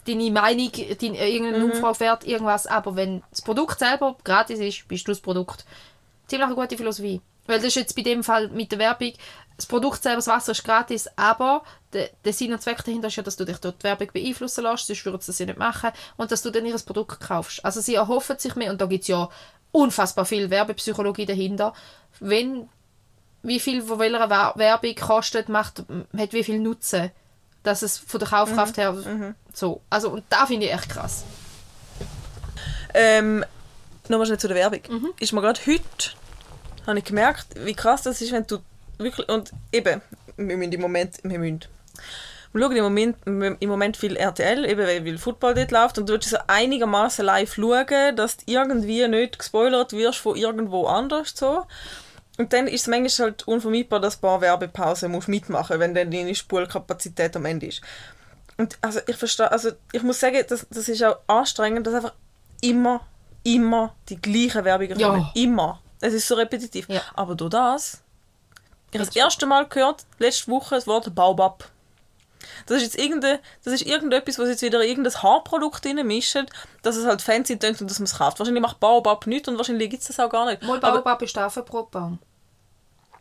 [0.06, 2.66] deine Meinung, dein, äh, irgendeinen Umfragewert, irgendwas.
[2.66, 5.64] Aber wenn das Produkt selber gratis ist, bist du das Produkt.
[6.26, 7.22] Ziemlich eine gute Philosophie.
[7.46, 9.12] Weil das ist jetzt bei dem Fall mit der Werbung,
[9.56, 11.62] das Produkt selber, das Wasser ist gratis, aber
[11.92, 14.64] der, der Sinn und Zweck dahinter ist ja, dass du dich dort die Werbung beeinflussen
[14.64, 17.64] lässt, sonst würden sie das ja nicht machen, und dass du dann ihr Produkt kaufst.
[17.64, 19.28] Also sie erhoffen sich mehr, und da gibt es ja
[19.72, 21.74] unfassbar viel Werbepsychologie dahinter,
[22.20, 22.68] wenn
[23.42, 25.84] wie viel von welcher Wer- Werbung kostet, macht,
[26.16, 27.10] hat wie viel Nutzen,
[27.62, 28.96] dass es von der Kaufkraft her
[29.52, 29.82] so.
[29.90, 31.24] Also, und da finde ich echt krass.
[32.94, 33.44] Ähm,
[34.08, 34.80] nochmal schnell zu der Werbung.
[34.88, 35.08] Mhm.
[35.18, 36.10] Ist mir gerade heute,
[36.86, 38.58] habe ich gemerkt, wie krass das ist, wenn du
[38.98, 40.02] wirklich, und eben,
[40.36, 41.60] wir müssen im Moment, wir müssen,
[42.52, 46.08] wir schauen im Moment, im Moment viel RTL, eben weil, weil Football dort läuft und
[46.08, 51.32] du willst so einigermaßen live schauen, dass du irgendwie nicht gespoilert wirst von irgendwo anders
[51.34, 51.64] so.
[52.38, 56.10] Und dann ist es manchmal halt unvermeidbar, dass ein paar Werbepausen musst mitmachen wenn dann
[56.10, 57.82] deine Spulkapazität am Ende ist.
[58.56, 62.14] Und also ich verstehe, also ich muss sagen, das, das ist auch anstrengend, dass einfach
[62.60, 63.06] immer,
[63.44, 65.08] immer die gleichen Werbungen Ja.
[65.08, 65.30] kommen.
[65.34, 65.80] Immer.
[66.00, 66.88] Es ist so repetitiv.
[66.88, 67.02] Ja.
[67.14, 68.02] Aber durch das,
[68.90, 71.68] ich habe das erste Mal gehört, letzte Woche, das Wort Baobab.
[72.66, 76.36] Das ist jetzt irgende, das ist irgendetwas, was jetzt wieder irgendein Haarprodukt drin mischt,
[76.82, 78.38] dass es halt fancy tönt und dass man es kauft.
[78.38, 80.62] Wahrscheinlich macht Baobab nichts und wahrscheinlich gibt es das auch gar nicht.
[80.62, 82.18] Mal Aber, Baobab ist auf Brotbaum.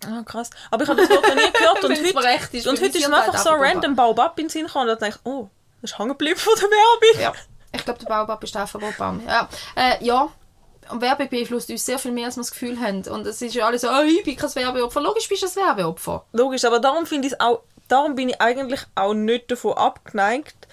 [0.06, 0.50] ah, krass.
[0.70, 3.02] Aber ich habe das Wort noch nie gehört und heute, ist, und heute ist mir
[3.02, 5.50] sind einfach halt so random Baobab in den Sinn gekommen und dann dachte ich, oh,
[5.82, 7.22] das ist hängen geblieben von der Werbung.
[7.22, 7.34] Ja.
[7.74, 9.22] Ich glaube, der Baobab ist auf Brotbaum.
[9.26, 9.48] Ja.
[9.76, 10.30] Äh, ja.
[11.00, 13.04] Werbung beeinflusst uns sehr viel mehr, als wir das Gefühl haben.
[13.08, 15.02] Und es ist ja alles so, oh, ich bin kein Werbeopfer.
[15.02, 16.26] Logisch bist du ein Werbeopfer.
[16.34, 20.68] Logisch, aber darum finde ich auch, darum bin ich eigentlich auch nicht davon abgeneigt,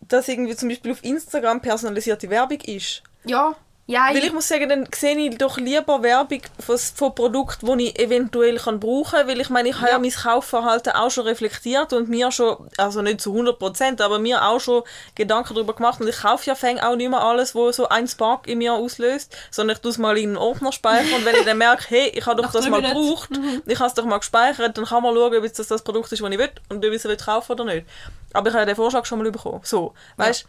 [0.00, 3.02] dass irgendwie zum Beispiel auf Instagram personalisierte Werbung ist.
[3.24, 3.54] Ja,
[3.90, 7.88] ja, Weil ich muss sagen, dann sehe ich doch lieber Werbung von, von Produkten, die
[7.88, 9.26] ich eventuell kann brauchen kann.
[9.26, 9.92] Weil ich meine, ich habe ja.
[9.94, 9.98] Ja.
[9.98, 14.60] mein Kaufverhalten auch schon reflektiert und mir schon, also nicht zu 100%, aber mir auch
[14.60, 14.84] schon
[15.16, 16.00] Gedanken darüber gemacht.
[16.00, 18.74] Und ich kaufe ja fäng auch nicht mehr alles, was so ein Spark in mir
[18.74, 21.12] auslöst, sondern ich tue es mal in einen Ordner speichern.
[21.18, 23.30] Und wenn ich dann merke, hey, ich habe doch das mal gebraucht,
[23.66, 26.12] ich habe es doch mal gespeichert, dann kann man schauen, ob es das das Produkt
[26.12, 27.86] ist, das ich will und ob ich es will kaufen oder nicht.
[28.32, 29.60] Aber ich habe den Vorschlag schon mal bekommen.
[29.64, 30.46] So, weißt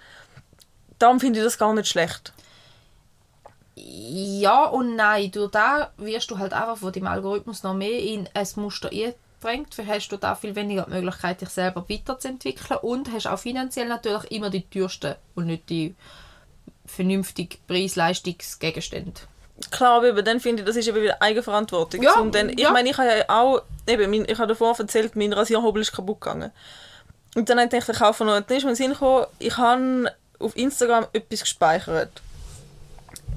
[1.02, 2.32] darum finde ich das gar nicht schlecht.
[3.76, 5.32] Ja und nein.
[5.32, 9.74] Durch da wirst du halt einfach von dem Algorithmus noch mehr in ein Muster eingedrängt.
[9.74, 13.88] Für hast du da viel weniger die Möglichkeit, dich selber weiterzuentwickeln und hast auch finanziell
[13.88, 15.96] natürlich immer die teuersten und nicht die
[16.86, 19.22] vernünftigen Preis-Leistungsgegenstände.
[19.70, 22.02] Klar, aber eben, dann finde ich, das ist eben wieder Eigenverantwortung.
[22.02, 22.72] Ja, und dann, ich ja.
[22.72, 26.52] meine, ich habe ja auch, eben, ich habe davor erzählt, mein Rasierhobel ist kaputt gegangen.
[27.36, 28.42] Und dann habe ich ich kaufe noch.
[28.42, 32.22] Dann ist mir Sinn gekommen, ich habe auf Instagram etwas gespeichert.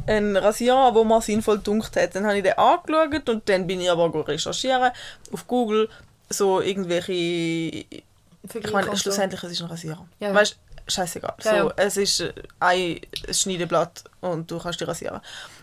[0.07, 2.15] Ein Rasierer, wo man sinnvoll gedunkt hat.
[2.15, 4.91] Dann habe ich den angeschaut und dann bin ich aber recherchieren
[5.33, 5.89] auf Google,
[6.29, 10.07] so irgendwelche ich meine, schlussendlich es ist ein Rasierer.
[10.21, 10.35] Ja.
[10.35, 11.35] Weißt scheißegal.
[11.43, 11.73] Ja, so, ja.
[11.77, 12.23] Es ist
[12.61, 13.01] ein
[13.31, 15.21] Schneideblatt und du kannst die rasieren.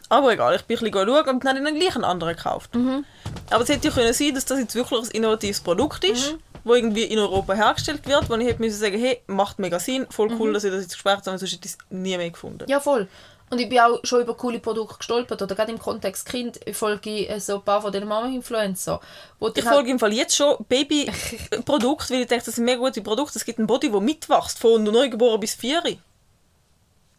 [0.09, 2.35] Aber egal, ich bin ein bisschen schauen und dann habe ich dann gleich einen anderen
[2.35, 2.73] gekauft.
[2.75, 3.05] Mhm.
[3.51, 6.39] Aber es hätte ja können sein, dass das jetzt wirklich ein innovatives Produkt ist, Mhm.
[6.63, 10.07] wo irgendwie in Europa hergestellt wird, wo ich hätte müssen sagen, hey, macht mega Sinn,
[10.09, 10.53] voll cool, Mhm.
[10.55, 12.65] dass ich das jetzt gespeichert habe, sonst hätte ich es nie mehr gefunden.
[12.67, 13.07] Ja, voll.
[13.51, 15.41] Und ich bin auch schon über coole Produkte gestolpert.
[15.41, 19.01] Oder gerade im Kontext Kind folge ich äh, so ein paar von den Mama-Influencer.
[19.39, 22.79] wo Ich halt- folge im Fall jetzt schon Baby-Produkte, weil ich denke, das sind mega
[22.79, 23.37] gute Produkte.
[23.37, 25.83] Es gibt ein Body, das mitwächst, von neugeboren bis vier.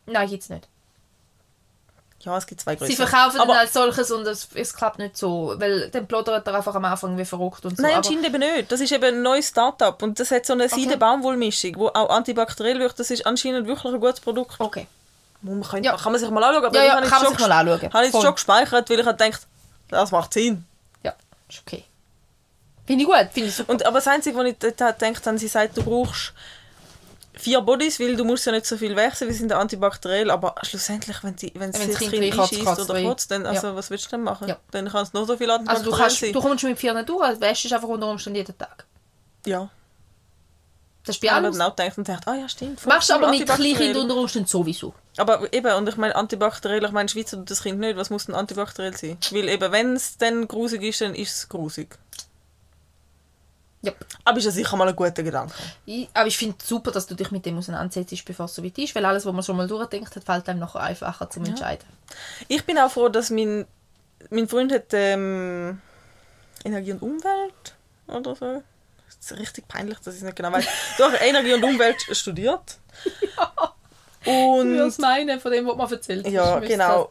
[0.07, 0.67] Nein, gibt's nicht.
[2.21, 2.95] Ja, es gibt zwei Größen.
[2.95, 5.55] Sie verkaufen aber dann als solches und es, es klappt nicht so.
[5.59, 7.83] Weil dann plodert er einfach am Anfang wie verrückt und so.
[7.83, 8.71] Nein, anscheinend eben nicht.
[8.71, 12.79] Das ist eben ein neues Start-up und das hat so eine Seide-Baumwollmischung, die auch antibakteriell
[12.79, 13.01] wirkt.
[13.01, 14.55] Das ist anscheinend wirklich ein gutes Produkt.
[14.59, 14.87] Okay.
[15.43, 15.97] Man kann, Ja.
[15.97, 17.93] kann man sich mal anschauen, aber Ja, ja, kann man sich mal anschauen.
[17.93, 18.23] Habe ich Voll.
[18.23, 19.47] schon gespeichert, weil ich habe gedacht,
[19.89, 20.65] das macht Sinn.
[21.03, 21.15] Ja,
[21.49, 21.85] ist okay.
[22.87, 23.73] Finde ich gut, finde ich super.
[23.73, 26.33] Und, aber das Einzige, was ich dort halt gedacht habe, sie sagt, du brauchst
[27.35, 31.17] vier Bodies, weil du musst ja nicht so viel wechseln, wir sind antibakteriell, aber schlussendlich,
[31.25, 33.77] wenn, die, wenn Wenn das Kind einschießt oder kotzt, dann, also, Ja.
[33.77, 34.49] was willst du denn machen?
[34.49, 34.59] Ja.
[34.71, 36.33] Dann kann es noch so viel also du, antibakteriell kannst, sein.
[36.33, 38.85] du kommst mit vier nicht durch, wäschst einfach unter Umständen jeden Tag.
[39.47, 39.69] Ja.
[41.05, 42.87] Das dann auch gedacht und dachte, ah ja, stimmt.
[42.87, 43.47] Machst du aber mit.
[43.47, 44.95] Kleinkindern unter Umständen sowieso.
[45.17, 48.27] Aber eben, und ich meine antibakteriell, ich meine, Schweizer tut das Kind nicht, was muss
[48.27, 49.19] denn antibakteriell sein?
[49.33, 51.99] Weil eben, wenn es dann grusig ist, dann ist es grusig.
[53.83, 53.93] Ja.
[54.25, 55.55] Aber ist ja sicher mal ein guter Gedanke.
[55.87, 58.63] Ich, aber ich finde es super, dass du dich mit dem auseinandersetzt, bevor es so
[58.63, 61.45] weit ist, weil alles, was man schon mal durchdenkt hat, fällt einem nachher einfacher zum
[61.45, 61.89] Entscheiden.
[62.47, 63.67] Ich bin auch froh, dass mein,
[64.31, 65.81] mein Freund hat ähm,
[66.65, 67.75] Energie und Umwelt
[68.07, 68.63] oder so.
[69.23, 70.67] Ist richtig peinlich, dass ich es nicht genau weiß.
[70.99, 72.79] Doch, Energie und Umwelt studiert.
[74.25, 76.27] Und das meinen, von dem, was man erzählt.
[76.27, 77.09] Ja, genau.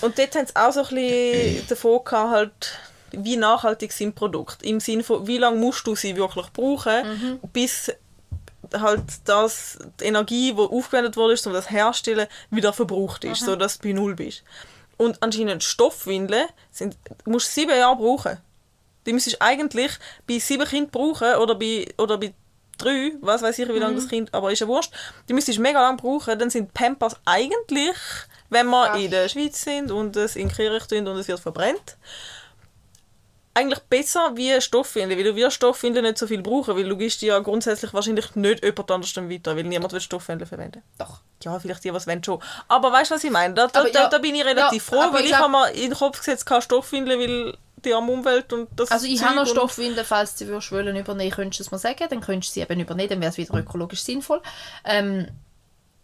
[0.00, 2.78] Und dort haben sie auch so ein bisschen davon gehabt, halt,
[3.10, 4.64] wie nachhaltig sind Produkte.
[4.64, 7.92] Im Sinne von, wie lange musst du sie wirklich brauchen, bis
[8.72, 13.88] halt das, die Energie, die aufgewendet wurde, um das herzustellen, wieder verbraucht ist, sodass du
[13.88, 14.44] bei Null bist.
[14.96, 18.38] Und anscheinend Stoffwindeln sind, musst du sieben Jahre brauchen.
[19.06, 19.92] Die müsstest du eigentlich
[20.26, 22.34] bei sieben Kindern brauchen oder bei, oder bei
[22.78, 24.92] drei, was weiß ich, wie lange das Kind, aber ist ja wurscht.
[25.28, 27.96] Die müsstest du mega lange brauchen, dann sind Pampers eigentlich,
[28.50, 28.98] wenn wir Ach.
[28.98, 31.96] in der Schweiz sind und es in Kirche tun und es wird verbrennt,
[33.54, 37.20] eigentlich besser wie Stoffwindeln, weil du wirst Stoffwindeln nicht so viel brauchen, weil du gibst
[37.22, 40.82] ja grundsätzlich wahrscheinlich nicht jemand anders weiter, weil niemand will Stoffwindeln verwenden.
[40.98, 41.20] Doch.
[41.42, 42.40] Ja, vielleicht die, was wollen schon.
[42.68, 43.52] Aber weißt du, was ich meine?
[43.52, 45.90] Da, da, ja, da bin ich relativ ja, froh, weil ich ich, habe mir in
[45.90, 49.42] den Kopf gesetzt, keine Stoffwindeln, weil die arme Umwelt und das Also ich habe noch
[49.42, 52.54] und- Stoffwindeln, falls du würdest wollen übernehmen, könntest du es mir sagen, dann könntest du
[52.54, 54.40] sie eben übernehmen, dann wäre es wieder ökologisch sinnvoll.
[54.84, 55.28] Ähm,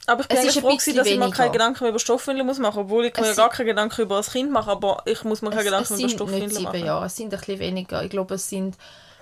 [0.07, 1.99] Aber ich bin Es eigentlich froh, gewesen, bisschen dass ich mir keine Gedanken mehr über
[1.99, 4.71] Stoffwindeln muss machen obwohl ich mir Es ja gar keine Gedanken über das Kind mache,
[4.71, 6.85] aber ich muss mir keine es, es Gedanken über sind nicht Stoffwindeln machen.
[6.85, 8.03] Jahre, es sind ein bisschen weniger.
[8.03, 8.77] Ich glaube, es sind...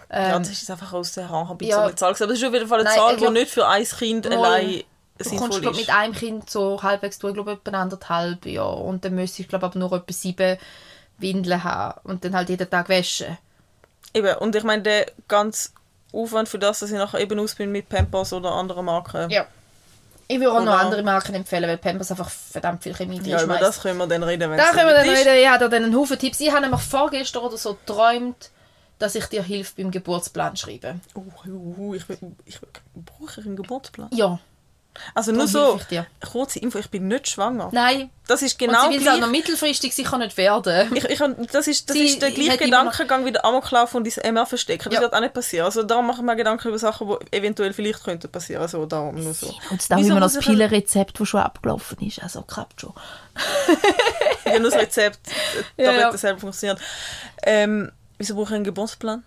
[0.08, 1.82] Ja, Ähm, das ist einfach aus der Hand ein ja.
[1.86, 2.10] eine Zahl.
[2.10, 4.28] Aber das ist auf jeden Fall eine Nein, Zahl, glaub- die nicht für ein Kind
[4.28, 4.82] Mal, allein
[5.18, 5.80] du kommst sinnvoll glaub, ist.
[5.80, 8.76] mit einem Kind so halbwegs durch, ich glaube etwa anderthalb Jahre.
[8.76, 10.58] Und dann müsste ich glaube aber nur etwa sieben
[11.18, 13.38] Windeln haben und dann halt jeden Tag waschen.
[14.14, 15.70] Eben, und ich meine, der ganze
[16.12, 19.30] Aufwand für das, dass ich nachher eben aus bin mit Pampers oder anderen Marken.
[19.30, 19.46] Ja.
[20.28, 23.42] Ich würde auch noch Oder- andere Marken empfehlen, weil Pampers einfach verdammt viel Chemie Ja,
[23.42, 25.20] über das können wir dann reden, wenn Da können wir dann ist.
[25.24, 25.38] reden.
[25.40, 26.40] Ich habe da dann einen Haufen Tipps.
[26.40, 28.50] Ich habe nämlich vorgestern oder so geträumt,
[28.98, 31.00] dass ich dir hilf beim Geburtsplan schreiben.
[31.14, 32.58] Uh, uh, uh, ich, will- ich,
[32.94, 34.08] brauche einen Geburtsplan.
[34.12, 34.38] Ja.
[35.14, 35.80] Also nur so,
[36.32, 37.70] kurze Info, ich bin nicht schwanger.
[37.72, 38.10] Nein.
[38.28, 39.30] Das ist Genau und sie will auch noch gleich.
[39.30, 40.90] mittelfristig sicher nicht werden.
[40.96, 41.18] Ich, ich,
[41.52, 44.46] das ist, das Sie ist der gleiche noch- Gedankengang wie der Amoklauf und dieses MR
[44.46, 44.84] verstecken.
[44.86, 45.00] Das Ja.
[45.00, 45.64] wird auch nicht passieren.
[45.66, 48.62] Also da machen wir Gedanken über Sachen, die eventuell vielleicht könnten passieren.
[48.62, 49.54] Also darum nur so.
[49.70, 52.20] Und da Wieso immer noch das Pillenrezept, das schon abgelaufen ist.
[52.20, 52.92] Also klappt schon.
[54.44, 55.20] Ja, nur das Rezept,
[55.76, 56.10] da Ja, wird ja.
[56.10, 56.78] das selber funktionieren.
[57.44, 59.22] Ähm, wieso brauche ich einen Geburtsplan?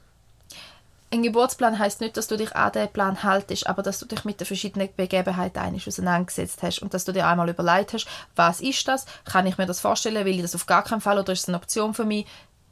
[1.12, 4.26] Ein Geburtsplan heißt nicht, dass du dich an den Plan haltest, aber dass du dich
[4.26, 8.62] mit den verschiedenen Begebenheiten einig auseinandergesetzt hast und dass du dir einmal überlegt hast, was
[8.62, 9.06] ist das?
[9.26, 10.24] Kann ich mir das vorstellen?
[10.24, 12.28] Will ich das auf gar keinen Fall oder ist es eine Option für mich?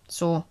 [0.08, 0.44] So.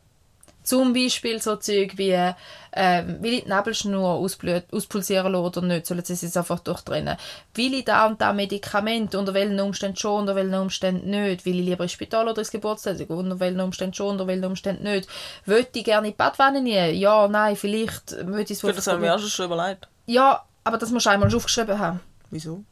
[0.67, 2.33] Zum Beispiel so Zeug wie,
[2.73, 5.87] ähm, will ich die Nabelschnur ausblü- auspulsieren lassen oder nicht?
[5.87, 7.17] Sollen sie es einfach durchtrennen?
[7.55, 9.15] Will ich da und da Medikament?
[9.15, 11.47] Unter welchen Umständen schon, unter welchen Umständen nicht?
[11.47, 13.17] Will ich lieber ins Spital oder ins Geburtszentrum?
[13.17, 15.09] Unter welchen Umständen schon, unter welchen Umständen nicht?
[15.45, 16.97] Wollte ich gerne in die Badwanne nehmen?
[16.97, 18.11] Ja, nein, vielleicht.
[18.27, 19.87] Würde ich es das haben wir auch schon überlegt.
[20.07, 22.01] Ja, aber das musst du einmal schon aufgeschrieben haben.
[22.33, 22.65] Wieso?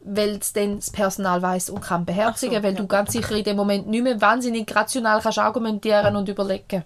[0.00, 2.78] Weil es dann das Personal weiß und kann beherzigen, so, weil ja.
[2.78, 6.84] du ganz sicher in dem Moment nicht mehr wahnsinnig rational kannst argumentieren und überlegen.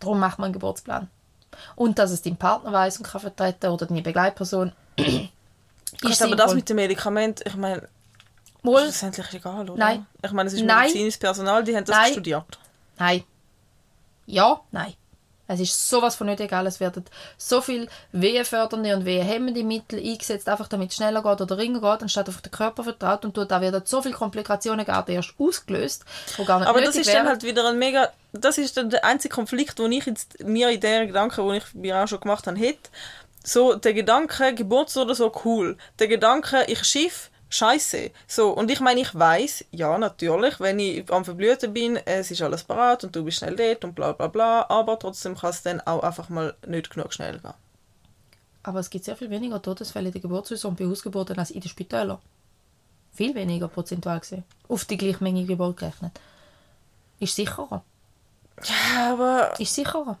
[0.00, 1.08] Darum macht man einen Geburtsplan.
[1.74, 4.72] Und dass es dein Partner weiß und kann vertreten oder deine Begleitperson.
[6.00, 7.88] Kannst aber das mit dem Medikament, ich meine,
[8.62, 9.78] Wohl, ist schlussendlich egal, oder?
[9.78, 10.06] Nein.
[10.22, 12.12] Ich meine, es ist medizinisches Personal, die haben das Nein.
[12.12, 12.58] studiert.
[12.98, 13.24] Nein.
[14.26, 14.94] Ja, nein.
[15.48, 16.66] Es ist sowas von nicht egal.
[16.66, 17.04] Es werden
[17.36, 22.02] so viel wehenfördernde und wehenhemmende Mittel eingesetzt, einfach damit es schneller geht oder ringer geht,
[22.02, 23.24] anstatt auf den Körper vertraut.
[23.24, 26.04] Und da werden so viele Komplikationen gerade erst ausgelöst,
[26.36, 27.28] wo gar nicht Aber das ist dann wären.
[27.28, 28.10] halt wieder ein mega.
[28.32, 31.74] Das ist dann der einzige Konflikt, den ich jetzt mir in der Gedanken, den ich
[31.74, 32.90] mir auch schon gemacht habe, hätte.
[33.42, 35.78] So, der Gedanke, Geburt oder so, cool.
[36.00, 38.10] Der Gedanke, ich schiff, scheiße.
[38.26, 42.42] So, und ich meine, ich weiß, ja, natürlich, wenn ich am Verblüten bin, es ist
[42.42, 45.62] alles parat und du bist schnell dort und bla bla bla, aber trotzdem kann es
[45.62, 47.54] dann auch einfach mal nicht genug schnell gehen.
[48.62, 51.60] Aber es gibt sehr viel weniger Todesfälle in der Geburtshäusern und bei Hausgeburten als in
[51.60, 52.18] den Spitälern.
[53.12, 54.44] Viel weniger prozentual gesehen.
[54.68, 56.18] Auf die gleiche Menge Geburt gerechnet.
[57.20, 57.82] Ist sicherer.
[58.64, 60.18] Ja, aber Ist sicherer.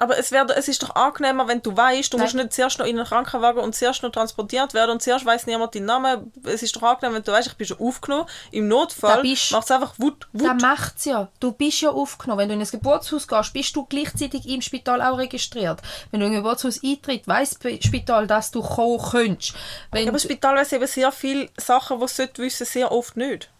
[0.00, 2.24] Aber es, wär, es ist doch angenehmer, wenn du weißt, du Nein.
[2.24, 5.46] musst nicht zuerst noch in einen Krankenwagen und zuerst noch transportiert werden und zuerst weiß
[5.46, 6.32] niemand deinen Namen.
[6.44, 8.26] Es ist doch angenehm, wenn du weißt, ich bin schon aufgenommen.
[8.50, 10.26] Im Notfall macht es einfach Wut.
[10.32, 10.62] Das Wut.
[10.62, 11.28] macht's ja.
[11.38, 12.40] Du bist ja aufgenommen.
[12.40, 15.82] Wenn du in ein Geburtshaus gehst, bist du gleichzeitig im Spital auch registriert.
[16.10, 19.54] Wenn du in ein Geburtshaus eintritt, weiss das Spital, dass du kommen könntest.
[19.92, 23.50] Wenn Aber das Spital weiß eben sehr viele Sachen, die es wissen, sehr oft nicht.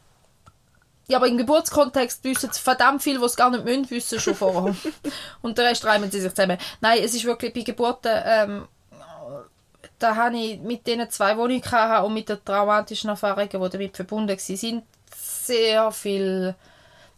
[1.11, 4.37] Ja, aber im Geburtskontext wissen sie verdammt viel, was sie gar nicht müssen wissen schon
[4.37, 4.77] vorher.
[5.43, 6.57] Und den Rest reimen sie sich zusammen.
[6.81, 8.69] Nein, es ist wirklich bei Geburten, ähm,
[9.99, 13.69] da habe ich mit diesen zwei, die ich hatte und mit den traumatischen Erfahrungen, die
[13.71, 14.85] damit verbunden waren, sind
[15.15, 16.55] sehr viel...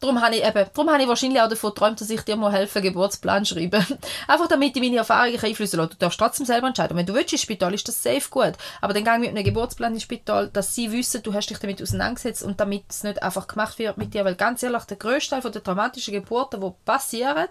[0.03, 2.51] Darum habe ich, eben, darum habe ich wahrscheinlich auch davon geträumt, dass ich dir mal
[2.51, 3.87] helfen, einen Geburtsplan schreiben.
[4.27, 5.91] Einfach damit ich meine Erfahrungen einflüssen kann.
[5.91, 6.97] Du darfst trotzdem selber entscheiden.
[6.97, 8.55] Wenn du willst ins Spital, ist das safe gut.
[8.81, 11.81] Aber dann geh mit einem Geburtsplan ins Spital, dass sie wissen, du hast dich damit
[11.81, 14.25] auseinandergesetzt und damit es nicht einfach gemacht wird mit dir.
[14.25, 17.47] Weil ganz ehrlich, der grösste Teil der traumatischen Geburten, die passieren,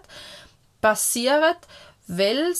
[0.82, 1.56] passieren,
[2.06, 2.54] weil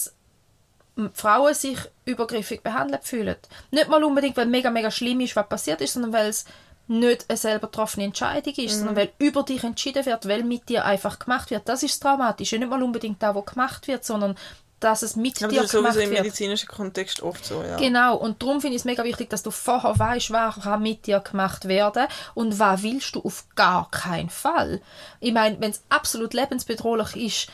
[1.12, 3.36] Frauen sich übergriffig behandelt fühlen.
[3.70, 6.46] Nicht mal unbedingt, weil mega, mega schlimm ist, was passiert ist, sondern weil es
[6.92, 10.84] nicht eine selber getroffene Entscheidung ist, sondern weil über dich entschieden wird, weil mit dir
[10.84, 11.68] einfach gemacht wird.
[11.68, 12.58] Das ist das Dramatische.
[12.58, 14.36] Nicht mal unbedingt da, wo gemacht wird, sondern
[14.82, 17.76] dass es mit Aber dir das ist gemacht sowieso im medizinischen Kontext oft so, ja.
[17.76, 21.06] Genau, und darum finde ich es mega wichtig, dass du vorher weißt, was kann mit
[21.06, 24.80] dir gemacht werden und was willst du auf gar keinen Fall.
[25.20, 27.48] Ich meine, wenn es absolut lebensbedrohlich ist,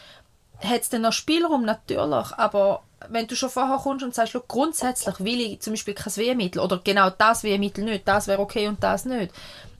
[0.65, 4.43] hat es dann noch Spielraum, natürlich, aber wenn du schon vorher kommst und sagst, «Schau,
[4.47, 8.69] grundsätzlich will ich zum Beispiel kein Wehmittel oder genau das Wehmittel nicht, das wäre okay
[8.69, 9.33] und das nicht.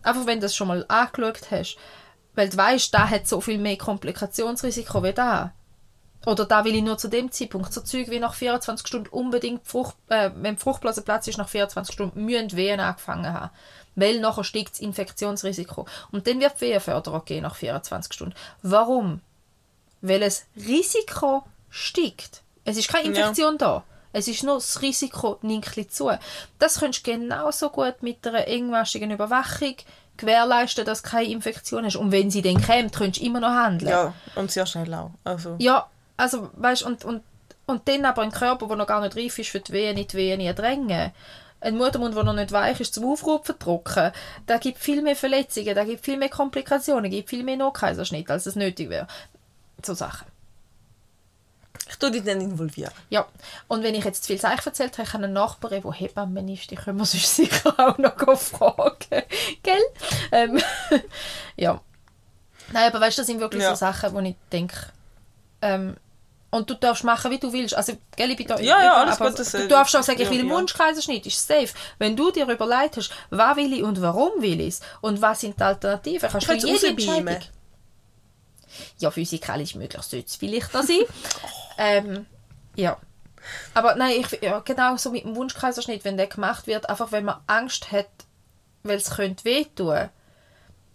[0.03, 1.77] Einfach wenn du das schon mal angeschaut hast,
[2.35, 5.53] weil du weißt, da hat so viel mehr Komplikationsrisiko wie da.
[6.27, 9.67] Oder da will ich nur zu dem Zeitpunkt, so Zeug wie nach 24 Stunden unbedingt,
[9.67, 13.51] Frucht, äh, wenn die Fruchtblase Platz ist, nach 24 Stunden müssen Wehen angefangen haben.
[13.95, 15.87] Weil nachher steigt das Infektionsrisiko.
[16.11, 18.35] Und dann wird die Wehenförderung gehen nach 24 Stunden.
[18.63, 19.21] Warum?
[20.01, 22.43] Weil das Risiko steigt.
[22.69, 23.11] Es ist keine Ja.
[23.11, 23.83] Infektion da.
[24.13, 26.11] Es ist nur das Risiko bisschen zu.
[26.59, 29.77] Das könntest du genauso gut mit einer engmaschigen Überwachung
[30.17, 31.97] gewährleisten, dass du keine Infektion hast.
[31.97, 33.91] Und wenn sie dann kommt, könntest du immer noch handeln.
[33.91, 35.11] Ja, und sehr schnell auch.
[35.25, 35.87] Also, Ja,
[36.17, 37.23] also weißt und, und,
[37.67, 40.15] und dann aber ein Körper, der noch gar nicht reif ist für die Wehen, nicht
[40.15, 41.13] Wehen ertränken.
[41.61, 44.13] Ein Muttermund, der noch nicht weich ist, zum Aufrufen trocken,
[44.47, 48.47] da gibt viel mehr Verletzungen, da gibt viel mehr Komplikationen, gibt viel mehr Notkaiserschnitt, als
[48.47, 49.09] es nötig wäre.
[49.85, 50.27] So Sachen.
[51.99, 52.93] Tue dich dann involvieren.
[53.11, 53.27] Ja,
[53.69, 56.53] und wenn ich jetzt zu viel Zeichen erzählt habe, ich habe eine Nachbarin, die Hebamme
[56.53, 59.23] ist, die können wir sonst sicher auch noch fragen.
[59.63, 59.83] Gell?
[60.33, 60.61] Ähm,
[61.57, 61.81] ja.
[62.73, 63.71] Nein, aber weißt du, das sind wirklich Ja.
[63.71, 64.77] so Sachen, wo ich denke,
[65.63, 65.97] ähm,
[66.51, 67.75] Und du darfst machen, wie du willst.
[67.75, 70.03] Also, gell, ich bin da, Ja, ja, alles aber gut, das, Du äh, darfst auch
[70.03, 70.55] sagen, ich will einen ja.
[70.55, 71.69] Wunschkaiserschnitt, ist safe.
[71.99, 75.41] Wenn du dir überlegt hast, was will ich und warum will ich es und was
[75.41, 76.87] sind die Alternativen, kannst du du jede?
[76.89, 77.39] Entscheidung...
[78.99, 81.01] Ja, physikalisch möglich sollte es vielleicht da sein.
[81.79, 82.27] Ähm,
[82.75, 82.99] ja.
[83.73, 87.25] Aber nein, ich, ja, genau so mit dem Wunschkaiserschnitt, wenn der gemacht wird, einfach wenn
[87.25, 88.09] man Angst hat,
[88.83, 90.11] weil es könnte wehtun,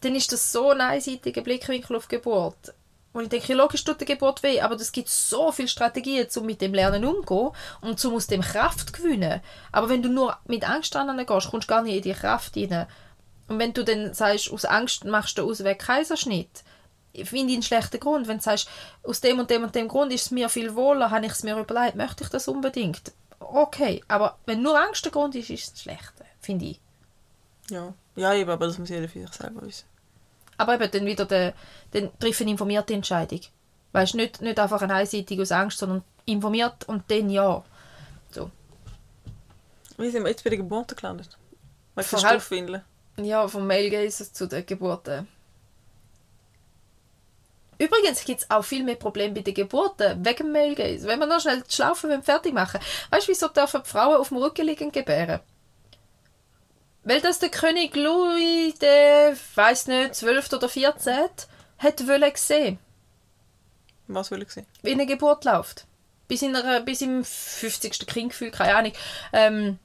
[0.01, 2.73] dann ist das so ein einseitiger Blickwinkel auf Geburt.
[3.13, 6.45] Und ich denke, logisch tut die Geburt weh, aber es gibt so viele Strategien, um
[6.45, 7.51] mit dem Lernen umzugehen
[7.81, 9.39] und um aus dem Kraft gewinnen.
[9.71, 12.57] Aber wenn du nur mit Angst dran gehst, kommst du gar nicht in die Kraft
[12.57, 12.87] rein.
[13.47, 16.63] Und wenn du dann sagst, aus Angst machst du Ausweg Kaiserschnitt,
[17.23, 18.27] finde ich einen schlechten Grund.
[18.27, 18.69] Wenn du sagst,
[19.03, 21.43] aus dem und dem und dem Grund ist es mir viel wohler, habe ich es
[21.43, 23.11] mir überlegt, möchte ich das unbedingt.
[23.39, 26.79] Okay, aber wenn nur Angst der Grund ist, ist es schlecht, finde ich.
[27.69, 27.93] Ja.
[28.15, 29.85] Ja, eben, aber das muss jeder für sich selber wissen.
[30.57, 31.53] Aber eben dann wieder den,
[31.93, 33.41] den treffen informierte Entscheidung.
[33.91, 37.63] Weißt nicht, nicht einfach eine einseitig aus Angst, sondern informiert und dann ja.
[38.31, 38.51] So.
[39.97, 41.37] Wie sind wir jetzt bei der Geburt gelandet?
[41.95, 42.81] Wegen der Stoffwindeln.
[43.17, 45.27] Ja, vom Male Gaze zu der Geburten.
[47.77, 51.07] Übrigens gibt es auch viel mehr Probleme bei den Geburten wegen dem Male Gaze.
[51.07, 52.79] Wenn wir noch schnell Schlaufe wollen fertig machen
[53.09, 55.39] Weißt du, wieso dürfen die Frauen auf dem Rücken liegen und gebären?
[57.03, 60.53] Weil das der König Louis, der, weiß nicht, 12.
[60.53, 61.13] oder 14.
[61.79, 62.79] hat wollen sehen,
[64.07, 64.65] Was will ich sehen?
[64.81, 65.85] wie eine Geburt läuft.
[66.29, 68.07] Bis, in einer, bis im 50.
[68.07, 68.93] Kindgefühl, keine Ahnung.
[69.33, 69.79] Ähm,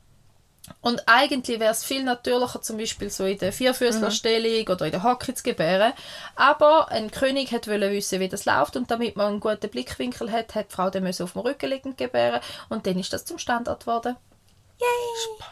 [0.81, 5.03] und eigentlich wäre es viel natürlicher, zum Beispiel so in der Vierfüßlerstellung oder in der
[5.03, 5.93] Hocke zu gebären.
[6.36, 10.31] Aber ein König hat wollen wissen, wie das läuft und damit man einen guten Blickwinkel
[10.31, 13.39] hat, hat die Frau dann auf dem Rücken liegen gebären und dann ist das zum
[13.39, 14.16] Standard geworden.
[14.81, 15.47] Yay!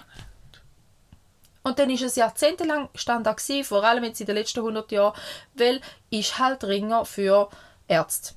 [1.66, 5.18] Und dann ist es jahrzehntelang Standard gewesen, vor allem jetzt in den letzten 100 Jahren,
[5.54, 5.80] weil
[6.10, 7.48] ist halt Ringer für
[7.88, 8.34] Ärzte.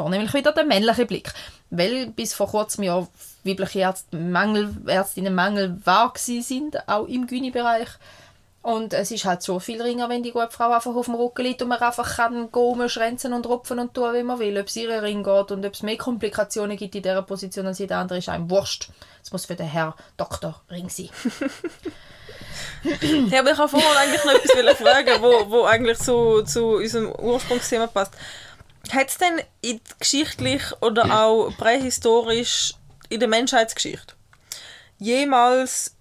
[0.00, 1.30] Vornehmlich wieder der männliche Blick.
[1.68, 3.06] Weil bis vor kurzem ja
[3.44, 7.88] weibliche Ärzte Mangel, Ärztinnen war gewesen sind, auch im Gyni-Bereich.
[8.62, 11.42] Und es ist halt so viel Ringer, wenn die gute Frau einfach auf dem Rücken
[11.42, 14.58] liegt und man einfach kann gehen, schrenzen und rupfen und tun, wie man will.
[14.58, 17.78] Ob es ihr Ring geht und ob es mehr Komplikationen gibt in dieser Position als
[17.78, 18.88] jeder andere, ist einem wurscht.
[19.22, 21.10] Es muss für den Herr Doktor Ring sein.
[23.30, 27.12] Ja, aber ich habe vorhin eigentlich noch etwas fragen, wo, wo eigentlich zu, zu unserem
[27.12, 28.14] Ursprungsthema passt.
[28.92, 32.74] Hat es denn in geschichtlich oder auch prähistorisch
[33.08, 34.14] in der Menschheitsgeschichte
[34.98, 35.96] jemals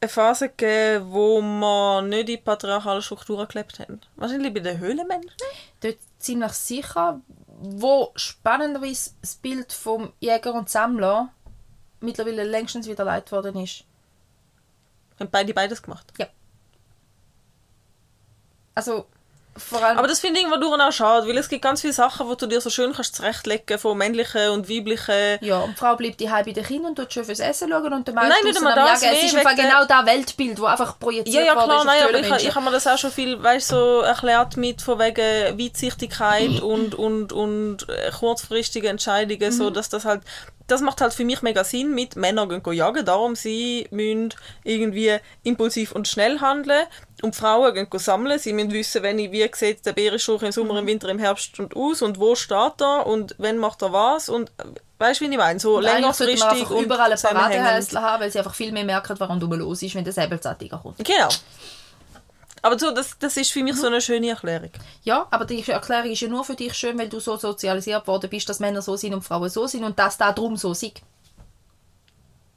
[0.00, 4.00] eine Phase gegeben, wo man nicht in patriarchalen Strukturen gelebt haben?
[4.16, 5.32] Wahrscheinlich bei den Höhlenmenschen?
[5.80, 7.20] dort ziemlich sicher,
[7.58, 11.32] wo spannenderweise das Bild vom Jäger und Sammler
[12.00, 13.84] mittlerweile längstens wieder leid worden ist.
[15.18, 16.12] Haben beide beides gemacht.
[18.74, 19.06] Also
[19.58, 21.92] vor allem Aber das finde ich irgendwo durch auch schade, weil es gibt ganz viele
[21.92, 25.38] Sachen, die du dir so schön kannst zurechtlegen von männlichen und weiblichen.
[25.40, 27.92] Ja, und die Frau bleibt die bei den Kindern und tut schön fürs Essen schauen
[27.92, 29.16] und der Mann Nein, nicht einmal das, Jagen.
[29.16, 32.48] Es ist einfach genau das Weltbild, das einfach projiziert Ja, ja, klar, nein, aber ich,
[32.48, 36.94] ich habe mir das auch schon viel, weißt, so erklärt mit von wegen Weitsichtigkeit und,
[36.94, 40.22] und, und äh, kurzfristige Entscheidungen, so, dass das halt,
[40.66, 44.34] das macht halt für mich mega Sinn mit, Männer gehen jagen, darum sie müssen
[44.64, 46.86] irgendwie impulsiv und schnell handeln
[47.22, 50.52] und die Frauen gehen sammeln, sie müssen wissen, wenn ich, wie sieht der Bärenschurch im
[50.52, 53.92] Sommer, im Winter, im Herbst und aus und wo steht er und wenn macht er
[53.92, 54.64] was und äh,
[54.98, 57.18] weißt du, wie ich meine, so Und sollte man längerfristig einfach und überall ein.
[57.18, 60.78] Paradehäusler haben, weil sie einfach viel mehr merken, warum du los ist, wenn der Säbelzahntiger
[60.78, 60.98] kommt.
[61.04, 61.28] Genau.
[62.62, 64.70] Aber so, das, das ist für mich so eine schöne Erklärung.
[65.04, 68.28] Ja, aber die Erklärung ist ja nur für dich schön, weil du so sozialisiert worden
[68.28, 71.00] bist, dass Männer so sind und Frauen so sind und dass da drum so sind.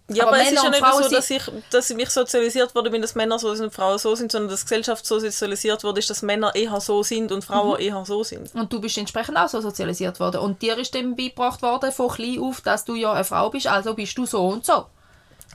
[0.09, 2.73] Ja, Aber aber, es ist ja nicht Frauen so, dass ich, dass ich mich sozialisiert
[2.73, 5.19] wurde, bin, dass Männer so sind und Frauen so sind, sondern dass die Gesellschaft so
[5.19, 8.53] sozialisiert wurde, ist, dass Männer eher so sind und Frauen eher so sind.
[8.55, 10.41] Und du bist entsprechend auch so sozialisiert worden.
[10.41, 13.67] Und dir ist dann beigebracht worden, von klein auf, dass du ja eine Frau bist,
[13.67, 14.85] also bist du so und so.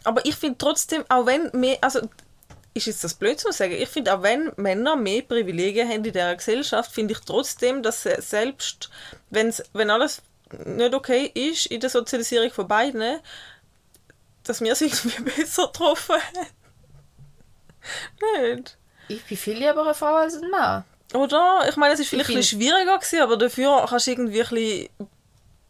[0.04, 2.00] Aber ich finde trotzdem, auch wenn mehr, also
[2.74, 6.12] ist jetzt das blöd zu sagen, ich finde, auch wenn Männer mehr Privilegien haben in
[6.12, 8.90] dieser Gesellschaft, finde ich trotzdem, dass selbst,
[9.30, 10.22] wenn's, wenn alles
[10.64, 13.20] nicht okay ist in der Sozialisierung von beiden,
[14.44, 16.46] dass wir es irgendwie besser getroffen haben.
[18.54, 18.76] nicht?
[19.08, 20.84] Ich bin viel lieber eine Frau als ein Mann.
[21.12, 21.66] Oder?
[21.68, 24.48] Ich meine, es ist vielleicht ein bisschen schwieriger gewesen, aber dafür kannst du irgendwie ein
[24.48, 24.88] bisschen,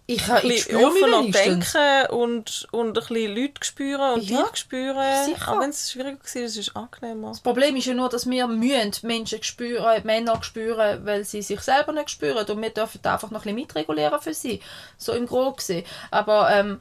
[0.07, 4.45] Ich, ein ich bisschen mich offener denken und, und ein bisschen Leute spüren und Ja,
[4.45, 5.25] dich spüren.
[5.25, 5.49] sicher.
[5.53, 7.29] Auch wenn es schwieriger war, es ist angenehmer.
[7.29, 11.61] Das Problem ist ja nur, dass wir mühen Menschen spüren, Männer spüren, weil sie sich
[11.61, 14.61] selber nicht spüren und wir dürfen da einfach noch ein bisschen mitregulieren für sie.
[14.97, 15.85] So im gesehen.
[16.11, 16.81] Aber ähm,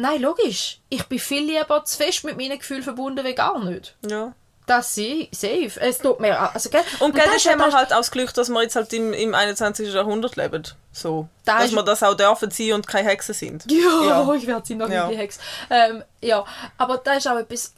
[0.00, 0.78] nein, logisch.
[0.88, 3.94] Ich bin viel lieber zu fest mit meinen Gefühlen verbunden wie gar nicht.
[4.08, 4.32] Ja.
[4.66, 5.72] Das sie, safe.
[5.80, 6.82] Es tut mir also, gell?
[7.00, 8.92] Und, gell, das das haben wir das- halt auch das Glück, dass wir jetzt halt
[8.92, 9.92] im, im 21.
[9.92, 10.62] Jahrhundert leben.
[10.92, 11.28] So.
[11.44, 13.64] Da dass wir das auch dürfen sein und keine Hexen sind.
[13.70, 14.34] Ja, Ja.
[14.34, 15.06] ich werde sie noch Ja.
[15.08, 15.38] nicht die Hex.
[15.70, 16.44] Ähm, ja,
[16.78, 17.74] aber da ist auch etwas,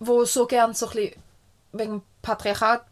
[0.00, 1.22] wo so gern so ein bisschen
[1.72, 2.84] wegen Patriarchat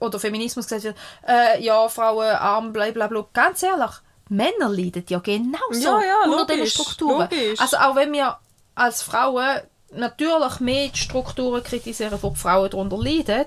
[0.00, 0.96] oder Feminismus gesagt wird,
[1.26, 3.26] äh, ja, Frauen arm, bla bla bla.
[3.34, 3.90] Ganz ehrlich,
[4.30, 7.28] Männer leiden ja genauso Ja, ja, unter diesen Strukturen.
[7.30, 7.60] logisch.
[7.60, 8.38] Also auch wenn wir
[8.74, 9.60] als Frauen
[9.92, 13.46] natürlich mehr die Strukturen kritisieren, wo die Frauen darunter leiden,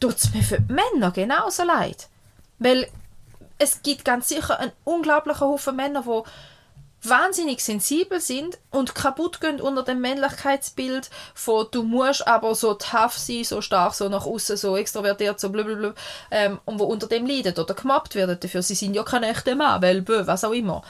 [0.00, 2.08] tut es mir für die Männer genauso leid.
[2.58, 2.88] Weil
[3.58, 6.22] es gibt ganz sicher einen unglaublichen Haufen Männer, die
[7.08, 13.18] wahnsinnig sensibel sind und kaputt gehen unter dem Männlichkeitsbild von du musst aber so tough
[13.18, 15.94] sein, so stark, so nach außen, so extrovertiert, so blablabla,
[16.30, 18.62] ähm, und wo unter dem leiden oder gemobbt werden dafür.
[18.62, 20.82] Sie sind ja kein echter Mann, weil bö, was auch immer.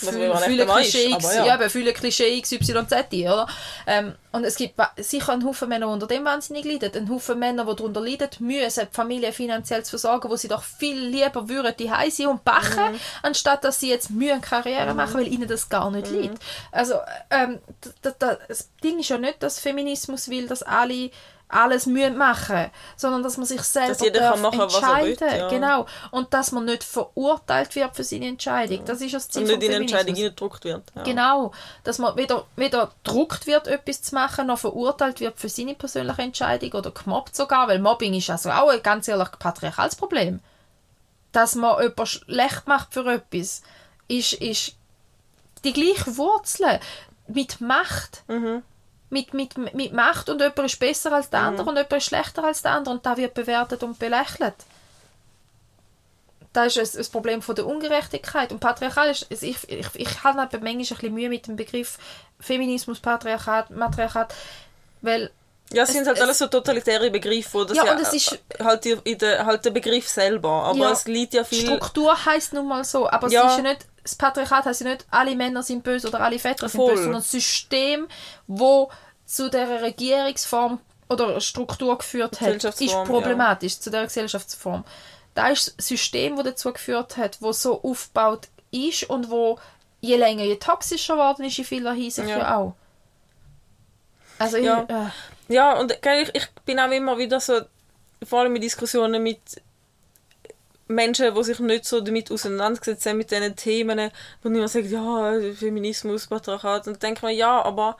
[0.00, 1.44] Ein ist, Klischee, X- ja.
[1.46, 2.70] ja, eben, viele Klischee XYZ,
[3.24, 3.46] oder?
[3.86, 6.90] Ähm, und es gibt sicher einen Haufen Männer, die unter dem wahnsinnig leiden.
[6.94, 10.62] Einen Haufen Männer, die darunter leiden, müssen die Familie finanziell zu versorgen, wo sie doch
[10.62, 13.00] viel lieber würden die sein und bachen, Mhm.
[13.22, 16.20] anstatt dass sie jetzt Mühe und Karriere machen, weil ihnen das gar nicht Mhm.
[16.20, 16.38] liegt.
[16.70, 16.94] Also,
[17.30, 17.60] ähm,
[18.18, 21.10] das Ding ist ja nicht, dass Feminismus will, dass alle
[21.52, 25.28] alles müssen machen, sondern dass man sich selber darf kann machen, entscheiden.
[25.30, 25.48] ja.
[25.48, 25.86] Genau.
[26.10, 28.84] Und dass man nicht verurteilt wird für seine Entscheidung.
[28.84, 29.82] Das ist das Ziel Und nicht in.
[29.82, 30.82] Entscheidung hineingedruckt wird.
[30.94, 31.02] Ja.
[31.02, 31.52] Genau,
[31.84, 36.22] dass man weder, weder gedruckt wird, etwas zu machen, noch verurteilt wird für seine persönliche
[36.22, 40.40] Entscheidung oder gemobbt sogar, weil Mobbing ist also auch ein ganz ehrlich patriarchales Problem.
[41.32, 43.62] Dass man jemanden schlecht macht für etwas,
[44.08, 44.74] ist, ist
[45.64, 46.80] die gleiche Wurzel
[47.28, 48.24] mit Macht.
[49.12, 52.42] Mit, mit, mit Macht und jemand ist besser als der andere und jemand ist schlechter
[52.44, 54.54] als der andere und da wird bewertet und belächelt.
[56.54, 58.52] Das ist ein, ein Problem von der Ungerechtigkeit.
[58.52, 61.98] Und Patriarchat ist, ist- ich, ich, ich habe manchmal ein bisschen Mühe mit dem Begriff
[62.40, 64.34] Feminismus, Patriarchat, Matriarchat,
[65.02, 65.30] weil
[65.72, 68.38] Ja, es sind halt es- alles so totalitäre Begriffe, das Ja, ja, und es ist-
[68.62, 71.60] halt, in der, halt der Begriff selber, aber Ja, es liegt ja viel...
[71.66, 73.44] Struktur heißt nun mal so, aber Ja.
[73.46, 76.38] es ist ja nicht, das Patriarchat heißt ja nicht, alle Männer sind böse oder alle
[76.38, 76.90] Väter sind Voll.
[76.92, 78.08] böse, sondern das System,
[78.46, 78.90] wo
[79.26, 84.84] zu der Regierungsform oder Struktur geführt hat, ist problematisch, zu der Gesellschaftsform.
[85.34, 89.58] Da ist das System, das dazu geführt hat, wo so aufgebaut ist und wo
[90.00, 92.56] je länger, je toxischer geworden ist in vieler Hinsicht ja, Ja.
[92.56, 92.74] auch.
[94.38, 94.82] Also ich, Ja.
[94.88, 95.10] äh,
[95.52, 97.60] Ja, und ich, ich bin auch immer wieder so,
[98.24, 99.40] vor allem in Diskussionen mit
[100.94, 104.10] Menschen, die sich nicht so damit auseinandergesetzt haben, mit diesen Themen,
[104.42, 107.96] wo niemand sagt, ja, Feminismus, Patriarchat, und denke mir, ja, aber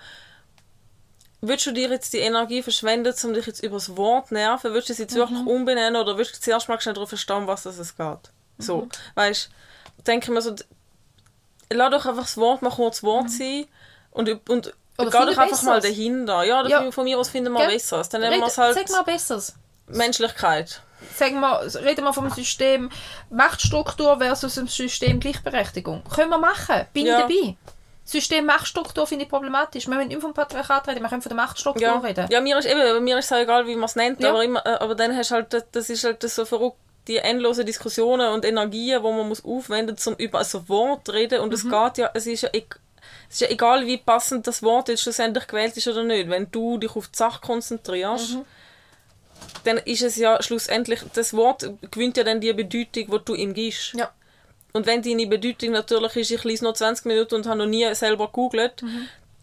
[1.41, 4.73] willst du dir jetzt die Energie verschwenden, um dich jetzt über das Wort nerven?
[4.75, 7.67] Willst du es jetzt wirklich umbenennen oder willst du zuerst mal schnell darauf verstehen, was
[7.67, 8.31] es geht?
[8.59, 9.49] So, weißt
[9.97, 10.55] du, denke ich mir so,
[11.71, 13.67] lass doch einfach das Wort mal kurz Wort sein
[14.11, 16.45] und, und Oder geh doch einfach mal dahinter.
[16.45, 16.91] Ja, Ja.
[16.93, 17.75] von mir aus finden wir Gell?
[17.75, 18.09] Besseres.
[18.09, 19.55] Dann nennen wir es halt sag mal Besseres.
[19.89, 20.83] Menschlichkeit.
[21.17, 22.91] Sagen wir, reden wir vom System
[23.31, 26.03] Machtstruktur versus dem System Gleichberechtigung.
[26.15, 26.87] Können wir machen.
[26.93, 27.27] Bin Ja.
[27.29, 27.57] ich dabei.
[28.05, 29.87] System Machtstruktur finde ich problematisch.
[29.87, 31.99] Wir müssen nicht vom Patriarchat reden, wir können von der Machtstruktur Ja.
[31.99, 32.27] reden.
[32.31, 34.31] ja, mir ist eben, mir ist es auch egal, wie man es nennt, Ja.
[34.31, 36.77] aber, immer, äh, aber dann hast du halt, das- ist halt so verrückt,
[37.07, 41.41] die endlosen Diskussionen und Energien, wo man muss aufwenden um über ein Wort zu reden
[41.41, 41.55] und Mhm.
[41.55, 42.61] es geht ja, es ist ja, es
[43.37, 46.79] ist ja egal, wie passend das Wort jetzt schlussendlich gewählt ist oder nicht, wenn du
[46.79, 48.45] dich auf die Sache konzentrierst, Mhm.
[49.65, 53.55] Dann ist es ja schlussendlich, das Wort gewinnt ja dann die Bedeutung, die du ihm
[53.55, 53.95] gibst.
[53.95, 54.11] Ja.
[54.73, 57.95] Und wenn deine Bedeutung natürlich ist, ich lese noch 20 Minuten und habe noch nie
[57.95, 58.83] selber gegoogelt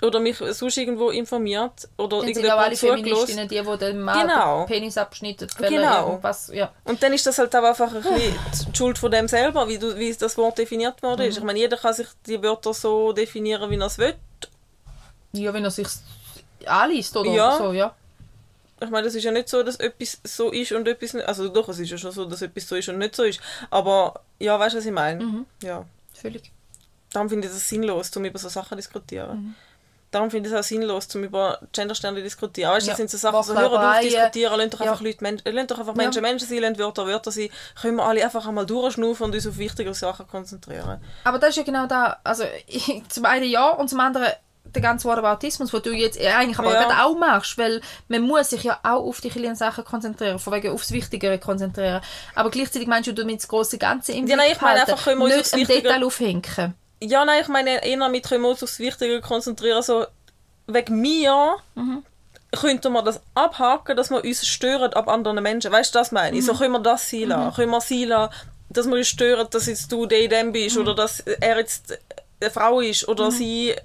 [0.02, 2.26] oder mich sonst irgendwo informiert oder Mhm.
[2.26, 2.76] Dann sind auch alle.
[2.76, 4.66] Feministinnen, die, die den Mann Genau.
[4.66, 6.08] Penis abschneiden, weil Genau.
[6.12, 6.74] irgendwas, ja.
[6.86, 8.36] Und dann ist das halt auch einfach ein bisschen
[8.72, 11.30] die Schuld von dem selber, wie, du, wie das Wort definiert worden Mhm.
[11.30, 11.38] ist.
[11.38, 14.16] Ich meine, jeder kann sich die Wörter so definieren, wie er es will.
[15.34, 15.88] Ja, wenn er sich
[16.66, 17.58] anliest oder Ja.
[17.58, 17.94] so, ja.
[18.82, 21.28] Ich meine, das ist ja nicht so, dass etwas so ist und etwas nicht.
[21.28, 23.40] Also doch, es ist ja schon so, dass etwas so ist und nicht so ist.
[23.70, 25.24] Aber ja, weißt du, was ich meine?
[25.24, 25.46] Mhm.
[25.64, 25.86] Ja.
[26.14, 26.52] Völlig.
[27.12, 29.38] Darum finde ich das sinnlos, um über so Sachen zu diskutieren.
[29.38, 29.56] Mhm.
[30.12, 32.72] Darum finde ich es auch sinnlos, um über Gendersterne zu diskutieren.
[32.72, 34.92] Weißt du, Ja, das sind so Sachen, so hören auf diskutieren, lasst doch Ja.
[34.92, 37.50] einfach, Leute, Men lasst doch einfach Menschen Menschen sein, lasst Wörter Wörter sein.
[37.80, 41.00] Können wir alle einfach einmal durchschnaufen und uns auf wichtigere Sachen konzentrieren.
[41.26, 42.44] Aber das ist ja genau da, also
[43.10, 44.30] zum einen ja und zum anderen
[44.76, 46.84] der ganze Whataboutismus, den du jetzt eigentlich aber Ja.
[46.84, 50.54] gerade auch machst, weil man muss sich ja auch auf die kleinen Sachen konzentrieren, von
[50.54, 52.02] wegen aufs Wichtigere konzentrieren.
[52.36, 55.04] Aber gleichzeitig meinst du, du mit das große Ganze im Ja, nein, ich meine einfach,
[55.04, 56.42] können wir uns nicht Wichtige- Detail aufhängen.
[57.02, 59.82] Ja, nein, ich meine eher mit können wir uns aufs Wichtige konzentrieren.
[59.82, 60.06] So,
[60.68, 61.56] wegen mir
[62.52, 65.72] könnte man das abhaken, dass wir uns stören ab anderen Menschen.
[65.72, 66.46] Weißt du, das meine ich?
[66.46, 67.56] So können wir das sein lassen.
[67.56, 68.34] Können wir sein lassen,
[68.70, 71.98] dass wir uns stören, dass jetzt du der dem bist oder dass er jetzt
[72.42, 73.76] eine Frau ist oder sie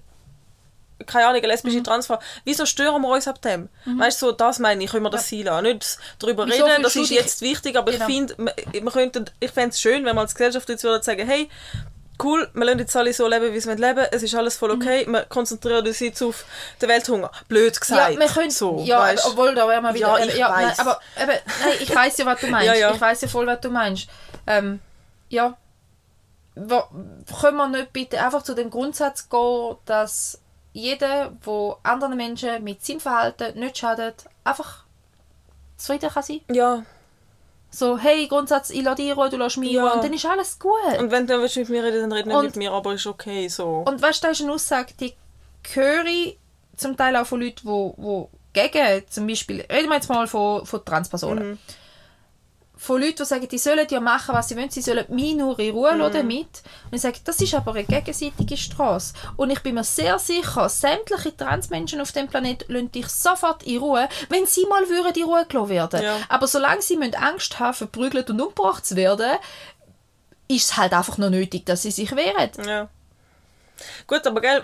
[1.06, 2.18] keine Ahnung, eine lesbische Transfrau.
[2.44, 3.68] Wieso stören wir uns ab dem?
[3.84, 5.64] Weißt du, so, das meine ich, können wir das sein lassen.
[5.64, 8.06] Nicht darüber Wieso reden, das ist jetzt wichtig, aber Genau.
[8.08, 8.54] ich finde, wir-
[8.84, 11.48] wir könnten, ich fände es schön, wenn wir als Gesellschaft jetzt würden sagen, hey,
[12.22, 15.04] cool, wir lassen jetzt alle so leben, wie sie leben es ist alles voll okay,
[15.08, 16.44] wir konzentrieren uns jetzt auf
[16.80, 17.30] den Welthunger.
[17.48, 18.18] Blöd Ja, gesagt.
[18.20, 19.26] wir können, so, ja, weißt?
[19.26, 20.16] obwohl da wären wir wieder.
[20.20, 20.78] Ja, ich nein, weiss.
[20.78, 22.66] aber eben, nein, ich weiß ja, was du meinst.
[22.68, 22.94] Ja, ja.
[22.94, 24.06] Ich weiß ja voll, was du meinst.
[24.46, 24.78] Ähm,
[25.28, 25.56] ja,
[26.54, 30.38] können wir nicht bitte einfach zu dem Grundsatz gehen, dass
[30.74, 34.84] jeder, der anderen Menschen mit seinem Verhalten nicht schadet, einfach
[35.78, 36.40] zufrieden kann sein.
[36.52, 36.82] Ja,
[37.70, 39.92] So, hey, Grundsatz, ich in Ruhe, du lässt mich Ja.
[39.94, 40.70] Und dann ist alles gut.
[40.98, 43.06] und wenn du willst mit mir reden, dann reden nicht Und- mit mir, aber ist
[43.06, 43.82] okay, so.
[43.86, 45.14] Und weißt du, da ist eine Aussage, die
[45.72, 46.38] höre ich
[46.76, 50.64] zum Teil auch von Leuten, die, die gegen, zum Beispiel, reden wir jetzt mal von,
[50.66, 51.51] von Transpersonen.
[51.52, 51.59] Mhm.
[52.76, 55.59] Von Leuten, die sagen, die sollen ja machen, was sie wollen, sie sollen mich nur
[55.59, 56.01] in Ruhe Mhm.
[56.01, 56.62] lassen damit.
[56.90, 59.14] Und ich sage, das ist aber eine gegenseitige Straße.
[59.36, 63.78] Und ich bin mir sehr sicher, sämtliche Transmenschen auf dem Planeten lassen dich sofort in
[63.78, 66.02] Ruhe, wenn sie mal würden in Ruhe gelassen werden.
[66.02, 66.16] Ja.
[66.28, 69.38] Aber solange sie müssen Angst haben, verprügelt und umgebracht zu werden,
[70.48, 72.51] ist es halt einfach noch nötig, dass sie sich wehren.
[72.66, 72.88] Ja.
[74.06, 74.62] Gut, aber gell,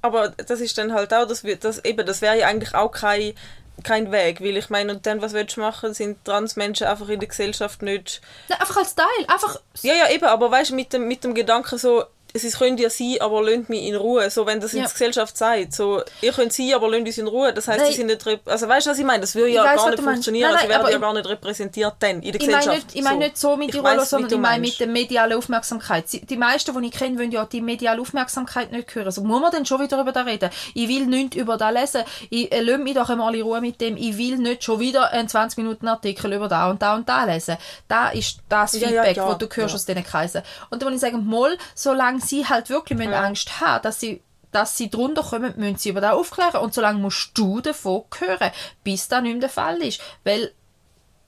[0.00, 2.90] aber das ist dann halt auch, das, wird- das, eben, das wäre ja eigentlich auch
[2.90, 3.34] kein,
[3.84, 7.20] kein Weg, weil ich meine, und dann, was willst du machen, sind Transmenschen einfach in
[7.20, 8.20] der Gesellschaft nicht...
[8.48, 11.34] Nein, einfach als Teil, einfach Ja, ja, eben, aber weißt du, mit dem, mit dem
[11.34, 14.78] Gedanken so, es können ja sein, aber lasst mich in Ruhe, so, wenn das in
[14.80, 14.84] Ja.
[14.84, 17.92] der Gesellschaft sagt, so, ihr könnt sein, aber lasst uns in Ruhe, das heißt, sie
[17.94, 20.50] sind nicht, also weißt du, was ich meine, das würde ja weiss, gar nicht funktionieren,
[20.50, 22.86] Nein, sie nein, werden aber ja gar nicht repräsentiert dann in der Ich meine Gesellschaft.
[22.86, 26.08] nicht, ich meine nicht so mit wie sondern ich meine mit der medialen Aufmerksamkeit.
[26.08, 29.06] Sie- Die meisten, die ich kenne, wollen ja die mediale Aufmerksamkeit nicht hören.
[29.06, 30.50] Also muss man dann schon wieder über das reden.
[30.74, 32.02] Ich will nichts über das lesen.
[32.30, 33.96] Ich äh, lass mich doch einmal in Ruhe mit dem.
[33.96, 37.24] Ich will nicht schon wieder einen 20 Minuten Artikel über da und da und da
[37.24, 37.56] lesen.
[37.88, 39.74] Da ist das Ja, Feedback, ja, ja, das du hörst ja.
[39.76, 40.42] aus diesen Kreisen.
[40.70, 44.22] Und dann muss ich sagen, mal, solange sie halt wirklich müssen Angst haben, dass sie
[44.50, 46.62] dass sie drunter kommen, müssen sie über das aufklären.
[46.62, 48.50] Und solange musst du davon hören,
[48.82, 50.00] bis das nicht mehr der Fall ist.
[50.24, 50.52] Weil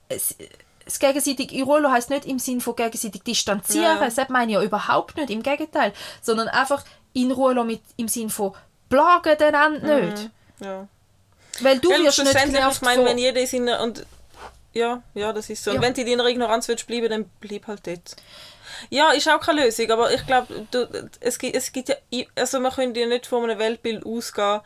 [0.09, 0.35] es,
[0.85, 3.99] das gegenseitig in Ruhe lassen heisst nicht im Sinn von gegenseitig distanzieren.
[3.99, 4.09] Ja.
[4.09, 5.93] Das meine ich ja überhaupt nicht, im Gegenteil.
[6.21, 8.53] Sondern einfach in Ruhe mit, im Sinn von
[8.89, 10.29] plagen den anderen nicht.
[10.59, 10.87] Ja.
[11.59, 13.81] Weil du Gell, wirst nicht genervt ich meine, wenn jeder in seiner...
[13.81, 14.05] Und,
[14.73, 15.71] ja, ja, das ist so.
[15.71, 15.75] Ja.
[15.75, 18.15] Und wenn du in deiner Ignoranz willst bleiben, dann bleib halt dort.
[18.89, 20.67] Ja, ist auch keine Lösung, aber ich glaube,
[21.19, 21.95] es gibt, es gibt ja...
[22.35, 24.61] Also man könnte ja nicht von einem Weltbild ausgehen...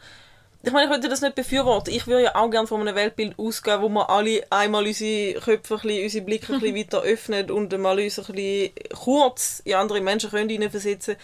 [0.64, 1.94] Ich meine, ich würde das nicht befürworten.
[1.94, 5.76] Ich würde ja auch gerne von einem Weltbild ausgehen, wo wir alle einmal unsere Köpfe,
[5.76, 10.02] bisschen, unsere Blicke ein bisschen weiter öffnen und mal uns ein bisschen kurz in andere
[10.02, 11.18] Menschen können hineinversetzen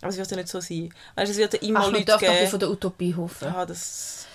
[0.00, 0.94] Aber es wird ja nicht so sein.
[1.14, 2.48] Also es wird ja immer Ach, man Leute darf geben...
[2.48, 3.48] von der Utopie hoffen.
[3.48, 4.26] Ja, das...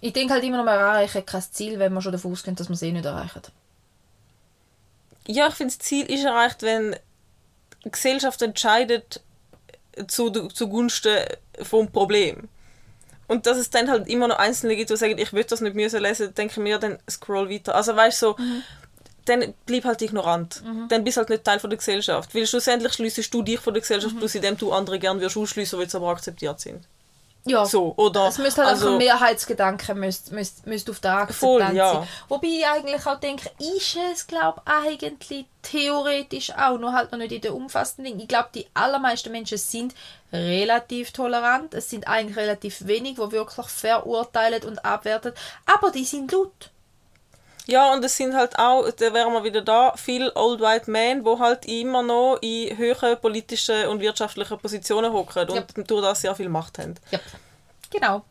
[0.00, 2.68] Ich denke halt immer noch, wir erreichen kein Ziel, wenn wir schon davon ausgehen, dass
[2.68, 3.42] wir es eh nicht erreichen.
[5.26, 6.96] Ja, ich finde, das Ziel ist erreicht, wenn
[7.84, 9.20] die Gesellschaft entscheidet
[10.08, 11.18] zu, zugunsten
[11.62, 12.48] vom Problem.
[13.28, 15.74] Und dass es dann halt immer noch Einzelne gibt, die sagen, ich will das nicht
[15.74, 17.74] müssen lesen, denke mir, dann scroll weiter.
[17.74, 18.36] Also weißt du, so,
[19.24, 20.62] dann bleib halt ignorant.
[20.88, 22.34] Dann bist halt nicht Teil von der Gesellschaft.
[22.34, 25.78] Weil schlussendlich schließt du dich von der Gesellschaft, bloß indem du andere gerne wirst ausschliessen,
[25.78, 26.86] weil sie aber akzeptiert sind.
[27.46, 27.64] Ja.
[27.64, 28.26] So, oder?
[28.26, 31.92] Es müsste halt also, einfach ein Mehrheitsgedanke müsste, müsste, müsste auf der Akzeptanz Voll, ja.
[31.92, 32.08] sein.
[32.28, 37.32] Wobei ich eigentlich auch denke, ist es, glaube eigentlich theoretisch auch, nur halt noch nicht
[37.32, 38.20] in der umfassenden Ding.
[38.20, 39.94] Ich glaube, die allermeisten Menschen sind
[40.32, 41.72] relativ tolerant.
[41.72, 45.32] Es sind eigentlich relativ wenig, die wirklich verurteilen und abwerten.
[45.66, 46.70] Aber die sind laut.
[47.68, 51.24] Ja, und es sind halt auch, da wären wir wieder da, viele Old White Men,
[51.24, 56.34] die halt immer noch in höheren politischen und wirtschaftlichen Positionen hocken und durch das sehr
[56.34, 56.94] viel Macht haben.
[57.10, 57.18] Ja.
[57.90, 58.24] Genau.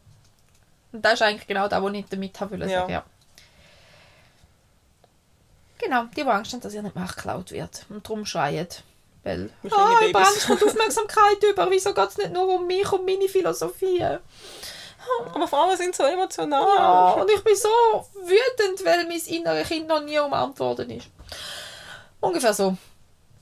[0.94, 2.88] Und das ist eigentlich genau das, was ich damit haben wollte Ja.
[2.88, 3.03] Ja.
[5.78, 7.86] Genau, die, die Angst haben, dass ihr nicht nachgeklaut wird.
[7.90, 8.68] Und darum schreien.
[9.24, 10.10] Weil, ah, Babys.
[10.10, 11.70] über alles kommt Aufmerksamkeit über.
[11.70, 14.06] Wieso geht es nicht nur um mich und meine Philosophie?
[15.34, 16.68] Aber Frauen sind so emotional.
[16.77, 17.69] Ja, und ich bin so
[18.14, 21.07] wütend, weil mein inneres Kind noch nie umarmt worden ist.
[22.19, 22.76] Ungefähr so.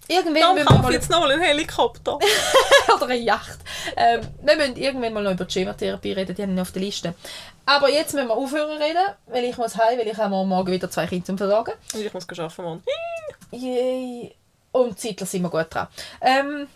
[0.08, 2.20] Irgendwann wir kaufe ich jetzt noch einen Helikopter.
[2.96, 3.60] oder eine Yacht.
[3.96, 6.82] Ähm, wir müssen irgendwann mal noch über die Schematherapie reden, die haben wir auf der
[6.82, 7.14] Liste.
[7.66, 10.92] Aber jetzt müssen wir aufhören reden, weil ich muss heim, weil ich habe morgen wieder
[10.92, 11.74] zwei Kinder zum Versorgen.
[11.94, 12.84] Und ich muss arbeiten morgen.
[13.52, 14.36] Yay.
[14.74, 15.88] Und zeitlich sind wir gut dran.
[16.20, 16.68] Ähm,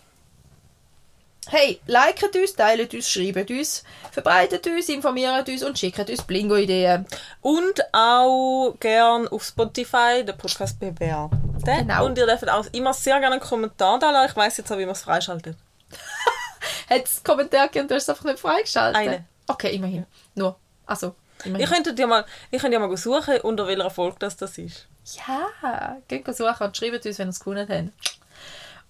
[1.48, 7.06] hey, liket uns, teilt uns, schreibt uns, verbreitet uns, informiert uns und schickt uns Blingo-Ideen.
[7.40, 11.58] Und auch gern auf Spotify den Podcast bewerten.
[11.64, 12.06] Genau.
[12.06, 14.30] Und ihr dürft auch immer sehr gerne einen Kommentar da lassen.
[14.30, 15.56] Ich weiss jetzt auch, wie man es freischaltet.
[16.90, 18.96] Hat es Kommentare gegeben und du hast es einfach nicht freigeschaltet?
[18.96, 19.24] Eine.
[19.46, 20.06] Okay, immerhin.
[20.34, 20.56] Nur.
[20.86, 21.14] Also,
[21.44, 21.66] immerhin.
[21.66, 24.86] Ihr könntet ja mal, ihr könnt ja mal suchen, unter welcher Folge das, das ist.
[25.16, 28.17] Ja, geht suchen und schreibt uns, wenn ihr es gefunden habt.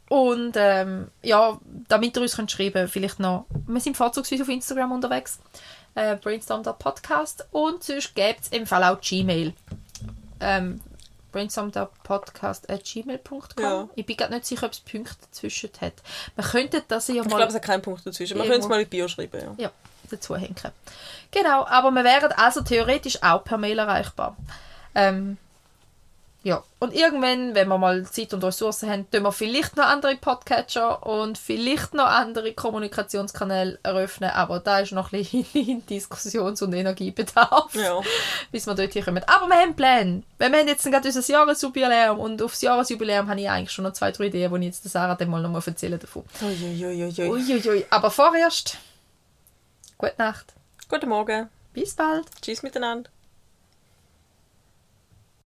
[0.08, 1.58] Und ähm, ja,
[1.88, 5.38] damit ihr uns könnt schreiben vielleicht noch, wir sind vorzugsweise auf Instagram unterwegs,
[5.94, 9.52] äh, brainstorm.podcast und sonst gibt es im Fall auch Gmail.
[10.40, 10.80] Ähm,
[11.32, 13.88] brainstorm.podcast.gmail.com Ja.
[13.94, 15.92] Ich bin gerade nicht sicher, ob es Punkte dazwischen hat.
[16.36, 18.38] Man könnte das ja Ich mal glaube, es hat keinen Punkt dazwischen.
[18.38, 19.64] Man könnte es mal in Bio schreiben, ja.
[19.64, 19.70] ja,
[20.10, 20.54] dazu hängen.
[21.30, 24.38] Genau, aber wir wären also theoretisch auch per Mail erreichbar.
[24.94, 25.36] Ähm,
[26.48, 30.16] ja, und irgendwann, wenn wir mal Zeit und Ressourcen haben, tun wir vielleicht noch andere
[30.16, 36.72] Podcatcher und vielleicht noch andere Kommunikationskanäle eröffnen, aber da ist noch ein bisschen Diskussions- und
[36.72, 38.00] Energiebedarf, Ja.
[38.50, 39.22] bis wir dort hier kommen.
[39.26, 40.22] Aber wir haben Pläne.
[40.38, 43.92] Weil Wir haben jetzt gerade unser Jahresjubiläum und aufs Jahresjubiläum habe ich eigentlich schon noch
[43.92, 46.24] zwei, drei Ideen, die ich jetzt Sarah dann mal noch mal erzählen davon.
[46.40, 47.28] Uiuiuiui.
[47.28, 48.78] Uiuiui, aber vorerst,
[49.98, 50.54] gute Nacht.
[50.88, 51.48] Guten Morgen.
[51.74, 52.24] Bis bald.
[52.40, 53.10] Tschüss miteinander.